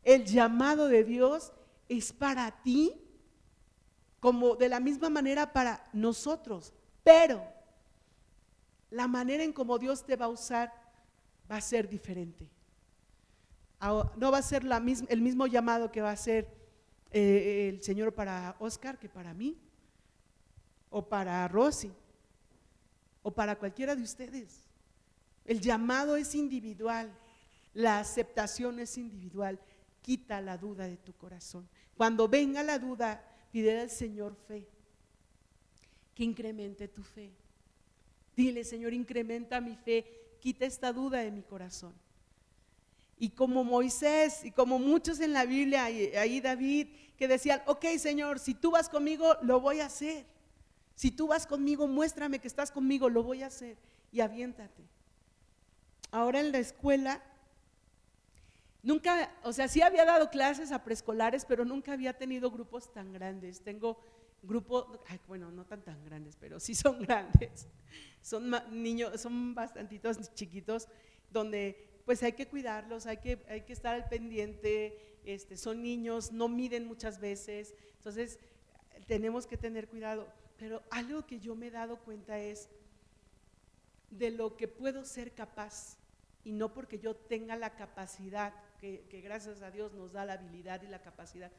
El 0.04 0.26
llamado 0.26 0.88
de 0.88 1.04
Dios 1.04 1.52
es 1.90 2.12
para 2.12 2.64
ti 2.64 2.94
como 4.20 4.56
de 4.56 4.70
la 4.70 4.80
misma 4.80 5.10
manera 5.10 5.54
para 5.54 5.88
nosotros, 5.94 6.74
pero 7.04 7.44
la 8.90 9.08
manera 9.08 9.44
en 9.44 9.54
como 9.54 9.78
Dios 9.78 10.06
te 10.06 10.16
va 10.16 10.26
a 10.26 10.30
usar 10.30 10.74
va 11.52 11.58
a 11.58 11.62
ser 11.62 11.88
diferente. 11.88 12.50
No 14.18 14.32
va 14.32 14.40
a 14.40 14.42
ser 14.42 14.64
el 15.10 15.22
mismo 15.22 15.46
llamado 15.46 15.92
que 15.92 16.02
va 16.02 16.12
a 16.12 16.18
ser 16.18 16.65
eh, 17.18 17.70
el 17.70 17.82
Señor 17.82 18.14
para 18.14 18.58
Oscar 18.60 19.00
que 19.00 19.08
para 19.08 19.34
mí, 19.34 19.58
o 20.90 21.08
para 21.08 21.48
Rosy, 21.48 21.90
o 23.24 23.32
para 23.32 23.58
cualquiera 23.58 23.96
de 23.96 24.04
ustedes. 24.04 24.66
El 25.46 25.62
llamado 25.62 26.18
es 26.18 26.36
individual, 26.36 27.10
la 27.74 28.00
aceptación 28.00 28.80
es 28.80 28.98
individual. 28.98 29.62
Quita 30.02 30.42
la 30.42 30.58
duda 30.58 30.90
de 30.90 30.98
tu 30.98 31.14
corazón. 31.14 31.70
Cuando 31.96 32.28
venga 32.28 32.62
la 32.64 32.80
duda, 32.80 33.24
pide 33.50 33.80
al 33.80 33.90
Señor 33.90 34.36
fe, 34.36 34.68
que 36.14 36.26
incremente 36.26 36.90
tu 36.90 37.02
fe. 37.02 37.32
Dile, 38.36 38.66
Señor, 38.66 38.94
incrementa 38.94 39.62
mi 39.62 39.78
fe, 39.78 40.06
quita 40.42 40.66
esta 40.66 40.92
duda 40.92 41.20
de 41.20 41.32
mi 41.32 41.44
corazón. 41.44 41.94
Y 43.18 43.30
como 43.30 43.64
Moisés 43.64 44.44
y 44.44 44.52
como 44.52 44.78
muchos 44.78 45.22
en 45.22 45.32
la 45.32 45.46
Biblia, 45.46 45.86
ahí 45.86 46.42
David, 46.42 46.88
que 47.18 47.28
decían, 47.28 47.62
ok 47.66 47.86
Señor, 47.98 48.40
si 48.40 48.54
tú 48.54 48.72
vas 48.72 48.90
conmigo, 48.90 49.36
lo 49.42 49.60
voy 49.60 49.80
a 49.80 49.86
hacer. 49.86 50.26
Si 50.96 51.12
tú 51.12 51.28
vas 51.28 51.46
conmigo, 51.46 51.88
muéstrame 51.88 52.40
que 52.40 52.48
estás 52.48 52.72
conmigo, 52.72 53.10
lo 53.10 53.24
voy 53.24 53.44
a 53.44 53.48
hacer. 53.48 53.78
Y 54.12 54.22
aviéntate. 54.22 54.84
Ahora 56.12 56.40
en 56.40 56.52
la 56.52 56.60
escuela, 56.60 57.22
nunca, 58.82 59.30
o 59.44 59.52
sea, 59.52 59.68
sí 59.68 59.82
había 59.82 60.06
dado 60.06 60.30
clases 60.30 60.72
a 60.72 60.84
preescolares, 60.84 61.44
pero 61.46 61.66
nunca 61.66 61.92
había 61.92 62.14
tenido 62.14 62.50
grupos 62.50 62.94
tan 62.94 63.12
grandes. 63.12 63.62
Tengo 63.62 64.00
grupos, 64.42 64.88
bueno, 65.28 65.52
no 65.52 65.66
tan 65.66 65.84
tan 65.84 66.04
grandes, 66.06 66.38
pero 66.40 66.60
sí 66.60 66.76
son 66.76 67.00
grandes. 67.06 67.68
Son 68.22 68.50
niños, 68.72 69.20
son 69.20 69.54
bastantitos 69.54 70.34
chiquitos, 70.34 70.88
donde 71.30 72.02
pues 72.06 72.22
hay 72.24 72.34
que 72.34 72.48
cuidarlos, 72.48 73.08
hay 73.08 73.18
que, 73.18 73.44
hay 73.50 73.62
que 73.62 73.74
estar 73.74 73.94
al 73.96 74.08
pendiente, 74.08 75.15
este, 75.26 75.58
son 75.58 75.82
niños, 75.82 76.32
no 76.32 76.48
miden 76.48 76.86
muchas 76.86 77.20
veces, 77.20 77.74
entonces 77.98 78.40
tenemos 79.08 79.48
que 79.48 79.58
tener 79.58 79.88
cuidado. 79.88 80.28
Pero 80.58 80.84
algo 80.90 81.26
que 81.26 81.40
yo 81.40 81.56
me 81.56 81.68
he 81.68 81.72
dado 81.72 81.98
cuenta 81.98 82.40
es 82.40 82.70
de 84.10 84.32
lo 84.32 84.56
que 84.56 84.68
puedo 84.68 85.04
ser 85.04 85.34
capaz, 85.34 85.98
y 86.44 86.52
no 86.52 86.74
porque 86.74 87.00
yo 87.00 87.16
tenga 87.16 87.56
la 87.56 87.76
capacidad, 87.76 88.54
que, 88.80 89.06
que 89.10 89.22
gracias 89.22 89.62
a 89.62 89.72
Dios 89.72 89.94
nos 89.94 90.14
da 90.14 90.26
la 90.26 90.34
habilidad 90.34 90.82
y 90.84 90.88
la 90.88 91.02
capacidad, 91.02 91.52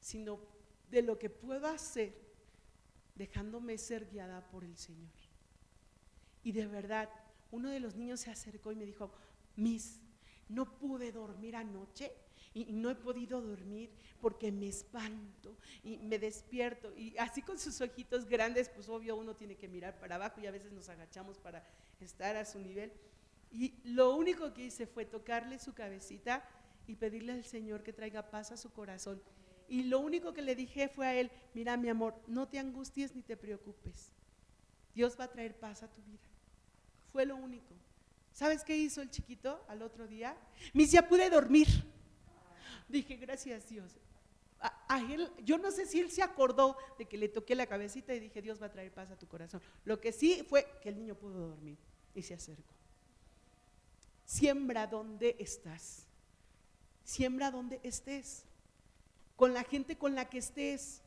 sino 0.00 0.38
de 0.90 1.02
lo 1.02 1.18
que 1.18 1.30
puedo 1.30 1.66
hacer 1.66 2.14
dejándome 3.14 3.78
ser 3.78 4.08
guiada 4.10 4.48
por 4.50 4.64
el 4.64 4.76
Señor. 4.76 5.10
Y 6.42 6.52
de 6.52 6.66
verdad, 6.66 7.08
uno 7.50 7.68
de 7.68 7.80
los 7.80 7.96
niños 7.96 8.20
se 8.20 8.30
acercó 8.30 8.72
y 8.72 8.76
me 8.76 8.86
dijo, 8.86 9.12
Miss, 9.56 10.00
no 10.48 10.78
pude 10.78 11.12
dormir 11.12 11.56
anoche 11.56 12.12
y 12.52 12.72
no 12.72 12.90
he 12.90 12.94
podido 12.94 13.40
dormir 13.40 13.90
porque 14.20 14.50
me 14.50 14.68
espanto 14.68 15.56
y 15.84 15.98
me 15.98 16.18
despierto. 16.18 16.92
Y 16.96 17.16
así 17.18 17.42
con 17.42 17.58
sus 17.58 17.80
ojitos 17.80 18.26
grandes, 18.26 18.68
pues 18.68 18.88
obvio 18.88 19.16
uno 19.16 19.34
tiene 19.36 19.56
que 19.56 19.68
mirar 19.68 19.98
para 19.98 20.16
abajo 20.16 20.40
y 20.40 20.46
a 20.46 20.50
veces 20.50 20.72
nos 20.72 20.88
agachamos 20.88 21.38
para 21.38 21.64
estar 22.00 22.36
a 22.36 22.44
su 22.44 22.58
nivel. 22.58 22.92
Y 23.52 23.74
lo 23.84 24.14
único 24.14 24.52
que 24.52 24.66
hice 24.66 24.86
fue 24.86 25.04
tocarle 25.04 25.58
su 25.58 25.74
cabecita 25.74 26.44
y 26.86 26.96
pedirle 26.96 27.32
al 27.32 27.44
Señor 27.44 27.82
que 27.82 27.92
traiga 27.92 28.30
paz 28.30 28.52
a 28.52 28.56
su 28.56 28.72
corazón. 28.72 29.22
Y 29.68 29.84
lo 29.84 30.00
único 30.00 30.32
que 30.32 30.42
le 30.42 30.56
dije 30.56 30.88
fue 30.88 31.06
a 31.06 31.14
él, 31.14 31.30
mira 31.54 31.76
mi 31.76 31.88
amor, 31.88 32.20
no 32.26 32.48
te 32.48 32.58
angusties 32.58 33.14
ni 33.14 33.22
te 33.22 33.36
preocupes. 33.36 34.10
Dios 34.94 35.16
va 35.18 35.24
a 35.24 35.32
traer 35.32 35.54
paz 35.54 35.84
a 35.84 35.88
tu 35.90 36.02
vida. 36.02 36.18
Fue 37.12 37.24
lo 37.24 37.36
único. 37.36 37.74
¿Sabes 38.32 38.64
qué 38.64 38.76
hizo 38.76 39.02
el 39.02 39.10
chiquito 39.10 39.64
al 39.68 39.82
otro 39.82 40.06
día? 40.06 40.36
Me 40.72 40.86
ya 40.86 41.08
pude 41.08 41.30
dormir. 41.30 41.68
Dije, 42.90 43.16
gracias 43.16 43.68
Dios. 43.68 43.96
A, 44.60 45.00
él, 45.00 45.30
yo 45.44 45.56
no 45.56 45.70
sé 45.70 45.86
si 45.86 46.00
él 46.00 46.10
se 46.10 46.22
acordó 46.22 46.76
de 46.98 47.06
que 47.06 47.16
le 47.16 47.28
toqué 47.28 47.54
la 47.54 47.66
cabecita 47.66 48.12
y 48.12 48.20
dije, 48.20 48.42
Dios 48.42 48.60
va 48.60 48.66
a 48.66 48.72
traer 48.72 48.92
paz 48.92 49.10
a 49.10 49.18
tu 49.18 49.26
corazón. 49.26 49.62
Lo 49.84 50.00
que 50.00 50.12
sí 50.12 50.44
fue 50.46 50.66
que 50.82 50.90
el 50.90 50.98
niño 50.98 51.14
pudo 51.14 51.48
dormir 51.48 51.78
y 52.14 52.22
se 52.22 52.34
acercó. 52.34 52.74
Siembra 54.26 54.86
donde 54.86 55.36
estás. 55.38 56.06
Siembra 57.04 57.50
donde 57.50 57.80
estés. 57.82 58.44
Con 59.36 59.54
la 59.54 59.64
gente 59.64 59.96
con 59.96 60.14
la 60.14 60.28
que 60.28 60.38
estés. 60.38 61.00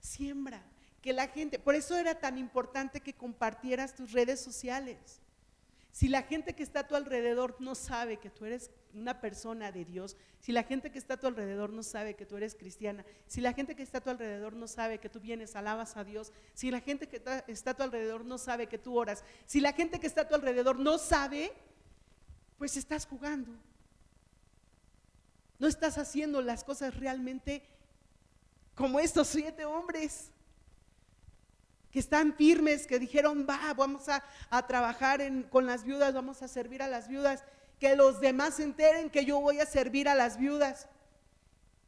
Siembra. 0.00 0.62
Que 1.00 1.12
la 1.12 1.26
gente, 1.26 1.58
por 1.58 1.74
eso 1.74 1.96
era 1.96 2.20
tan 2.20 2.38
importante 2.38 3.00
que 3.00 3.14
compartieras 3.14 3.96
tus 3.96 4.12
redes 4.12 4.40
sociales. 4.40 5.21
Si 5.92 6.08
la 6.08 6.22
gente 6.22 6.54
que 6.54 6.62
está 6.62 6.80
a 6.80 6.88
tu 6.88 6.96
alrededor 6.96 7.54
no 7.60 7.74
sabe 7.74 8.16
que 8.16 8.30
tú 8.30 8.46
eres 8.46 8.70
una 8.94 9.20
persona 9.20 9.70
de 9.70 9.84
Dios, 9.84 10.16
si 10.40 10.50
la 10.50 10.62
gente 10.62 10.90
que 10.90 10.98
está 10.98 11.14
a 11.14 11.20
tu 11.20 11.26
alrededor 11.26 11.70
no 11.70 11.82
sabe 11.82 12.14
que 12.14 12.24
tú 12.24 12.38
eres 12.38 12.54
cristiana, 12.54 13.04
si 13.26 13.42
la 13.42 13.52
gente 13.52 13.76
que 13.76 13.82
está 13.82 13.98
a 13.98 14.00
tu 14.00 14.08
alrededor 14.08 14.54
no 14.54 14.66
sabe 14.66 14.98
que 14.98 15.10
tú 15.10 15.20
vienes, 15.20 15.54
alabas 15.54 15.98
a 15.98 16.04
Dios, 16.04 16.32
si 16.54 16.70
la 16.70 16.80
gente 16.80 17.08
que 17.08 17.22
está 17.46 17.70
a 17.70 17.76
tu 17.76 17.82
alrededor 17.82 18.24
no 18.24 18.38
sabe 18.38 18.68
que 18.68 18.78
tú 18.78 18.98
oras, 18.98 19.22
si 19.44 19.60
la 19.60 19.74
gente 19.74 20.00
que 20.00 20.06
está 20.06 20.22
a 20.22 20.28
tu 20.28 20.34
alrededor 20.34 20.78
no 20.78 20.96
sabe, 20.96 21.52
pues 22.56 22.78
estás 22.78 23.04
jugando. 23.04 23.52
No 25.58 25.68
estás 25.68 25.98
haciendo 25.98 26.40
las 26.40 26.64
cosas 26.64 26.96
realmente 26.96 27.62
como 28.74 28.98
estos 28.98 29.28
siete 29.28 29.66
hombres 29.66 30.30
que 31.92 31.98
están 31.98 32.34
firmes, 32.34 32.86
que 32.86 32.98
dijeron, 32.98 33.46
va, 33.48 33.72
vamos 33.74 34.08
a, 34.08 34.24
trabajar 34.66 35.20
con 35.50 35.66
las 35.66 35.84
viudas, 35.84 36.14
vamos 36.14 36.42
a 36.42 36.48
servir 36.48 36.82
a 36.82 36.88
las 36.88 37.06
viudas, 37.06 37.44
que 37.78 37.94
los 37.94 38.20
demás 38.20 38.54
se 38.54 38.62
enteren 38.64 39.10
que 39.10 39.26
yo 39.26 39.38
voy 39.40 39.60
a 39.60 39.66
servir 39.66 40.08
a 40.08 40.14
las 40.14 40.38
viudas, 40.38 40.88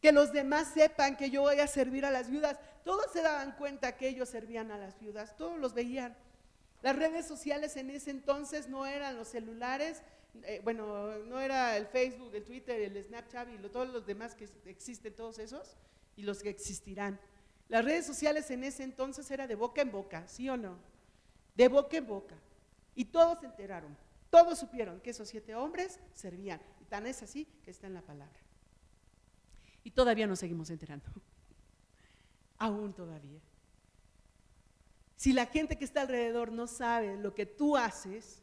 que 0.03 0.13
los 0.13 0.33
demás 0.33 0.69
sepan 0.75 1.17
que 1.17 1.31
yo 1.31 1.41
voy 1.41 1.59
a 1.59 1.67
servir 1.67 2.05
a 2.05 2.11
las 2.11 2.31
viudas. 2.31 2.59
Todos 2.85 3.11
se 3.13 3.23
daban 3.23 3.53
cuenta 3.53 3.97
que 3.97 4.09
ellos 4.09 4.29
servían 4.29 4.71
a 4.71 4.77
las 4.77 5.01
viudas, 5.01 5.35
todos 5.39 5.59
los 5.59 5.73
veían. 5.73 6.15
Las 6.83 6.97
redes 6.97 7.27
sociales 7.27 7.75
en 7.77 7.89
ese 7.89 8.11
entonces 8.11 8.69
no 8.69 8.85
eran 8.85 9.17
los 9.17 9.29
celulares, 9.29 10.03
eh, 10.43 10.61
bueno, 10.63 11.17
no 11.21 11.41
era 11.41 11.79
el 11.79 11.87
Facebook, 11.87 12.35
el 12.35 12.45
Twitter, 12.45 12.79
el 12.79 13.03
Snapchat 13.03 13.49
y 13.49 13.69
todos 13.69 13.89
los 13.89 14.05
demás 14.05 14.35
que 14.35 14.47
existen, 14.67 15.15
todos 15.15 15.39
esos, 15.39 15.79
y 16.15 16.25
los 16.25 16.43
que 16.43 16.51
existirán. 16.51 17.19
Las 17.69 17.85
redes 17.85 18.07
sociales 18.07 18.51
en 18.51 18.65
ese 18.65 18.85
entonces 18.85 19.31
era 19.31 19.47
de 19.47 19.55
boca 19.55 19.83
en 19.83 19.91
boca, 19.91 20.29
¿sí 20.29 20.49
o 20.49 20.57
no? 20.57 20.77
De 21.55 21.69
boca 21.69 21.97
en 21.97 22.07
boca. 22.07 22.37
Y 22.95 23.07
todos 23.07 23.41
se 23.41 23.47
enteraron, 23.47 23.97
todos 24.31 24.59
supieron 24.59 25.01
que 25.01 25.11
esos 25.11 25.29
siete 25.29 25.55
hombres 25.55 25.99
servían. 26.13 26.61
Y 26.81 26.85
tan 26.85 27.07
es 27.07 27.23
así 27.23 27.47
que 27.63 27.71
está 27.71 27.87
en 27.87 27.95
la 27.95 28.03
palabra. 28.03 28.39
Y 29.83 29.91
todavía 29.91 30.27
nos 30.27 30.39
seguimos 30.39 30.71
enterando. 30.71 31.07
Aún 32.59 32.93
todavía. 32.93 33.41
Si 35.17 35.33
la 35.33 35.47
gente 35.47 35.77
que 35.77 35.85
está 35.85 36.03
alrededor 36.03 36.53
no 36.53 36.67
sabe 36.67 37.17
lo 37.17 37.35
que 37.35 37.47
tú 37.47 37.77
haces, 37.77 38.43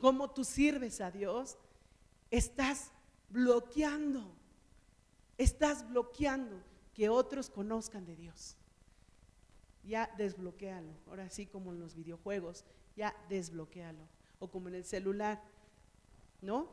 cómo 0.00 0.30
tú 0.30 0.44
sirves 0.44 1.00
a 1.00 1.10
Dios, 1.10 1.56
estás 2.30 2.90
bloqueando, 3.28 4.34
estás 5.38 5.88
bloqueando 5.88 6.60
que 6.94 7.08
otros 7.08 7.50
conozcan 7.50 8.06
de 8.06 8.16
Dios. 8.16 8.56
Ya 9.82 10.10
desbloquealo, 10.16 10.92
ahora 11.08 11.28
sí 11.28 11.46
como 11.46 11.72
en 11.72 11.80
los 11.80 11.94
videojuegos, 11.94 12.64
ya 12.96 13.14
desbloquealo. 13.28 14.08
O 14.38 14.48
como 14.48 14.68
en 14.68 14.76
el 14.76 14.84
celular, 14.84 15.42
¿no? 16.40 16.68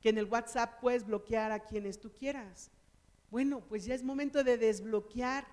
Que 0.00 0.10
en 0.10 0.18
el 0.18 0.26
WhatsApp 0.26 0.80
puedes 0.80 1.04
bloquear 1.04 1.52
a 1.52 1.60
quienes 1.60 2.00
tú 2.00 2.12
quieras. 2.12 2.70
Bueno, 3.30 3.60
pues 3.68 3.84
ya 3.84 3.94
es 3.94 4.02
momento 4.02 4.44
de 4.44 4.56
desbloquear 4.56 5.46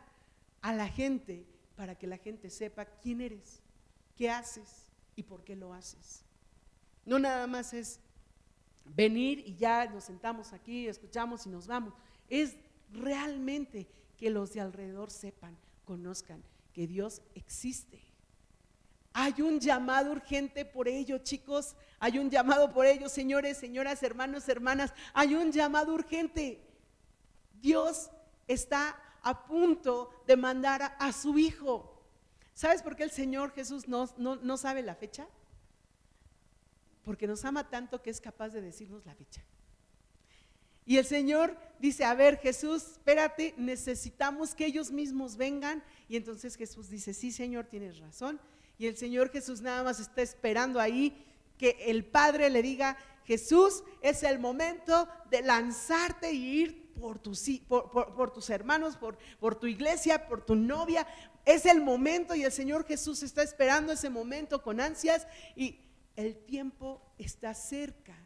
a 0.61 0.74
la 0.74 0.88
gente 0.88 1.45
para 1.76 1.95
que 1.95 2.07
la 2.07 2.17
gente 2.17 2.49
sepa 2.49 2.86
quién 2.86 3.22
eres, 3.22 3.61
qué 4.15 4.30
haces 4.30 4.86
y 5.15 5.24
por 5.24 5.43
qué 5.43 5.55
lo 5.55 5.74
haces. 5.74 6.24
No 7.05 7.17
nada 7.17 7.47
más 7.47 7.74
es 7.74 7.99
venir 8.86 9.39
y 9.39 9.55
ya 9.55 9.86
nos 9.88 10.03
sentamos 10.03 10.53
aquí, 10.53 10.88
escuchamos 10.88 11.45
y 11.45 11.49
nos 11.49 11.67
vamos. 11.67 11.93
Es 12.30 12.55
realmente 12.91 13.88
que 14.22 14.30
los 14.30 14.53
de 14.53 14.61
alrededor 14.61 15.09
sepan, 15.09 15.57
conozcan 15.84 16.43
que 16.72 16.86
Dios 16.86 17.22
existe. 17.34 17.99
Hay 19.13 19.41
un 19.41 19.59
llamado 19.59 20.11
urgente 20.11 20.63
por 20.63 20.88
ello, 20.88 21.17
chicos. 21.17 21.76
Hay 21.99 22.19
un 22.19 22.30
llamado 22.30 22.72
por 22.72 22.86
ello, 22.86 23.09
señores, 23.09 23.57
señoras, 23.57 24.03
hermanos, 24.03 24.47
hermanas. 24.47 24.93
Hay 25.13 25.34
un 25.34 25.51
llamado 25.51 25.93
urgente. 25.93 26.61
Dios 27.59 28.11
está 28.47 28.95
a 29.24 29.45
punto 29.47 30.24
de 30.28 30.38
mandar 30.38 30.95
a, 30.97 31.11
su 31.11 31.38
Hijo. 31.39 32.01
¿Sabes 32.53 32.84
por 32.84 32.95
qué 32.95 33.03
el 33.03 33.11
Señor 33.11 33.51
Jesús 33.51 33.88
no, 33.88 34.07
no 34.17 34.57
sabe 34.57 34.84
la 34.84 34.93
fecha? 34.93 35.28
porque 37.03 37.28
nos 37.28 37.43
ama 37.45 37.69
tanto 37.69 38.01
que 38.01 38.09
es 38.09 38.22
capaz 38.22 38.49
de 38.49 38.61
decirnos 38.61 39.05
la 39.05 39.15
fecha. 39.15 39.41
Y 40.86 40.97
el 40.97 41.05
Señor 41.05 41.55
dice, 41.79 42.03
a 42.03 42.13
ver 42.13 42.38
Jesús, 42.38 42.84
espérate, 42.84 43.53
necesitamos 43.57 44.55
que 44.55 44.65
ellos 44.65 44.91
mismos 44.91 45.38
vengan. 45.38 45.84
Y 46.07 46.15
entonces 46.15 46.55
Jesús 46.55 46.89
dice, 46.89 47.13
sí 47.13 47.32
Señor, 47.32 47.65
tienes 47.65 47.99
razón. 47.99 48.39
Y 48.77 48.88
el 48.88 48.97
Señor 48.97 49.32
Jesús 49.32 49.61
nada 49.61 49.84
más 49.84 49.99
está 49.99 50.21
esperando 50.21 50.79
ahí 50.79 51.25
que 51.57 51.77
el 51.86 52.05
Padre 52.05 52.49
le 52.49 52.61
diga, 52.61 52.97
Jesús, 53.25 53.84
es 54.01 54.23
el 54.23 54.39
momento 54.39 55.07
de 55.29 55.43
lanzarte 55.43 56.32
y 56.32 56.61
ir 56.61 56.93
por 56.93 57.19
tus, 57.19 57.47
por, 57.67 58.32
tus 58.34 58.49
hermanos, 58.49 58.97
por, 58.97 59.17
por 59.39 59.55
tu 59.55 59.67
iglesia, 59.67 60.27
por 60.27 60.43
tu 60.43 60.55
novia. 60.55 61.07
Es 61.45 61.65
el 61.65 61.82
momento 61.82 62.34
y 62.36 62.43
el 62.43 62.51
Señor 62.51 62.86
Jesús 62.86 63.23
está 63.23 63.43
esperando 63.43 63.91
ese 63.91 64.09
momento 64.09 64.61
con 64.61 64.79
ansias 64.79 65.27
y 65.55 65.79
el 66.15 66.36
tiempo 66.38 67.01
está 67.17 67.53
cerca 67.53 68.17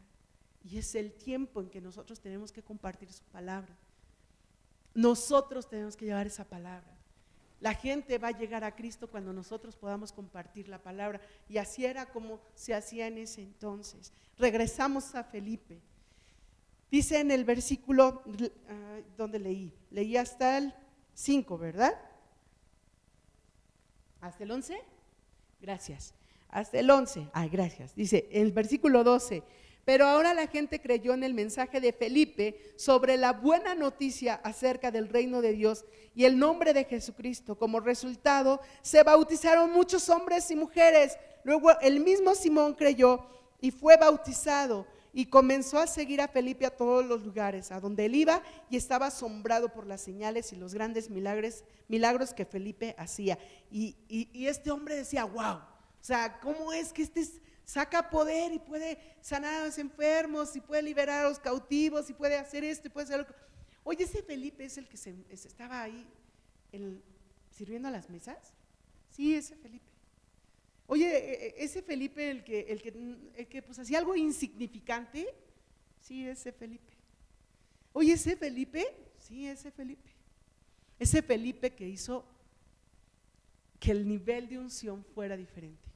y 0.68 0.80
es 0.80 0.96
el 0.96 1.14
tiempo 1.14 1.62
en 1.62 1.70
que 1.70 1.80
nosotros 1.80 2.20
tenemos 2.20 2.52
que 2.52 2.64
compartir 2.64 3.12
su 3.14 3.24
palabra. 3.26 3.78
Nosotros 4.96 5.70
tenemos 5.70 5.96
que 5.96 6.06
llevar 6.06 6.26
esa 6.26 6.44
palabra. 6.44 6.92
La 7.60 7.76
gente 7.76 8.18
va 8.18 8.30
a 8.30 8.38
llegar 8.38 8.64
a 8.64 8.76
Cristo 8.76 9.08
cuando 9.08 9.32
nosotros 9.32 9.76
podamos 9.76 10.12
compartir 10.12 10.68
la 10.68 10.82
palabra. 10.82 11.22
Y 11.48 11.60
así 11.60 11.86
era 11.86 12.08
como 12.08 12.40
se 12.56 12.74
hacía 12.74 13.08
en 13.08 13.20
ese 13.20 13.44
entonces. 13.44 14.12
Regresamos 14.38 15.14
a 15.14 15.24
Felipe. 15.24 15.82
Dice 16.90 17.20
en 17.20 17.30
el 17.30 17.46
versículo 17.46 18.24
ah, 18.68 19.00
donde 19.18 19.40
leí, 19.40 19.74
leí 19.92 20.18
hasta 20.18 20.58
el 20.58 20.74
5, 21.14 21.58
¿verdad? 21.58 21.94
¿Hasta 24.20 24.44
el 24.44 24.52
11? 24.52 24.82
Gracias 25.62 26.16
hasta 26.56 26.80
el 26.80 26.90
11. 26.90 27.28
Ay, 27.34 27.50
gracias. 27.50 27.94
Dice 27.96 28.30
el 28.32 28.54
versículo 28.54 29.04
12. 29.04 29.44
Pero 29.86 30.08
ahora 30.08 30.34
la 30.34 30.48
gente 30.48 30.82
creyó 30.82 31.14
en 31.14 31.24
el 31.24 31.36
mensaje 31.36 31.80
de 31.80 31.94
Felipe 31.94 32.74
sobre 32.76 33.18
la 33.18 33.34
buena 33.34 33.76
noticia 33.76 34.34
acerca 34.34 34.90
del 34.90 35.08
reino 35.08 35.42
de 35.42 35.54
Dios 35.54 35.86
y 36.16 36.26
el 36.26 36.40
nombre 36.40 36.74
de 36.74 36.86
Jesucristo. 36.86 37.56
Como 37.56 37.80
resultado, 37.80 38.60
se 38.82 39.04
bautizaron 39.04 39.72
muchos 39.72 40.10
hombres 40.10 40.50
y 40.50 40.56
mujeres. 40.56 41.18
Luego 41.44 41.80
el 41.82 42.00
mismo 42.00 42.34
Simón 42.34 42.74
creyó 42.74 43.28
y 43.62 43.70
fue 43.70 43.96
bautizado 43.96 44.88
y 45.14 45.28
comenzó 45.28 45.78
a 45.78 45.86
seguir 45.86 46.20
a 46.20 46.28
Felipe 46.28 46.66
a 46.66 46.76
todos 46.76 47.06
los 47.06 47.24
lugares, 47.24 47.72
a 47.72 47.80
donde 47.80 48.06
él 48.06 48.16
iba 48.16 48.42
y 48.72 48.78
estaba 48.78 49.06
asombrado 49.06 49.70
por 49.70 49.86
las 49.86 50.02
señales 50.02 50.52
y 50.52 50.56
los 50.56 50.74
grandes 50.74 51.12
milagros, 51.12 51.64
milagros 51.88 52.34
que 52.34 52.44
Felipe 52.44 52.96
hacía. 52.98 53.38
Y, 53.72 53.96
y 54.10 54.48
este 54.48 54.72
hombre 54.72 54.96
decía, 54.96 55.26
wow 55.26 55.60
o 56.06 56.08
sea, 56.08 56.40
¿cómo 56.40 56.72
es 56.72 56.94
que 56.94 57.02
este 57.02 57.26
saca 57.66 58.10
poder 58.10 58.54
y 58.54 58.60
puede 58.60 58.98
sanar 59.22 59.56
a 59.56 59.66
los 59.66 59.78
enfermos 59.78 60.56
y 60.56 60.62
puede 60.62 60.84
liberar 60.84 61.26
a 61.26 61.30
los 61.30 61.40
cautivos 61.40 62.10
y 62.10 62.14
puede 62.14 62.38
hacer 62.38 62.64
esto 62.64 62.88
y 62.88 62.92
puede 62.92 63.06
hacer 63.06 63.20
algo? 63.22 63.34
Oye, 63.84 64.04
ese 64.04 64.24
Felipe 64.24 64.66
es 64.66 64.78
el 64.78 64.88
que 64.88 64.98
se, 64.98 65.16
estaba 65.30 65.82
ahí 65.82 66.08
sirviendo 67.52 67.88
a 67.88 67.92
las 67.92 68.10
mesas. 68.10 68.54
Sí, 69.10 69.36
ese 69.36 69.56
Felipe. 69.56 69.86
Oye, 70.88 71.08
e, 71.08 71.48
e, 71.48 71.64
ese 71.64 71.82
Felipe 71.82 72.30
el 72.30 72.44
que, 72.44 72.62
el 72.62 72.82
que, 72.82 72.90
el 73.36 73.48
que 73.48 73.62
pues 73.62 73.80
hacía 73.80 73.98
algo 73.98 74.16
insignificante. 74.16 75.34
Sí, 76.02 76.28
ese 76.28 76.52
Felipe. 76.52 76.94
Oye, 77.94 78.14
ese 78.14 78.36
Felipe. 78.36 78.86
Sí, 79.18 79.48
ese 79.48 79.72
Felipe. 79.72 80.12
Ese 81.00 81.22
Felipe 81.22 81.74
que 81.74 81.88
hizo 81.88 82.26
que 83.80 83.92
el 83.92 84.08
nivel 84.08 84.48
de 84.48 84.60
unción 84.60 85.04
fuera 85.04 85.36
diferente 85.36 85.95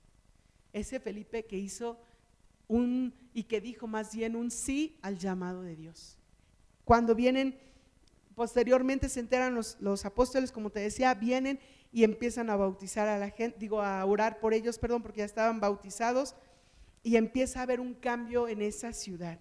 ese 0.73 0.99
Felipe 0.99 1.45
que 1.45 1.57
hizo 1.57 1.99
un, 2.67 3.13
y 3.33 3.43
que 3.43 3.61
dijo 3.61 3.87
más 3.87 4.15
bien 4.15 4.35
un 4.35 4.51
sí 4.51 4.97
al 5.01 5.17
llamado 5.17 5.61
de 5.63 5.75
Dios. 5.75 6.17
Cuando 6.85 7.15
vienen, 7.15 7.59
posteriormente 8.35 9.09
se 9.09 9.19
enteran 9.19 9.53
los, 9.53 10.05
apóstoles, 10.05 10.51
como 10.51 10.69
te 10.69 10.79
decía, 10.79 11.13
vienen 11.13 11.59
y 11.91 12.03
empiezan 12.03 12.49
a 12.49 12.55
bautizar 12.55 13.07
a 13.07 13.17
la 13.17 13.31
gente, 13.31 13.57
digo, 13.59 13.81
a 13.81 14.05
orar 14.05 14.39
por 14.39 14.53
ellos, 14.53 14.79
perdón, 14.79 15.01
porque 15.01 15.19
ya 15.19 15.25
estaban 15.25 15.59
bautizados, 15.59 16.35
y 17.03 17.15
empieza 17.15 17.59
a 17.59 17.63
haber 17.63 17.79
un 17.79 17.93
cambio 17.93 18.47
en 18.47 18.61
esa 18.61 18.93
ciudad. 18.93 19.39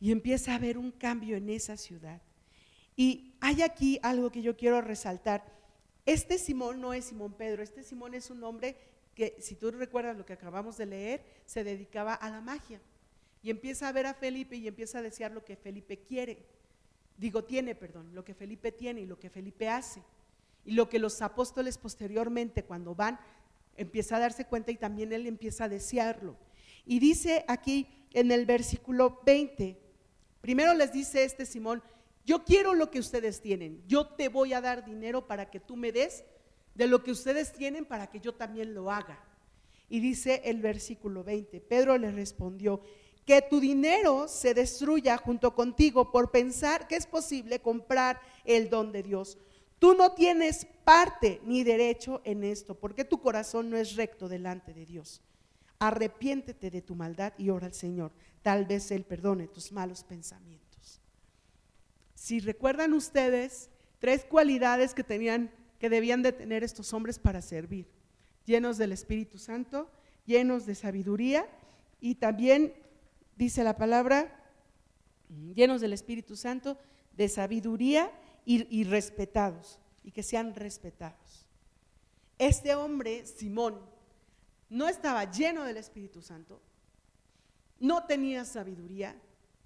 Y 0.00 0.12
empieza 0.12 0.52
a 0.52 0.56
haber 0.56 0.78
un 0.78 0.92
cambio 0.92 1.36
en 1.36 1.48
esa 1.48 1.76
ciudad. 1.76 2.20
Y 2.96 3.34
hay 3.40 3.62
aquí 3.62 3.98
algo 4.02 4.30
que 4.30 4.42
yo 4.42 4.56
quiero 4.56 4.80
resaltar. 4.80 5.44
Este 6.06 6.38
Simón 6.38 6.80
no 6.80 6.92
es 6.94 7.06
Simón 7.06 7.32
Pedro, 7.32 7.62
este 7.62 7.82
Simón 7.82 8.14
es 8.14 8.30
un 8.30 8.42
hombre 8.44 8.76
que 9.18 9.34
si 9.40 9.56
tú 9.56 9.72
recuerdas 9.72 10.16
lo 10.16 10.24
que 10.24 10.34
acabamos 10.34 10.76
de 10.76 10.86
leer, 10.86 11.24
se 11.44 11.64
dedicaba 11.64 12.14
a 12.14 12.30
la 12.30 12.40
magia. 12.40 12.80
Y 13.42 13.50
empieza 13.50 13.88
a 13.88 13.92
ver 13.92 14.06
a 14.06 14.14
Felipe 14.14 14.54
y 14.54 14.68
empieza 14.68 15.00
a 15.00 15.02
desear 15.02 15.32
lo 15.32 15.44
que 15.44 15.56
Felipe 15.56 15.98
quiere. 15.98 16.46
Digo, 17.16 17.42
tiene, 17.42 17.74
perdón, 17.74 18.14
lo 18.14 18.24
que 18.24 18.32
Felipe 18.32 18.70
tiene 18.70 19.00
y 19.00 19.06
lo 19.06 19.18
que 19.18 19.28
Felipe 19.28 19.68
hace. 19.68 20.04
Y 20.64 20.74
lo 20.74 20.88
que 20.88 21.00
los 21.00 21.20
apóstoles 21.20 21.78
posteriormente, 21.78 22.62
cuando 22.62 22.94
van, 22.94 23.18
empieza 23.76 24.18
a 24.18 24.20
darse 24.20 24.44
cuenta 24.44 24.70
y 24.70 24.76
también 24.76 25.12
él 25.12 25.26
empieza 25.26 25.64
a 25.64 25.68
desearlo. 25.68 26.36
Y 26.86 27.00
dice 27.00 27.44
aquí 27.48 27.88
en 28.12 28.30
el 28.30 28.46
versículo 28.46 29.20
20, 29.26 29.80
primero 30.40 30.74
les 30.74 30.92
dice 30.92 31.24
este 31.24 31.44
Simón, 31.44 31.82
yo 32.24 32.44
quiero 32.44 32.72
lo 32.72 32.88
que 32.92 33.00
ustedes 33.00 33.40
tienen, 33.40 33.82
yo 33.88 34.06
te 34.06 34.28
voy 34.28 34.52
a 34.52 34.60
dar 34.60 34.84
dinero 34.84 35.26
para 35.26 35.50
que 35.50 35.58
tú 35.58 35.74
me 35.74 35.90
des 35.90 36.22
de 36.78 36.86
lo 36.86 37.02
que 37.02 37.10
ustedes 37.10 37.52
tienen 37.52 37.84
para 37.84 38.06
que 38.06 38.20
yo 38.20 38.34
también 38.34 38.72
lo 38.72 38.90
haga. 38.90 39.20
Y 39.88 39.98
dice 39.98 40.42
el 40.44 40.60
versículo 40.60 41.24
20, 41.24 41.60
Pedro 41.60 41.98
le 41.98 42.12
respondió, 42.12 42.80
que 43.26 43.42
tu 43.42 43.60
dinero 43.60 44.26
se 44.26 44.54
destruya 44.54 45.18
junto 45.18 45.54
contigo 45.54 46.10
por 46.10 46.30
pensar 46.30 46.88
que 46.88 46.96
es 46.96 47.04
posible 47.04 47.60
comprar 47.60 48.20
el 48.44 48.70
don 48.70 48.90
de 48.90 49.02
Dios. 49.02 49.36
Tú 49.78 49.92
no 49.92 50.14
tienes 50.14 50.66
parte 50.84 51.40
ni 51.44 51.62
derecho 51.62 52.22
en 52.24 52.42
esto, 52.42 52.74
porque 52.74 53.04
tu 53.04 53.20
corazón 53.20 53.68
no 53.68 53.76
es 53.76 53.96
recto 53.96 54.28
delante 54.28 54.72
de 54.72 54.86
Dios. 54.86 55.20
Arrepiéntete 55.78 56.70
de 56.70 56.80
tu 56.80 56.94
maldad 56.94 57.34
y 57.36 57.50
ora 57.50 57.66
al 57.66 57.74
Señor. 57.74 58.12
Tal 58.40 58.64
vez 58.64 58.90
Él 58.92 59.04
perdone 59.04 59.46
tus 59.48 59.72
malos 59.72 60.04
pensamientos. 60.04 61.02
Si 62.14 62.40
recuerdan 62.40 62.94
ustedes, 62.94 63.68
tres 63.98 64.24
cualidades 64.24 64.94
que 64.94 65.04
tenían 65.04 65.50
que 65.78 65.88
debían 65.88 66.22
de 66.22 66.32
tener 66.32 66.64
estos 66.64 66.92
hombres 66.92 67.18
para 67.18 67.42
servir. 67.42 67.86
llenos 68.44 68.78
del 68.78 68.92
Espíritu 68.92 69.36
Santo, 69.38 69.90
llenos 70.24 70.64
de 70.64 70.74
sabiduría 70.74 71.46
y 72.00 72.14
también 72.14 72.72
dice 73.36 73.62
la 73.62 73.76
palabra, 73.76 74.34
llenos 75.54 75.80
del 75.80 75.92
Espíritu 75.92 76.34
Santo, 76.34 76.78
de 77.12 77.28
sabiduría 77.28 78.10
y, 78.44 78.84
respetados, 78.84 79.78
y 80.02 80.12
que 80.12 80.22
sean 80.22 80.54
respetados. 80.54 81.44
Este 82.38 82.74
hombre, 82.74 83.26
Simón, 83.26 83.78
no 84.70 84.88
estaba 84.88 85.30
lleno 85.30 85.64
del 85.64 85.76
Espíritu 85.76 86.22
Santo, 86.22 86.62
no 87.80 88.06
tenía 88.06 88.44
sabiduría 88.44 89.20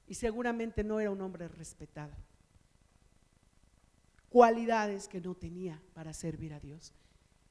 y 0.09 0.15
seguramente 0.15 0.83
no 0.83 0.99
era 0.99 1.11
un 1.11 1.21
hombre 1.21 1.49
respetado. 1.49 2.13
Cualidades 4.33 5.09
que 5.09 5.21
no 5.21 5.35
tenía 5.35 5.83
para 5.93 6.15
servir 6.15 6.55
a 6.55 6.61
Dios. 6.61 6.95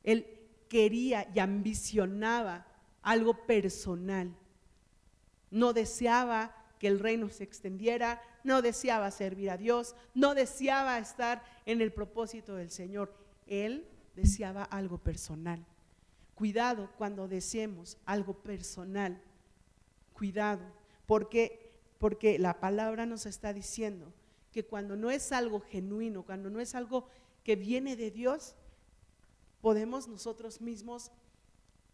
Él 0.03 0.25
quería 0.67 1.29
y 1.34 1.39
ambicionaba 1.39 2.65
algo 3.03 3.45
personal. 3.45 4.36
No 5.51 5.73
deseaba 5.73 6.55
que 6.79 6.88
el 6.88 6.99
reino 6.99 7.29
se 7.29 7.43
extendiera, 7.43 8.19
no 8.43 8.63
deseaba 8.63 9.11
servir 9.11 9.51
a 9.51 9.57
Dios, 9.57 9.95
no 10.15 10.34
deseaba 10.34 10.97
estar 10.97 11.43
en 11.67 11.82
el 11.82 11.93
propósito 11.93 12.55
del 12.55 12.71
Señor. 12.71 13.13
Él 13.45 13.88
deseaba 14.15 14.63
algo 14.63 14.97
personal. 14.97 15.63
Cuidado 16.34 16.89
cuando 16.97 17.27
deseemos 17.27 17.99
algo 18.05 18.34
personal. 18.34 19.21
Cuidado, 20.13 20.63
porque 21.05 21.61
porque 21.99 22.39
la 22.39 22.59
palabra 22.59 23.05
nos 23.05 23.27
está 23.27 23.53
diciendo 23.53 24.11
que 24.52 24.66
cuando 24.66 24.95
no 24.95 25.10
es 25.10 25.32
algo 25.32 25.62
genuino, 25.62 26.24
cuando 26.24 26.49
no 26.49 26.60
es 26.60 26.76
algo 26.76 27.08
que 27.43 27.56
viene 27.56 27.95
de 27.95 28.12
Dios, 28.12 28.56
podemos 29.62 30.08
nosotros 30.08 30.62
mismos, 30.62 31.12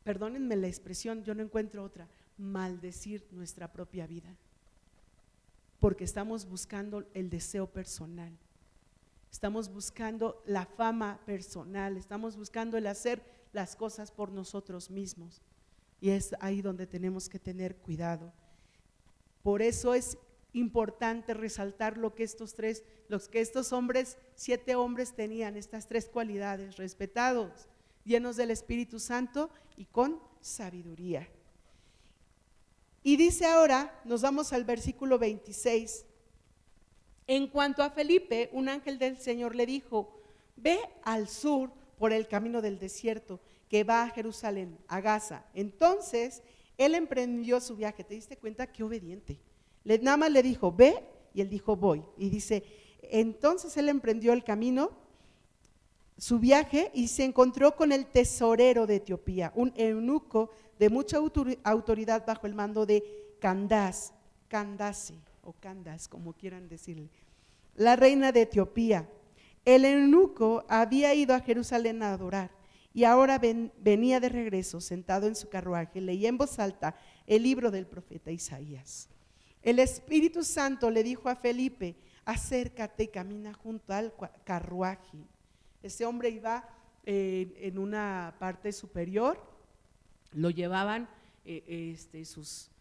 perdónenme 0.03 0.55
la 0.55 0.67
expresión, 0.67 1.23
yo 1.23 1.35
no 1.35 1.43
encuentro 1.43 1.83
otra, 1.83 2.07
maldecir 2.37 3.25
nuestra 3.31 3.71
propia 3.71 4.07
vida. 4.07 4.35
Porque 5.79 6.03
estamos 6.03 6.45
buscando 6.45 7.05
el 7.13 7.29
deseo 7.29 7.67
personal. 7.67 8.35
Estamos 9.31 9.71
buscando 9.71 10.41
la 10.45 10.65
fama 10.65 11.19
personal, 11.25 11.97
estamos 11.97 12.35
buscando 12.35 12.77
el 12.77 12.87
hacer 12.87 13.21
las 13.53 13.75
cosas 13.75 14.11
por 14.11 14.31
nosotros 14.31 14.89
mismos. 14.89 15.41
Y 15.99 16.09
es 16.09 16.35
ahí 16.39 16.61
donde 16.61 16.87
tenemos 16.87 17.29
que 17.29 17.39
tener 17.39 17.75
cuidado. 17.75 18.31
Por 19.43 19.61
eso 19.61 19.93
es 19.93 20.17
importante 20.57 21.33
resaltar 21.33 21.97
lo 21.97 22.15
que 22.15 22.23
estos 22.23 22.53
tres, 22.53 22.83
los 23.07 23.27
que 23.27 23.41
estos 23.41 23.71
hombres, 23.73 24.17
siete 24.35 24.75
hombres 24.75 25.13
tenían, 25.13 25.55
estas 25.55 25.87
tres 25.87 26.09
cualidades, 26.09 26.77
respetados, 26.77 27.67
llenos 28.03 28.35
del 28.35 28.51
Espíritu 28.51 28.99
Santo 28.99 29.49
y 29.75 29.85
con 29.85 30.19
sabiduría. 30.41 31.27
Y 33.03 33.15
dice 33.15 33.45
ahora, 33.45 34.01
nos 34.03 34.21
vamos 34.21 34.51
al 34.51 34.65
versículo 34.65 35.17
26. 35.17 36.05
En 37.27 37.47
cuanto 37.47 37.83
a 37.83 37.89
Felipe, 37.89 38.49
un 38.51 38.69
ángel 38.69 38.97
del 38.99 39.17
Señor 39.17 39.55
le 39.55 39.65
dijo, 39.65 40.21
ve 40.55 40.79
al 41.03 41.27
sur 41.27 41.71
por 41.97 42.11
el 42.11 42.27
camino 42.27 42.61
del 42.61 42.79
desierto 42.79 43.39
que 43.69 43.83
va 43.83 44.03
a 44.03 44.09
Jerusalén, 44.09 44.77
a 44.87 45.01
Gaza. 45.01 45.45
Entonces 45.53 46.41
él 46.77 46.95
emprendió 46.95 47.59
su 47.59 47.75
viaje. 47.75 48.03
¿Te 48.03 48.15
diste 48.15 48.37
cuenta 48.37 48.71
qué 48.71 48.83
obediente? 48.83 49.39
Le, 49.87 50.29
le 50.29 50.43
dijo, 50.43 50.73
ve, 50.73 51.01
y 51.33 51.39
él 51.39 51.49
dijo, 51.49 51.77
voy. 51.77 52.03
Y 52.17 52.29
dice, 52.29 52.61
entonces 53.03 53.77
él 53.77 53.87
emprendió 53.87 54.33
el 54.33 54.43
camino, 54.43 54.91
su 56.17 56.39
viaje, 56.39 56.91
y 56.93 57.07
se 57.07 57.23
encontró 57.23 57.77
con 57.77 57.93
el 57.93 58.05
tesorero 58.05 58.85
de 58.85 58.97
Etiopía, 58.97 59.53
un 59.55 59.71
eunuco 59.77 60.49
de 60.77 60.89
mucha 60.89 61.17
autoridad 61.63 62.25
bajo 62.27 62.47
el 62.47 62.53
mando 62.53 62.85
de 62.85 63.01
Candace, 63.39 64.11
Candace, 64.49 65.13
o 65.41 65.53
Candace, 65.53 66.09
como 66.09 66.33
quieran 66.33 66.67
decirle, 66.67 67.09
la 67.75 67.95
reina 67.95 68.33
de 68.33 68.41
Etiopía. 68.41 69.09
El 69.63 69.85
eunuco 69.85 70.65
había 70.67 71.13
ido 71.13 71.33
a 71.33 71.39
Jerusalén 71.39 72.03
a 72.03 72.11
adorar 72.11 72.51
y 72.93 73.05
ahora 73.05 73.39
venía 73.39 74.19
de 74.19 74.27
regreso 74.27 74.81
sentado 74.81 75.27
en 75.27 75.35
su 75.35 75.47
carruaje, 75.47 76.01
leía 76.01 76.27
en 76.27 76.37
voz 76.37 76.59
alta 76.59 76.95
el 77.25 77.43
libro 77.43 77.71
del 77.71 77.85
profeta 77.85 78.31
Isaías. 78.31 79.07
El 79.67 79.79
Espíritu 79.79 80.45
Santo 80.45 80.89
le 80.89 81.03
dijo 81.03 81.27
a 81.27 81.35
Felipe, 81.35 81.97
acércate 82.23 83.03
y 83.03 83.07
camina 83.09 83.53
junto 83.53 83.91
al 83.91 84.13
carruaje. 84.45 85.17
Ese 85.83 86.05
hombre 86.05 86.29
iba 86.29 86.69
eh, 87.03 87.53
en 87.57 87.77
una 87.77 88.37
parte 88.39 88.71
superior, 88.71 89.37
lo 90.31 90.51
llevaban 90.51 91.09
eh, 91.43 91.91
este, 91.93 92.23
sus, 92.23 92.71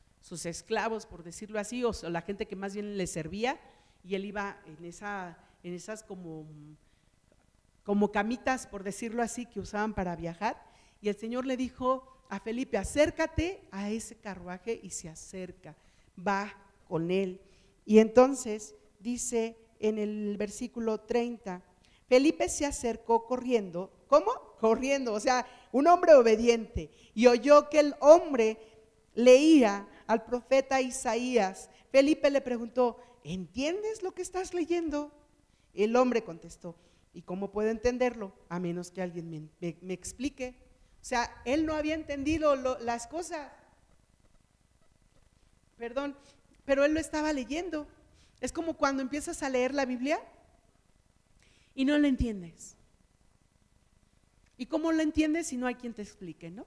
esclavos, 0.44 1.06
por 1.06 1.24
decirlo 1.24 1.58
así, 1.58 1.82
o 1.82 1.90
la 2.04 2.22
gente 2.22 2.46
que 2.46 2.54
más 2.54 2.74
bien 2.74 2.96
le 2.96 3.08
servía, 3.08 3.58
y 4.04 4.14
él 4.14 4.24
iba 4.24 4.56
en 4.66 4.84
esas 5.74 6.04
como 6.04 6.46
como 7.82 8.12
camitas, 8.12 8.68
por 8.68 8.84
decirlo 8.84 9.24
así, 9.24 9.46
que 9.46 9.58
usaban 9.58 9.92
para 9.92 10.14
viajar. 10.14 10.64
Y 11.00 11.08
el 11.08 11.16
Señor 11.16 11.46
le 11.46 11.56
dijo 11.56 12.24
a 12.28 12.38
Felipe, 12.38 12.78
acércate 12.78 13.66
a 13.72 13.90
ese 13.90 14.14
carruaje 14.14 14.78
y 14.80 14.90
se 14.90 15.08
acerca, 15.08 15.74
va 16.16 16.62
con 16.88 17.10
él. 17.10 17.40
Y 17.84 17.98
entonces 17.98 18.74
dice 19.00 19.56
en 19.78 19.98
el 19.98 20.36
versículo 20.36 21.00
30, 21.00 21.62
Felipe 22.08 22.48
se 22.48 22.66
acercó 22.66 23.26
corriendo, 23.26 23.90
¿cómo? 24.08 24.32
Corriendo, 24.60 25.12
o 25.12 25.20
sea, 25.20 25.46
un 25.72 25.86
hombre 25.86 26.14
obediente, 26.14 26.90
y 27.14 27.26
oyó 27.26 27.68
que 27.68 27.80
el 27.80 27.94
hombre 28.00 28.58
leía 29.14 29.88
al 30.06 30.24
profeta 30.24 30.80
Isaías. 30.80 31.68
Felipe 31.90 32.30
le 32.30 32.40
preguntó, 32.40 32.98
¿entiendes 33.24 34.02
lo 34.02 34.12
que 34.12 34.22
estás 34.22 34.54
leyendo? 34.54 35.12
El 35.74 35.96
hombre 35.96 36.22
contestó, 36.22 36.76
¿Y 37.16 37.22
cómo 37.22 37.50
puedo 37.50 37.70
entenderlo? 37.70 38.30
A 38.50 38.60
menos 38.60 38.90
que 38.90 39.00
alguien 39.00 39.50
me, 39.58 39.94
explique. 39.94 40.54
O 41.00 41.04
sea, 41.06 41.34
él 41.46 41.64
no 41.64 41.72
había 41.72 41.94
entendido 41.94 42.54
las 42.80 43.06
cosas. 43.06 43.50
Perdón, 45.78 46.14
pero 46.66 46.84
él 46.84 46.92
lo 46.92 47.00
estaba 47.00 47.32
leyendo. 47.32 47.88
Es 48.40 48.52
como 48.52 48.74
cuando 48.74 49.00
empiezas 49.00 49.42
a 49.42 49.48
leer 49.48 49.72
la 49.72 49.86
Biblia 49.86 50.20
y 51.74 51.86
no 51.86 51.96
la 51.96 52.08
entiendes. 52.08 52.76
¿Y 54.58 54.66
cómo 54.66 54.92
lo 54.92 55.00
entiendes 55.02 55.46
si 55.46 55.56
no 55.56 55.66
hay 55.66 55.76
quien 55.76 55.94
te 55.94 56.02
explique, 56.02 56.50
no? 56.50 56.66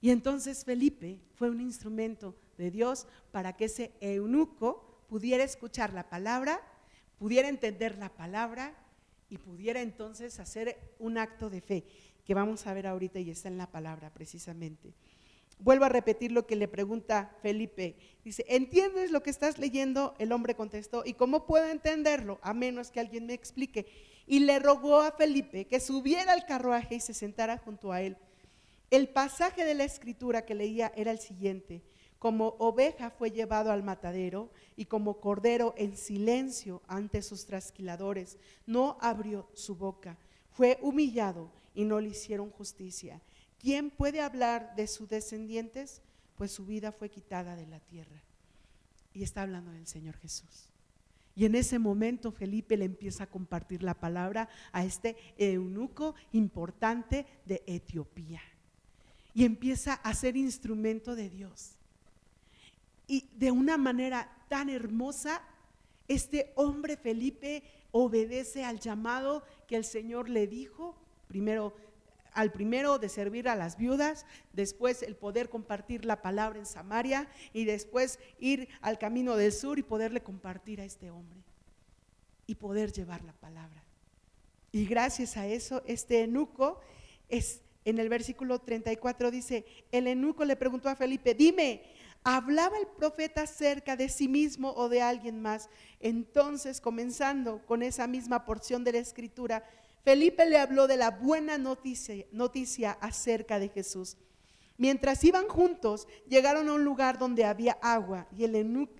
Y 0.00 0.10
entonces 0.10 0.64
Felipe 0.64 1.20
fue 1.34 1.48
un 1.48 1.60
instrumento 1.60 2.36
de 2.58 2.70
Dios 2.70 3.06
para 3.30 3.56
que 3.56 3.66
ese 3.66 3.92
eunuco 4.00 5.04
pudiera 5.08 5.44
escuchar 5.44 5.92
la 5.92 6.08
palabra, 6.08 6.60
pudiera 7.18 7.48
entender 7.48 7.96
la 7.98 8.08
palabra 8.08 8.74
y 9.30 9.38
pudiera 9.38 9.80
entonces 9.80 10.38
hacer 10.40 10.94
un 10.98 11.18
acto 11.18 11.50
de 11.50 11.60
fe, 11.60 11.84
que 12.24 12.34
vamos 12.34 12.66
a 12.66 12.74
ver 12.74 12.86
ahorita 12.86 13.20
y 13.20 13.30
está 13.30 13.48
en 13.48 13.58
la 13.58 13.70
palabra 13.70 14.12
precisamente. 14.12 14.92
Vuelvo 15.62 15.84
a 15.84 15.88
repetir 15.88 16.32
lo 16.32 16.44
que 16.44 16.56
le 16.56 16.66
pregunta 16.66 17.36
Felipe. 17.40 17.96
Dice, 18.24 18.44
¿entiendes 18.48 19.12
lo 19.12 19.22
que 19.22 19.30
estás 19.30 19.58
leyendo? 19.58 20.14
El 20.18 20.32
hombre 20.32 20.56
contestó, 20.56 21.04
¿y 21.06 21.14
cómo 21.14 21.46
puedo 21.46 21.68
entenderlo? 21.68 22.40
A 22.42 22.52
menos 22.52 22.90
que 22.90 22.98
alguien 22.98 23.26
me 23.26 23.34
explique. 23.34 23.86
Y 24.26 24.40
le 24.40 24.58
rogó 24.58 24.98
a 24.98 25.12
Felipe 25.12 25.66
que 25.66 25.78
subiera 25.78 26.32
al 26.32 26.46
carruaje 26.46 26.96
y 26.96 27.00
se 27.00 27.14
sentara 27.14 27.58
junto 27.58 27.92
a 27.92 28.02
él. 28.02 28.16
El 28.90 29.08
pasaje 29.08 29.64
de 29.64 29.74
la 29.74 29.84
escritura 29.84 30.44
que 30.44 30.56
leía 30.56 30.92
era 30.96 31.12
el 31.12 31.20
siguiente. 31.20 31.80
Como 32.18 32.56
oveja 32.58 33.10
fue 33.10 33.30
llevado 33.30 33.70
al 33.70 33.84
matadero 33.84 34.50
y 34.74 34.86
como 34.86 35.20
cordero 35.20 35.74
en 35.76 35.96
silencio 35.96 36.82
ante 36.88 37.22
sus 37.22 37.46
trasquiladores, 37.46 38.36
no 38.66 38.98
abrió 39.00 39.48
su 39.54 39.76
boca. 39.76 40.18
Fue 40.50 40.78
humillado 40.82 41.52
y 41.72 41.84
no 41.84 42.00
le 42.00 42.08
hicieron 42.08 42.50
justicia. 42.50 43.20
¿Quién 43.62 43.90
puede 43.90 44.20
hablar 44.20 44.74
de 44.74 44.88
sus 44.88 45.08
descendientes? 45.08 46.02
Pues 46.36 46.50
su 46.50 46.66
vida 46.66 46.90
fue 46.90 47.08
quitada 47.08 47.54
de 47.54 47.66
la 47.68 47.78
tierra. 47.78 48.20
Y 49.14 49.22
está 49.22 49.42
hablando 49.42 49.70
del 49.70 49.86
Señor 49.86 50.16
Jesús. 50.16 50.68
Y 51.36 51.44
en 51.44 51.54
ese 51.54 51.78
momento 51.78 52.32
Felipe 52.32 52.76
le 52.76 52.84
empieza 52.84 53.24
a 53.24 53.30
compartir 53.30 53.84
la 53.84 53.94
palabra 53.94 54.48
a 54.72 54.84
este 54.84 55.16
eunuco 55.38 56.16
importante 56.32 57.24
de 57.46 57.62
Etiopía. 57.66 58.42
Y 59.32 59.44
empieza 59.44 59.94
a 59.94 60.12
ser 60.12 60.36
instrumento 60.36 61.14
de 61.14 61.30
Dios. 61.30 61.76
Y 63.06 63.28
de 63.36 63.52
una 63.52 63.76
manera 63.76 64.44
tan 64.48 64.70
hermosa, 64.70 65.40
este 66.08 66.52
hombre 66.56 66.96
Felipe 66.96 67.62
obedece 67.92 68.64
al 68.64 68.80
llamado 68.80 69.44
que 69.68 69.76
el 69.76 69.84
Señor 69.84 70.28
le 70.28 70.48
dijo, 70.48 70.96
primero 71.28 71.74
al 72.34 72.52
primero 72.52 72.98
de 72.98 73.08
servir 73.08 73.48
a 73.48 73.56
las 73.56 73.76
viudas, 73.76 74.26
después 74.52 75.02
el 75.02 75.16
poder 75.16 75.48
compartir 75.48 76.04
la 76.04 76.22
palabra 76.22 76.58
en 76.58 76.66
Samaria 76.66 77.28
y 77.52 77.64
después 77.64 78.18
ir 78.38 78.68
al 78.80 78.98
camino 78.98 79.36
del 79.36 79.52
sur 79.52 79.78
y 79.78 79.82
poderle 79.82 80.22
compartir 80.22 80.80
a 80.80 80.84
este 80.84 81.10
hombre 81.10 81.40
y 82.46 82.54
poder 82.54 82.92
llevar 82.92 83.22
la 83.24 83.32
palabra. 83.32 83.82
Y 84.72 84.86
gracias 84.86 85.36
a 85.36 85.46
eso, 85.46 85.82
este 85.86 86.22
enuco 86.22 86.80
es 87.28 87.62
En 87.84 87.98
el 87.98 88.08
versículo 88.08 88.60
34 88.60 89.32
dice, 89.32 89.64
el 89.90 90.06
eunuco 90.06 90.44
le 90.44 90.54
preguntó 90.54 90.88
a 90.88 90.94
Felipe, 90.94 91.34
dime, 91.34 91.82
¿hablaba 92.22 92.78
el 92.78 92.86
profeta 92.86 93.44
cerca 93.46 93.96
de 93.96 94.08
sí 94.08 94.28
mismo 94.28 94.72
o 94.76 94.88
de 94.88 95.02
alguien 95.02 95.42
más? 95.42 95.68
Entonces, 95.98 96.80
comenzando 96.80 97.60
con 97.66 97.82
esa 97.82 98.06
misma 98.06 98.44
porción 98.44 98.84
de 98.84 98.92
la 98.92 98.98
escritura, 98.98 99.64
Felipe 100.04 100.46
le 100.46 100.58
habló 100.58 100.88
de 100.88 100.96
la 100.96 101.10
buena 101.10 101.58
noticia, 101.58 102.92
acerca 103.00 103.58
de 103.58 103.68
Jesús. 103.68 104.16
Mientras 104.76 105.22
iban 105.22 105.46
juntos, 105.46 106.08
llegaron 106.28 106.68
a 106.68 106.72
un 106.72 106.84
lugar 106.84 107.18
donde 107.18 107.44
había 107.44 107.78
agua 107.82 108.26
y 108.36 108.44
el 108.44 108.56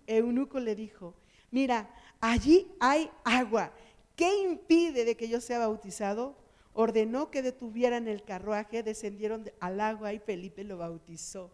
eunuco 0.06 0.60
le 0.60 0.76
dijo, 0.76 1.16
mira, 1.50 1.92
allí 2.20 2.70
hay 2.78 3.10
agua. 3.24 3.72
¿Qué 4.14 4.42
impide 4.42 5.04
de 5.04 5.16
que 5.16 5.28
yo 5.28 5.40
sea 5.40 5.58
bautizado? 5.58 6.36
Ordenó 6.72 7.30
que 7.30 7.42
detuvieran 7.42 8.06
el 8.06 8.22
carruaje, 8.22 8.82
descendieron 8.82 9.50
al 9.58 9.80
agua 9.80 10.12
y 10.12 10.20
Felipe 10.20 10.62
lo 10.62 10.78
bautizó. 10.78 11.50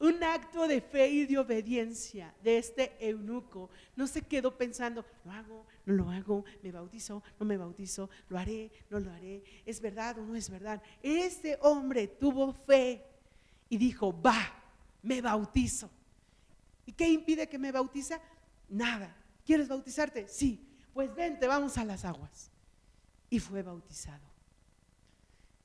Un 0.00 0.24
acto 0.24 0.66
de 0.66 0.80
fe 0.80 1.08
y 1.08 1.26
de 1.26 1.38
obediencia 1.38 2.34
de 2.42 2.58
este 2.58 2.96
eunuco. 2.98 3.70
No 3.94 4.08
se 4.08 4.22
quedó 4.22 4.58
pensando, 4.58 5.04
lo 5.24 5.30
hago, 5.30 5.66
no 5.84 5.94
lo 5.94 6.10
hago, 6.10 6.44
me 6.62 6.70
bautizo, 6.70 7.22
no 7.38 7.46
me 7.46 7.56
bautizo, 7.56 8.08
lo 8.28 8.38
haré, 8.38 8.70
no 8.88 9.00
lo 9.00 9.10
haré, 9.10 9.42
es 9.66 9.80
verdad 9.80 10.18
o 10.18 10.22
no 10.22 10.36
es 10.36 10.48
verdad. 10.48 10.82
Este 11.02 11.58
hombre 11.60 12.06
tuvo 12.06 12.52
fe 12.52 13.04
y 13.68 13.76
dijo, 13.76 14.20
va, 14.20 14.38
me 15.02 15.20
bautizo. 15.20 15.90
¿Y 16.86 16.92
qué 16.92 17.08
impide 17.08 17.48
que 17.48 17.58
me 17.58 17.72
bautiza? 17.72 18.20
Nada. 18.68 19.16
¿Quieres 19.44 19.68
bautizarte? 19.68 20.28
Sí. 20.28 20.68
Pues 20.92 21.14
vente, 21.14 21.46
vamos 21.46 21.78
a 21.78 21.84
las 21.84 22.04
aguas. 22.04 22.50
Y 23.30 23.38
fue 23.38 23.62
bautizado. 23.62 24.22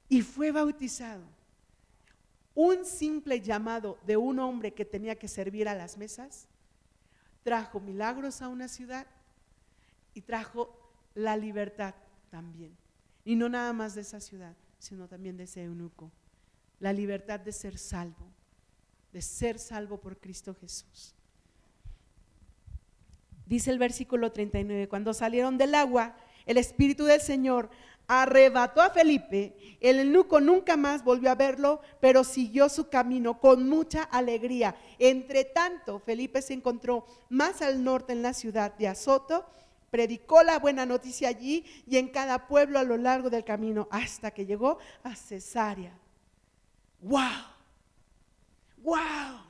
Y 0.10 0.22
fue 0.22 0.52
bautizado. 0.52 1.24
Un 2.56 2.86
simple 2.86 3.42
llamado 3.42 4.00
de 4.06 4.18
un 4.18 4.40
hombre 4.40 4.74
que 4.74 4.86
tenía 4.86 5.16
que 5.16 5.28
servir 5.28 5.68
a 5.68 5.76
las 5.76 5.98
mesas 5.98 6.48
trajo 7.44 7.80
milagros 7.80 8.42
a 8.42 8.48
una 8.48 8.68
ciudad 8.68 9.06
y 10.18 10.22
trajo 10.22 10.76
la 11.14 11.38
libertad 11.38 11.94
también. 12.32 12.76
Y 13.24 13.36
no 13.36 13.50
nada 13.50 13.72
más 13.72 13.94
de 13.94 14.02
esa 14.02 14.20
ciudad, 14.20 14.56
sino 14.80 15.08
también 15.08 15.38
de 15.38 15.44
ese 15.44 15.64
eunuco. 15.64 16.12
La 16.80 16.92
libertad 16.92 17.40
de 17.40 17.52
ser 17.52 17.78
salvo, 17.78 18.26
de 19.14 19.22
ser 19.22 19.60
salvo 19.60 20.00
por 20.00 20.18
Cristo 20.18 20.56
Jesús. 20.56 21.14
Dice 23.46 23.70
el 23.70 23.78
versículo 23.78 24.32
39, 24.32 24.90
cuando 24.90 25.14
salieron 25.14 25.56
del 25.60 25.76
agua, 25.76 26.18
el 26.48 26.58
Espíritu 26.58 27.06
del 27.06 27.22
Señor 27.22 27.70
arrebató 28.08 28.82
a 28.82 28.90
Felipe. 28.90 29.78
El 29.80 30.00
eunuco 30.00 30.42
nunca 30.42 30.78
más 30.78 31.04
volvió 31.04 31.30
a 31.30 31.36
verlo, 31.36 31.80
pero 32.02 32.24
siguió 32.24 32.70
su 32.70 32.90
camino 32.90 33.40
con 33.40 33.70
mucha 33.70 34.02
alegría. 34.02 34.76
Entre 34.98 35.46
tanto, 35.46 36.00
Felipe 36.00 36.42
se 36.42 36.54
encontró 36.54 37.06
más 37.30 37.62
al 37.62 37.84
norte 37.84 38.14
en 38.14 38.24
la 38.24 38.34
ciudad 38.34 38.76
de 38.78 38.88
Azoto, 38.88 39.46
predicó 39.98 40.44
la 40.44 40.60
buena 40.60 40.86
noticia 40.86 41.30
allí 41.30 41.66
y 41.88 41.98
en 41.98 42.10
cada 42.10 42.46
pueblo 42.46 42.78
a 42.78 42.84
lo 42.84 42.98
largo 42.98 43.32
del 43.32 43.44
camino 43.44 43.88
hasta 43.90 44.30
que 44.30 44.46
llegó 44.46 44.78
a 45.02 45.16
Cesarea. 45.16 45.98
¡Wow! 47.02 47.18
¡Wow! 48.78 49.42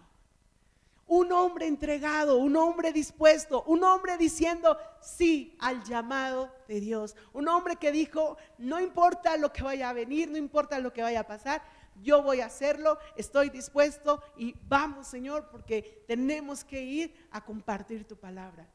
Un 1.07 1.33
hombre 1.33 1.67
entregado, 1.67 2.37
un 2.37 2.55
hombre 2.55 2.93
dispuesto, 2.93 3.63
un 3.63 3.83
hombre 3.83 4.15
diciendo 4.15 4.77
sí 5.01 5.53
al 5.59 5.83
llamado 5.83 6.49
de 6.69 6.79
Dios. 6.79 7.17
Un 7.33 7.49
hombre 7.49 7.75
que 7.75 7.91
dijo, 7.91 8.37
no 8.57 8.79
importa 8.79 9.35
lo 9.35 9.51
que 9.51 9.63
vaya 9.63 9.89
a 9.89 9.93
venir, 9.93 10.31
no 10.31 10.37
importa 10.37 10.79
lo 10.79 10.93
que 10.93 11.01
vaya 11.01 11.19
a 11.19 11.27
pasar, 11.27 11.61
yo 12.01 12.23
voy 12.23 12.39
a 12.39 12.45
hacerlo, 12.45 12.97
estoy 13.17 13.49
dispuesto 13.49 14.23
y 14.37 14.55
vamos 14.69 15.07
Señor, 15.07 15.49
porque 15.51 16.05
tenemos 16.07 16.63
que 16.63 16.81
ir 16.81 17.27
a 17.31 17.43
compartir 17.43 18.07
tu 18.07 18.15
palabra. 18.15 18.65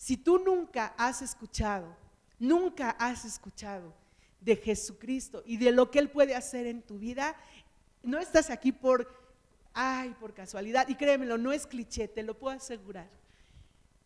Si 0.00 0.16
tú 0.16 0.38
nunca 0.38 0.94
has 0.96 1.20
escuchado, 1.20 1.94
nunca 2.38 2.88
has 2.92 3.26
escuchado 3.26 3.92
de 4.40 4.56
Jesucristo 4.56 5.42
y 5.44 5.58
de 5.58 5.72
lo 5.72 5.90
que 5.90 5.98
Él 5.98 6.08
puede 6.08 6.34
hacer 6.34 6.66
en 6.66 6.80
tu 6.80 6.98
vida, 6.98 7.36
no 8.02 8.18
estás 8.18 8.48
aquí 8.48 8.72
por 8.72 9.20
ay, 9.74 10.16
por 10.18 10.32
casualidad, 10.32 10.88
y 10.88 10.94
créemelo, 10.94 11.36
no 11.36 11.52
es 11.52 11.66
cliché, 11.66 12.08
te 12.08 12.22
lo 12.22 12.38
puedo 12.38 12.56
asegurar. 12.56 13.10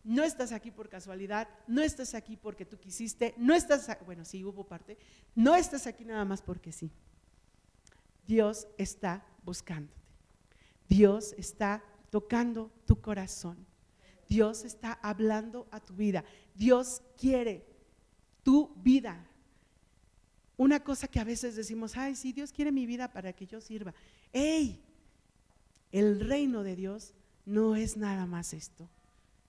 No 0.03 0.21
estás 0.25 0.51
aquí 0.51 0.69
por 0.69 0.89
casualidad, 0.89 1.47
no 1.65 1.81
estás 1.81 2.13
aquí 2.13 2.35
porque 2.35 2.65
tú 2.65 2.77
quisiste, 2.77 3.33
no 3.37 3.55
estás, 3.55 3.89
bueno, 4.05 4.25
sí 4.25 4.43
hubo 4.43 4.65
parte, 4.65 4.97
no 5.33 5.55
estás 5.55 5.87
aquí 5.87 6.03
nada 6.03 6.25
más 6.25 6.41
porque 6.41 6.73
sí. 6.73 6.91
Dios 8.27 8.67
está 8.77 9.25
buscándote. 9.45 9.97
Dios 10.89 11.33
está 11.37 11.81
tocando 12.09 12.69
tu 12.85 12.99
corazón. 12.99 13.65
Dios 14.27 14.65
está 14.65 14.93
hablando 15.01 15.67
a 15.71 15.79
tu 15.79 15.93
vida. 15.93 16.23
Dios 16.53 17.01
quiere 17.17 17.65
tu 18.43 18.73
vida. 18.77 19.27
Una 20.57 20.83
cosa 20.83 21.07
que 21.07 21.19
a 21.19 21.23
veces 21.23 21.55
decimos, 21.55 21.97
ay, 21.97 22.15
sí, 22.15 22.31
Dios 22.31 22.51
quiere 22.51 22.71
mi 22.71 22.85
vida 22.85 23.11
para 23.11 23.33
que 23.33 23.45
yo 23.45 23.59
sirva. 23.59 23.93
¡Ey! 24.31 24.81
El 25.91 26.19
reino 26.19 26.63
de 26.63 26.75
Dios 26.75 27.13
no 27.45 27.75
es 27.75 27.97
nada 27.97 28.25
más 28.25 28.53
esto. 28.53 28.89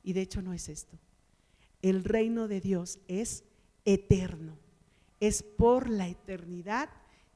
Y 0.03 0.13
de 0.13 0.23
hecho 0.23 0.43
no 0.43 0.53
es 0.53 0.69
esto. 0.69 0.99
El 1.83 2.05
reino 2.05 2.49
de 2.49 2.61
Dios 2.61 2.99
es 3.09 3.45
eterno. 3.85 4.59
Es 5.21 5.43
por 5.43 5.89
la 5.89 6.09
eternidad 6.09 6.91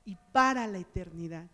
y 0.05 0.17
para 0.33 0.67
la 0.67 0.79
eternidad. 0.79 1.49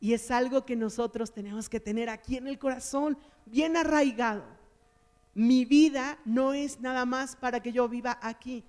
Y 0.00 0.12
es 0.12 0.30
algo 0.30 0.64
que 0.64 0.76
nosotros 0.76 1.32
tenemos 1.32 1.68
que 1.68 1.80
tener 1.80 2.08
aquí 2.08 2.36
en 2.36 2.46
el 2.46 2.58
corazón, 2.58 3.18
bien 3.46 3.76
arraigado. 3.76 4.57
Mi 5.38 5.64
vida 5.64 6.18
no 6.24 6.52
es 6.52 6.80
nada 6.80 7.06
más 7.06 7.36
para 7.36 7.60
que 7.60 7.70
yo 7.70 7.88
viva 7.88 8.18
aquí. 8.22 8.64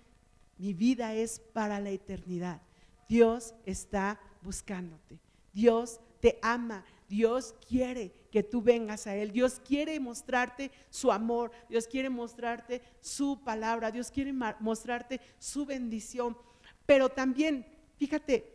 Mi 0.60 0.76
vida 0.76 1.16
es 1.16 1.40
para 1.40 1.80
la 1.80 1.90
eternidad. 1.90 2.62
Dios 3.08 3.56
está 3.66 4.20
buscándote. 4.44 5.18
Dios 5.52 6.00
te 6.20 6.38
ama. 6.44 6.86
Dios 7.08 7.56
quiere 7.68 8.14
que 8.32 8.44
tú 8.44 8.62
vengas 8.62 9.08
a 9.08 9.16
Él. 9.16 9.32
Dios 9.32 9.60
quiere 9.66 10.00
mostrarte 10.00 10.70
su 10.92 11.12
amor. 11.12 11.52
Dios 11.70 11.88
quiere 11.88 12.12
mostrarte 12.12 12.84
su 13.02 13.42
palabra. 13.44 13.90
Dios 13.90 14.12
quiere 14.12 14.32
mostrarte 14.32 15.20
su 15.40 15.66
bendición. 15.66 16.38
Pero 16.86 17.10
también, 17.10 17.66
fíjate, 17.98 18.46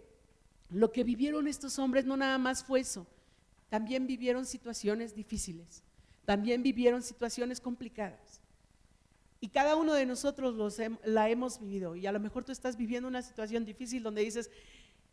lo 0.71 0.93
que 0.93 1.03
vivieron 1.03 1.49
estos 1.49 1.81
hombres 1.81 2.05
no 2.05 2.17
nada 2.17 2.39
más 2.39 2.63
fue 2.63 2.79
eso. 2.79 3.09
También 3.71 4.07
vivieron 4.07 4.47
situaciones 4.47 5.17
difíciles. 5.17 5.84
También 6.25 6.63
vivieron 6.63 7.03
situaciones 7.03 7.61
complicadas. 7.61 8.41
Y 9.41 9.49
cada 9.49 9.77
uno 9.77 9.93
de 9.93 10.07
nosotros 10.07 10.55
los, 10.55 10.79
la 11.05 11.29
hemos 11.29 11.61
vivido. 11.61 11.97
Y 11.97 12.07
a 12.07 12.13
lo 12.13 12.21
mejor 12.21 12.45
tú 12.45 12.53
estás 12.53 12.77
viviendo 12.77 13.09
una 13.09 13.21
situación 13.21 13.65
difícil 13.65 14.03
donde 14.03 14.23
dices, 14.23 14.51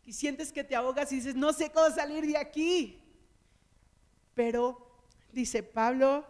y 0.04 0.12
sientes 0.14 0.52
que 0.52 0.64
te 0.64 0.74
ahogas 0.74 1.12
y 1.12 1.16
dices, 1.16 1.36
no 1.36 1.52
sé 1.52 1.70
cómo 1.70 1.90
salir 1.94 2.26
de 2.26 2.38
aquí. 2.38 2.98
Pero 4.34 5.04
dice 5.32 5.62
Pablo, 5.62 6.26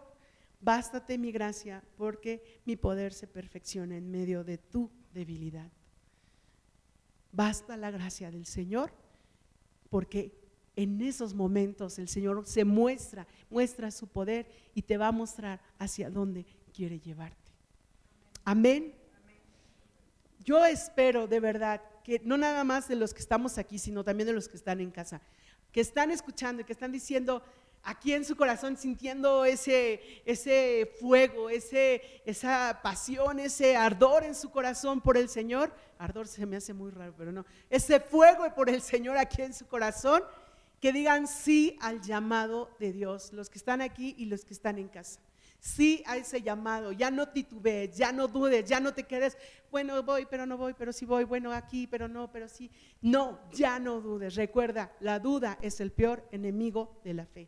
bástate 0.59 1.17
mi 1.17 1.31
gracia 1.31 1.83
porque 1.97 2.61
mi 2.65 2.75
poder 2.75 3.13
se 3.13 3.27
perfecciona 3.27 3.95
en 3.95 4.11
medio 4.11 4.43
de 4.43 4.57
tu 4.57 4.91
debilidad. 5.13 5.71
Basta 7.31 7.77
la 7.77 7.89
gracia 7.89 8.29
del 8.31 8.45
Señor 8.45 8.93
porque 9.89 10.42
en 10.75 11.01
esos 11.01 11.33
momentos 11.33 11.99
el 11.99 12.07
Señor 12.07 12.45
se 12.45 12.65
muestra, 12.65 13.27
muestra 13.49 13.91
su 13.91 14.07
poder 14.07 14.47
y 14.73 14.81
te 14.81 14.97
va 14.97 15.07
a 15.07 15.11
mostrar 15.11 15.61
hacia 15.77 16.09
dónde 16.09 16.45
quiere 16.73 16.99
llevarte. 16.99 17.51
Amén. 18.43 18.93
Yo 20.43 20.65
espero 20.65 21.27
de 21.27 21.39
verdad 21.39 21.81
que 22.03 22.21
no 22.23 22.37
nada 22.37 22.63
más 22.63 22.87
de 22.87 22.95
los 22.95 23.13
que 23.13 23.21
estamos 23.21 23.57
aquí, 23.57 23.79
sino 23.79 24.03
también 24.03 24.27
de 24.27 24.33
los 24.33 24.49
que 24.49 24.57
están 24.57 24.81
en 24.81 24.91
casa, 24.91 25.21
que 25.71 25.81
están 25.81 26.11
escuchando 26.11 26.61
y 26.61 26.65
que 26.65 26.73
están 26.73 26.91
diciendo, 26.91 27.41
aquí 27.83 28.13
en 28.13 28.25
su 28.25 28.35
corazón 28.35 28.77
sintiendo 28.77 29.45
ese, 29.45 30.21
ese 30.25 30.91
fuego, 30.99 31.49
ese, 31.49 32.21
esa 32.25 32.79
pasión, 32.81 33.39
ese 33.39 33.75
ardor 33.75 34.23
en 34.23 34.35
su 34.35 34.49
corazón 34.49 35.01
por 35.01 35.17
el 35.17 35.29
Señor. 35.29 35.73
Ardor 35.97 36.27
se 36.27 36.45
me 36.45 36.55
hace 36.55 36.73
muy 36.73 36.91
raro, 36.91 37.13
pero 37.17 37.31
no. 37.31 37.45
Ese 37.69 37.99
fuego 37.99 38.45
por 38.55 38.69
el 38.69 38.81
Señor 38.81 39.17
aquí 39.17 39.41
en 39.41 39.53
su 39.53 39.67
corazón, 39.67 40.23
que 40.83 40.91
digan 40.91 41.27
sí 41.27 41.77
al 41.79 42.01
llamado 42.01 42.69
de 42.77 42.91
Dios, 42.91 43.31
los 43.31 43.49
que 43.49 43.57
están 43.57 43.79
aquí 43.79 44.15
y 44.17 44.25
los 44.25 44.43
que 44.43 44.53
están 44.53 44.77
en 44.77 44.89
casa. 44.89 45.21
Sí 45.61 46.03
a 46.05 46.17
ese 46.17 46.41
llamado, 46.41 46.91
ya 46.91 47.09
no 47.09 47.29
titubees, 47.29 47.95
ya 47.95 48.11
no 48.11 48.27
dudes, 48.27 48.65
ya 48.67 48.81
no 48.81 48.93
te 48.93 49.05
quedes, 49.05 49.37
bueno, 49.71 50.03
voy, 50.03 50.27
pero 50.29 50.45
no 50.45 50.57
voy, 50.57 50.73
pero 50.73 50.91
sí 50.91 51.05
voy, 51.05 51.23
bueno, 51.23 51.53
aquí, 51.53 51.87
pero 51.87 52.09
no, 52.09 52.29
pero 52.29 52.49
sí. 52.49 52.69
No, 53.01 53.39
ya 53.53 53.79
no 53.79 54.01
dudes. 54.01 54.35
Recuerda, 54.35 54.91
la 54.99 55.19
duda 55.19 55.57
es 55.61 55.79
el 55.79 55.93
peor 55.93 56.27
enemigo 56.33 56.99
de 57.05 57.13
la 57.13 57.25
fe. 57.27 57.47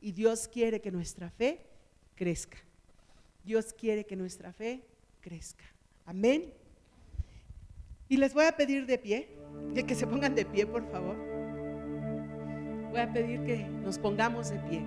Y 0.00 0.10
Dios 0.10 0.48
quiere 0.48 0.80
que 0.80 0.90
nuestra 0.90 1.30
fe 1.30 1.64
crezca. 2.16 2.58
Dios 3.44 3.72
quiere 3.74 4.06
que 4.06 4.16
nuestra 4.16 4.52
fe 4.52 4.82
crezca. 5.20 5.62
Amén. 6.04 6.52
Y 8.08 8.16
les 8.16 8.34
voy 8.34 8.46
a 8.46 8.56
pedir 8.56 8.86
de 8.86 8.98
pie, 8.98 9.28
que 9.86 9.94
se 9.94 10.04
pongan 10.04 10.34
de 10.34 10.44
pie, 10.44 10.66
por 10.66 10.84
favor. 10.90 11.35
Voy 12.96 13.04
a 13.04 13.12
pedir 13.12 13.42
que 13.42 13.58
nos 13.84 13.98
pongamos 13.98 14.48
de 14.48 14.58
pie. 14.60 14.82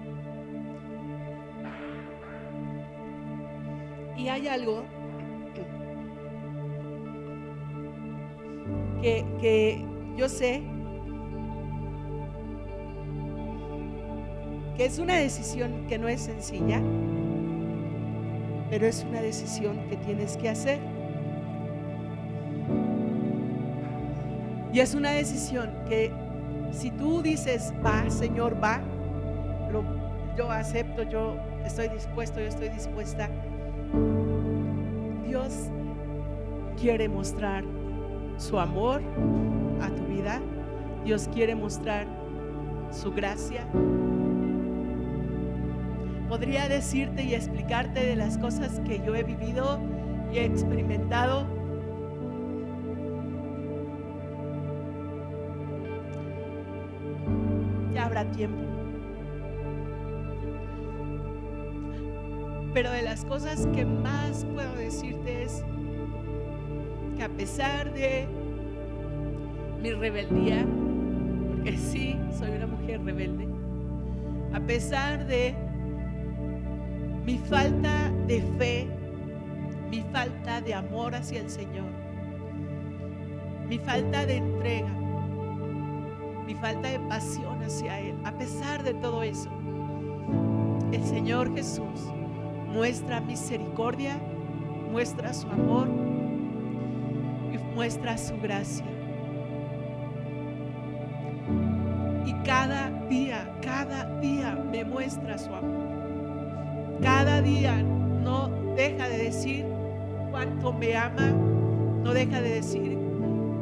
Y 4.17 4.27
hay 4.29 4.47
algo 4.47 4.83
que, 9.03 9.23
que 9.39 9.85
yo 10.17 10.27
sé 10.27 10.63
que 14.75 14.85
es 14.85 14.97
una 14.97 15.17
decisión 15.17 15.85
que 15.87 15.99
no 15.99 16.07
es 16.07 16.21
sencilla, 16.21 16.81
pero 18.71 18.87
es 18.87 19.05
una 19.07 19.21
decisión 19.21 19.87
que 19.87 19.97
tienes 19.97 20.35
que 20.35 20.49
hacer. 20.49 20.79
Y 24.73 24.79
es 24.79 24.95
una 24.95 25.11
decisión 25.11 25.69
que 25.87 26.11
si 26.71 26.91
tú 26.91 27.21
dices, 27.21 27.73
va, 27.85 28.09
Señor, 28.09 28.61
va, 28.61 28.81
yo 30.39 30.49
acepto, 30.51 31.03
yo 31.03 31.35
estoy 31.65 31.89
dispuesto, 31.89 32.39
yo 32.39 32.47
estoy 32.47 32.69
dispuesta, 32.69 33.29
Dios 35.27 35.69
quiere 36.79 37.09
mostrar 37.09 37.65
su 38.37 38.57
amor 38.57 39.01
a 39.81 39.89
tu 39.89 40.05
vida, 40.05 40.39
Dios 41.03 41.29
quiere 41.33 41.55
mostrar 41.55 42.07
su 42.91 43.11
gracia. 43.11 43.67
Podría 46.29 46.69
decirte 46.69 47.23
y 47.23 47.33
explicarte 47.33 48.05
de 48.05 48.15
las 48.15 48.37
cosas 48.37 48.79
que 48.85 49.01
yo 49.05 49.15
he 49.15 49.23
vivido 49.23 49.77
y 50.31 50.37
he 50.37 50.45
experimentado 50.45 51.58
tiempo. 58.39 58.63
Pero 62.73 62.89
de 62.91 63.01
las 63.01 63.25
cosas 63.25 63.67
que 63.75 63.85
más 63.85 64.45
puedo 64.53 64.73
decirte 64.75 65.43
es 65.43 65.61
que 67.17 67.23
a 67.23 67.27
pesar 67.27 67.91
de 67.93 68.27
mi 69.81 69.91
rebeldía, 69.91 70.65
porque 71.49 71.77
sí, 71.77 72.17
soy 72.37 72.51
una 72.51 72.67
mujer 72.67 73.03
rebelde, 73.03 73.45
a 74.53 74.61
pesar 74.61 75.25
de 75.27 75.53
mi 77.25 77.39
falta 77.39 78.09
de 78.25 78.41
fe, 78.57 78.87
mi 79.89 80.01
falta 80.13 80.61
de 80.61 80.75
amor 80.75 81.13
hacia 81.13 81.41
el 81.41 81.49
Señor, 81.49 81.89
mi 83.67 83.79
falta 83.79 84.25
de 84.25 84.37
entrega, 84.37 84.98
mi 86.49 86.55
falta 86.55 86.89
de 86.89 86.99
pasión 87.01 87.61
hacia 87.61 87.99
Él. 87.99 88.15
A 88.25 88.31
pesar 88.31 88.81
de 88.81 88.95
todo 88.95 89.21
eso, 89.21 89.51
el 90.91 91.03
Señor 91.03 91.53
Jesús 91.53 92.11
muestra 92.73 93.21
misericordia, 93.21 94.17
muestra 94.91 95.31
su 95.31 95.47
amor 95.47 95.87
y 97.53 97.75
muestra 97.75 98.17
su 98.17 98.35
gracia. 98.39 98.87
Y 102.25 102.33
cada 102.43 102.89
día, 103.07 103.55
cada 103.61 104.19
día 104.19 104.55
me 104.71 104.83
muestra 104.83 105.37
su 105.37 105.53
amor. 105.53 105.87
Cada 106.99 107.43
día 107.43 107.75
no 107.75 108.47
deja 108.75 109.07
de 109.07 109.17
decir 109.19 109.67
cuánto 110.31 110.73
me 110.73 110.95
ama, 110.95 111.27
no 112.03 112.11
deja 112.11 112.41
de 112.41 112.55
decir 112.55 112.97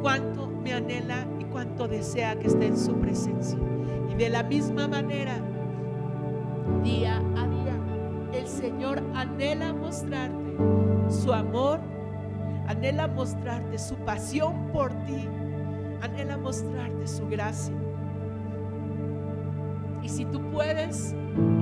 cuánto 0.00 0.48
me 0.48 0.72
anhela 0.72 1.26
cuánto 1.50 1.88
desea 1.88 2.38
que 2.38 2.46
esté 2.46 2.66
en 2.66 2.76
su 2.76 2.94
presencia. 2.94 3.58
Y 4.10 4.14
de 4.14 4.28
la 4.28 4.42
misma 4.42 4.88
manera, 4.88 5.40
día 6.82 7.16
a 7.36 7.46
día, 7.48 7.76
el 8.32 8.46
Señor 8.46 9.02
anhela 9.14 9.72
mostrarte 9.72 10.56
su 11.08 11.32
amor, 11.32 11.80
anhela 12.66 13.08
mostrarte 13.08 13.78
su 13.78 13.96
pasión 13.96 14.68
por 14.72 14.92
ti, 15.04 15.28
anhela 16.02 16.36
mostrarte 16.36 17.06
su 17.06 17.26
gracia. 17.28 17.74
Y 20.02 20.08
si 20.08 20.24
tú 20.26 20.40
puedes 20.50 21.14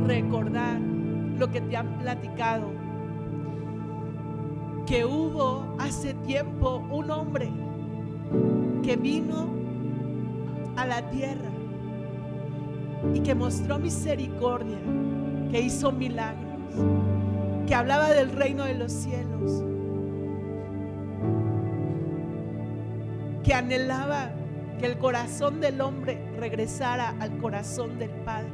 recordar 0.05 0.81
lo 0.81 1.51
que 1.51 1.61
te 1.61 1.77
han 1.77 1.99
platicado, 1.99 2.67
que 4.87 5.05
hubo 5.05 5.75
hace 5.79 6.15
tiempo 6.15 6.85
un 6.91 7.11
hombre 7.11 7.51
que 8.83 8.97
vino 8.97 9.49
a 10.77 10.87
la 10.87 11.11
tierra 11.11 11.51
y 13.15 13.21
que 13.21 13.35
mostró 13.35 13.79
misericordia, 13.79 14.79
que 15.51 15.61
hizo 15.61 15.93
milagros, 15.93 16.61
que 17.67 17.75
hablaba 17.75 18.11
del 18.11 18.31
reino 18.33 18.65
de 18.65 18.75
los 18.75 18.93
cielos, 18.93 19.65
que 23.43 23.55
anhelaba 23.55 24.31
que 24.79 24.87
el 24.87 24.99
corazón 24.99 25.61
del 25.61 25.81
hombre 25.81 26.21
regresara 26.39 27.15
al 27.21 27.39
corazón 27.39 27.99
del 27.99 28.11
Padre 28.11 28.51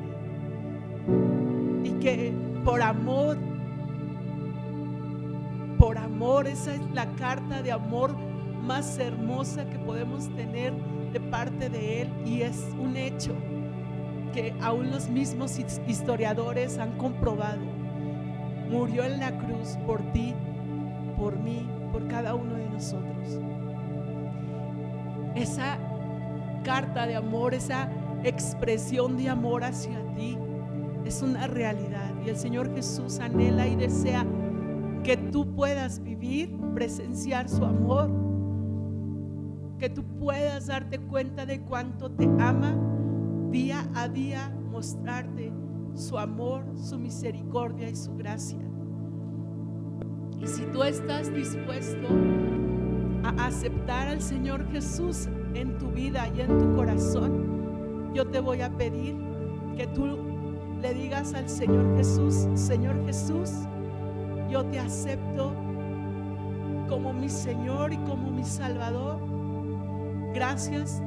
y 1.85 1.91
que 2.01 2.33
por 2.65 2.81
amor, 2.81 3.37
por 5.79 5.99
amor, 5.99 6.47
esa 6.47 6.75
es 6.75 6.81
la 6.93 7.07
carta 7.17 7.63
de 7.63 7.73
amor 7.73 8.15
más 8.63 8.99
hermosa 8.99 9.69
que 9.69 9.79
podemos 9.79 10.29
tener 10.37 10.73
de 11.13 11.21
parte 11.21 11.69
de 11.69 12.03
Él 12.03 12.09
y 12.25 12.43
es 12.43 12.65
un 12.81 12.97
hecho 12.97 13.35
que 14.33 14.55
aún 14.63 14.91
los 14.91 15.09
mismos 15.09 15.59
historiadores 15.59 16.79
han 16.79 16.93
comprobado. 16.97 17.61
Murió 18.71 19.05
en 19.05 19.21
la 19.21 19.37
cruz 19.37 19.77
por 19.87 20.01
ti, 20.13 20.35
por 21.19 21.39
mí, 21.39 21.69
por 21.93 22.07
cada 22.09 22.35
uno 22.35 22.55
de 22.55 22.71
nosotros. 22.71 23.41
Esa 25.35 25.77
carta 26.65 27.07
de 27.07 27.17
amor, 27.17 27.53
esa 27.53 27.91
expresión 28.23 29.17
de 29.17 29.29
amor 29.29 29.65
hacia 29.65 29.99
ti 30.15 30.39
es 31.05 31.21
una 31.21 31.47
realidad 31.47 32.13
y 32.25 32.29
el 32.29 32.37
Señor 32.37 32.73
Jesús 32.75 33.19
anhela 33.19 33.67
y 33.67 33.75
desea 33.75 34.25
que 35.03 35.17
tú 35.17 35.53
puedas 35.55 36.03
vivir, 36.03 36.57
presenciar 36.75 37.49
su 37.49 37.65
amor 37.65 38.22
que 39.83 39.91
tú 39.91 40.05
puedas 40.05 40.69
darte 40.69 41.01
cuenta 41.01 41.45
de 41.45 41.61
cuánto 41.63 42.09
te 42.09 42.25
ama, 42.39 42.73
día 43.51 43.85
a 43.97 44.07
día 44.07 44.49
mostrarte 44.71 45.53
su 45.97 46.17
amor, 46.17 46.63
su 46.77 47.01
misericordia 47.01 47.91
y 47.91 47.97
su 47.97 48.15
gracia. 48.15 48.61
Y 50.41 50.47
si 50.47 50.63
tú 50.67 50.85
estás 50.85 51.35
dispuesto 51.35 52.07
a 53.25 53.47
aceptar 53.47 54.07
al 54.07 54.23
Señor 54.23 54.71
Jesús 54.71 55.29
en 55.55 55.77
tu 55.79 55.91
vida 55.91 56.29
y 56.29 56.43
en 56.43 56.61
tu 56.61 56.77
corazón, 56.77 58.13
yo 58.15 58.25
te 58.29 58.39
voy 58.39 58.61
a 58.61 58.71
pedir 58.71 59.17
que 59.77 59.89
tú 59.89 60.17
le 60.81 60.95
digas 60.95 61.35
al 61.35 61.49
Señor 61.49 61.97
Jesús, 61.97 62.47
Señor 62.55 63.05
Jesús, 63.05 63.51
yo 64.49 64.65
te 64.65 64.79
acepto 64.79 65.53
como 66.89 67.13
mi 67.13 67.29
Señor 67.29 67.93
y 67.93 67.97
como 67.97 68.31
mi 68.31 68.45
Salvador 68.45 69.22
Gracias 70.35 71.03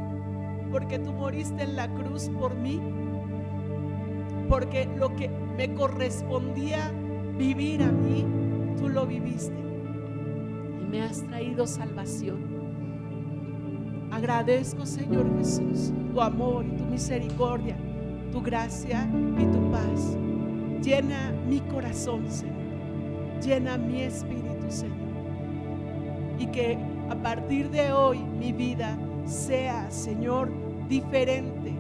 porque 0.72 1.00
tú 1.00 1.14
moriste 1.14 1.64
en 1.64 1.76
la 1.76 1.88
cruz 1.88 2.30
por 2.30 2.56
mí, 2.56 2.80
porque 4.48 4.88
lo 4.98 5.16
que 5.16 5.30
me 5.30 5.74
correspondía 5.74 6.92
vivir 7.38 7.82
a 7.82 7.92
mí, 7.92 8.26
tú 8.78 8.90
lo 8.90 9.06
viviste 9.06 9.58
y 10.82 10.86
me 10.86 11.02
has 11.02 11.24
traído 11.24 11.66
salvación. 11.66 12.56
Agradezco, 14.12 14.86
Señor 14.86 15.26
Jesús, 15.38 15.92
tu 16.14 16.22
amor 16.22 16.66
y 16.66 16.72
tu 16.78 16.84
misericordia, 16.86 17.76
tu 18.32 18.42
gracia 18.42 19.10
y 19.40 19.46
tu 19.46 19.72
paz. 19.72 20.18
Llena 20.82 21.34
mi 21.48 21.62
corazón, 21.62 22.30
Señor. 22.30 22.56
Llena 23.44 23.78
mi 23.78 24.02
espíritu, 24.02 24.70
Señor. 24.70 24.96
Y 26.38 26.48
que 26.48 26.78
a 27.10 27.16
partir 27.16 27.70
de 27.72 27.92
hoy 27.92 28.20
mi 28.20 28.52
vida 28.52 28.98
sea, 29.26 29.90
Señor, 29.92 30.50
diferente. 30.88 31.74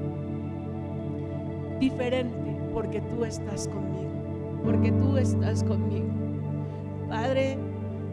Diferente 1.79 2.57
porque 2.73 3.01
tú 3.01 3.23
estás 3.23 3.67
conmigo. 3.67 4.11
Porque 4.63 4.91
tú 4.91 5.17
estás 5.17 5.63
conmigo. 5.63 6.07
Padre, 7.09 7.57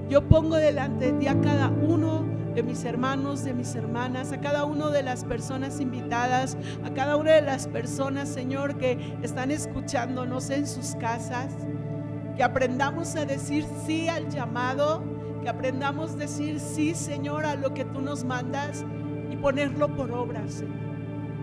yo 0.08 0.22
pongo 0.28 0.56
delante 0.56 1.12
de 1.12 1.18
ti 1.18 1.26
a 1.26 1.40
cada 1.40 1.68
uno 1.68 2.24
de 2.54 2.62
mis 2.62 2.84
hermanos, 2.84 3.44
de 3.44 3.54
mis 3.54 3.74
hermanas, 3.74 4.30
a 4.32 4.40
cada 4.40 4.64
una 4.64 4.90
de 4.90 5.02
las 5.02 5.24
personas 5.24 5.80
invitadas, 5.80 6.56
a 6.84 6.90
cada 6.90 7.16
una 7.16 7.32
de 7.32 7.42
las 7.42 7.66
personas, 7.66 8.28
Señor, 8.28 8.76
que 8.76 9.16
están 9.22 9.50
escuchándonos 9.50 10.50
en 10.50 10.66
sus 10.66 10.94
casas. 10.96 11.54
Que 12.36 12.42
aprendamos 12.42 13.16
a 13.16 13.24
decir 13.24 13.64
sí 13.86 14.08
al 14.08 14.28
llamado, 14.28 15.02
que 15.42 15.48
aprendamos 15.48 16.12
a 16.12 16.16
decir 16.16 16.60
sí, 16.60 16.94
Señor, 16.94 17.44
a 17.44 17.56
lo 17.56 17.74
que 17.74 17.84
tú 17.84 18.00
nos 18.00 18.24
mandas 18.24 18.84
ponerlo 19.36 19.88
por 19.88 20.10
obra, 20.10 20.46
Señor. 20.48 20.92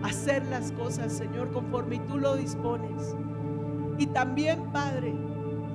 hacer 0.02 0.44
las 0.46 0.72
cosas, 0.72 1.12
Señor, 1.12 1.50
conforme 1.52 1.98
tú 2.00 2.16
lo 2.18 2.34
dispones. 2.36 3.14
Y 3.98 4.06
también, 4.06 4.62
Padre, 4.72 5.14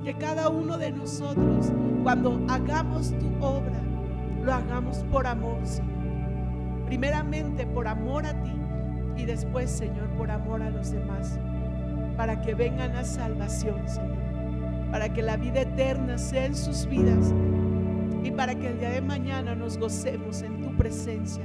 que 0.02 0.14
cada 0.14 0.48
uno 0.48 0.78
de 0.78 0.90
nosotros, 0.90 1.72
cuando 2.02 2.44
hagamos 2.48 3.10
tu 3.18 3.44
obra, 3.44 3.80
lo 4.42 4.52
hagamos 4.52 4.98
por 5.12 5.26
amor, 5.26 5.64
Señor. 5.64 5.96
Primeramente 6.86 7.66
por 7.66 7.88
amor 7.88 8.26
a 8.26 8.42
ti 8.42 8.52
y 9.16 9.24
después, 9.24 9.70
Señor, 9.70 10.08
por 10.10 10.30
amor 10.30 10.62
a 10.62 10.70
los 10.70 10.92
demás, 10.92 11.38
para 12.16 12.40
que 12.40 12.54
vengan 12.54 12.94
a 12.96 13.04
salvación, 13.04 13.88
Señor, 13.88 14.16
para 14.90 15.12
que 15.12 15.22
la 15.22 15.36
vida 15.36 15.62
eterna 15.62 16.18
sea 16.18 16.46
en 16.46 16.54
sus 16.54 16.86
vidas 16.86 17.34
y 18.22 18.30
para 18.30 18.54
que 18.54 18.68
el 18.68 18.78
día 18.78 18.90
de 18.90 19.00
mañana 19.00 19.54
nos 19.54 19.78
gocemos 19.78 20.42
en 20.42 20.62
tu 20.62 20.76
presencia. 20.76 21.44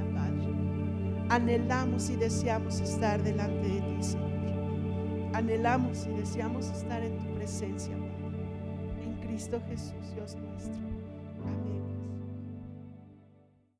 Anhelamos 1.32 2.10
y 2.10 2.16
deseamos 2.16 2.78
estar 2.80 3.22
delante 3.22 3.66
de 3.66 3.80
ti, 3.80 4.02
Señor. 4.02 5.32
Anhelamos 5.32 6.06
y 6.06 6.10
deseamos 6.10 6.66
estar 6.66 7.02
en 7.02 7.16
tu 7.16 7.34
presencia, 7.34 7.96
Padre. 7.96 9.02
En 9.02 9.14
Cristo 9.26 9.58
Jesús, 9.66 10.14
Dios 10.14 10.36
nuestro. 10.36 10.91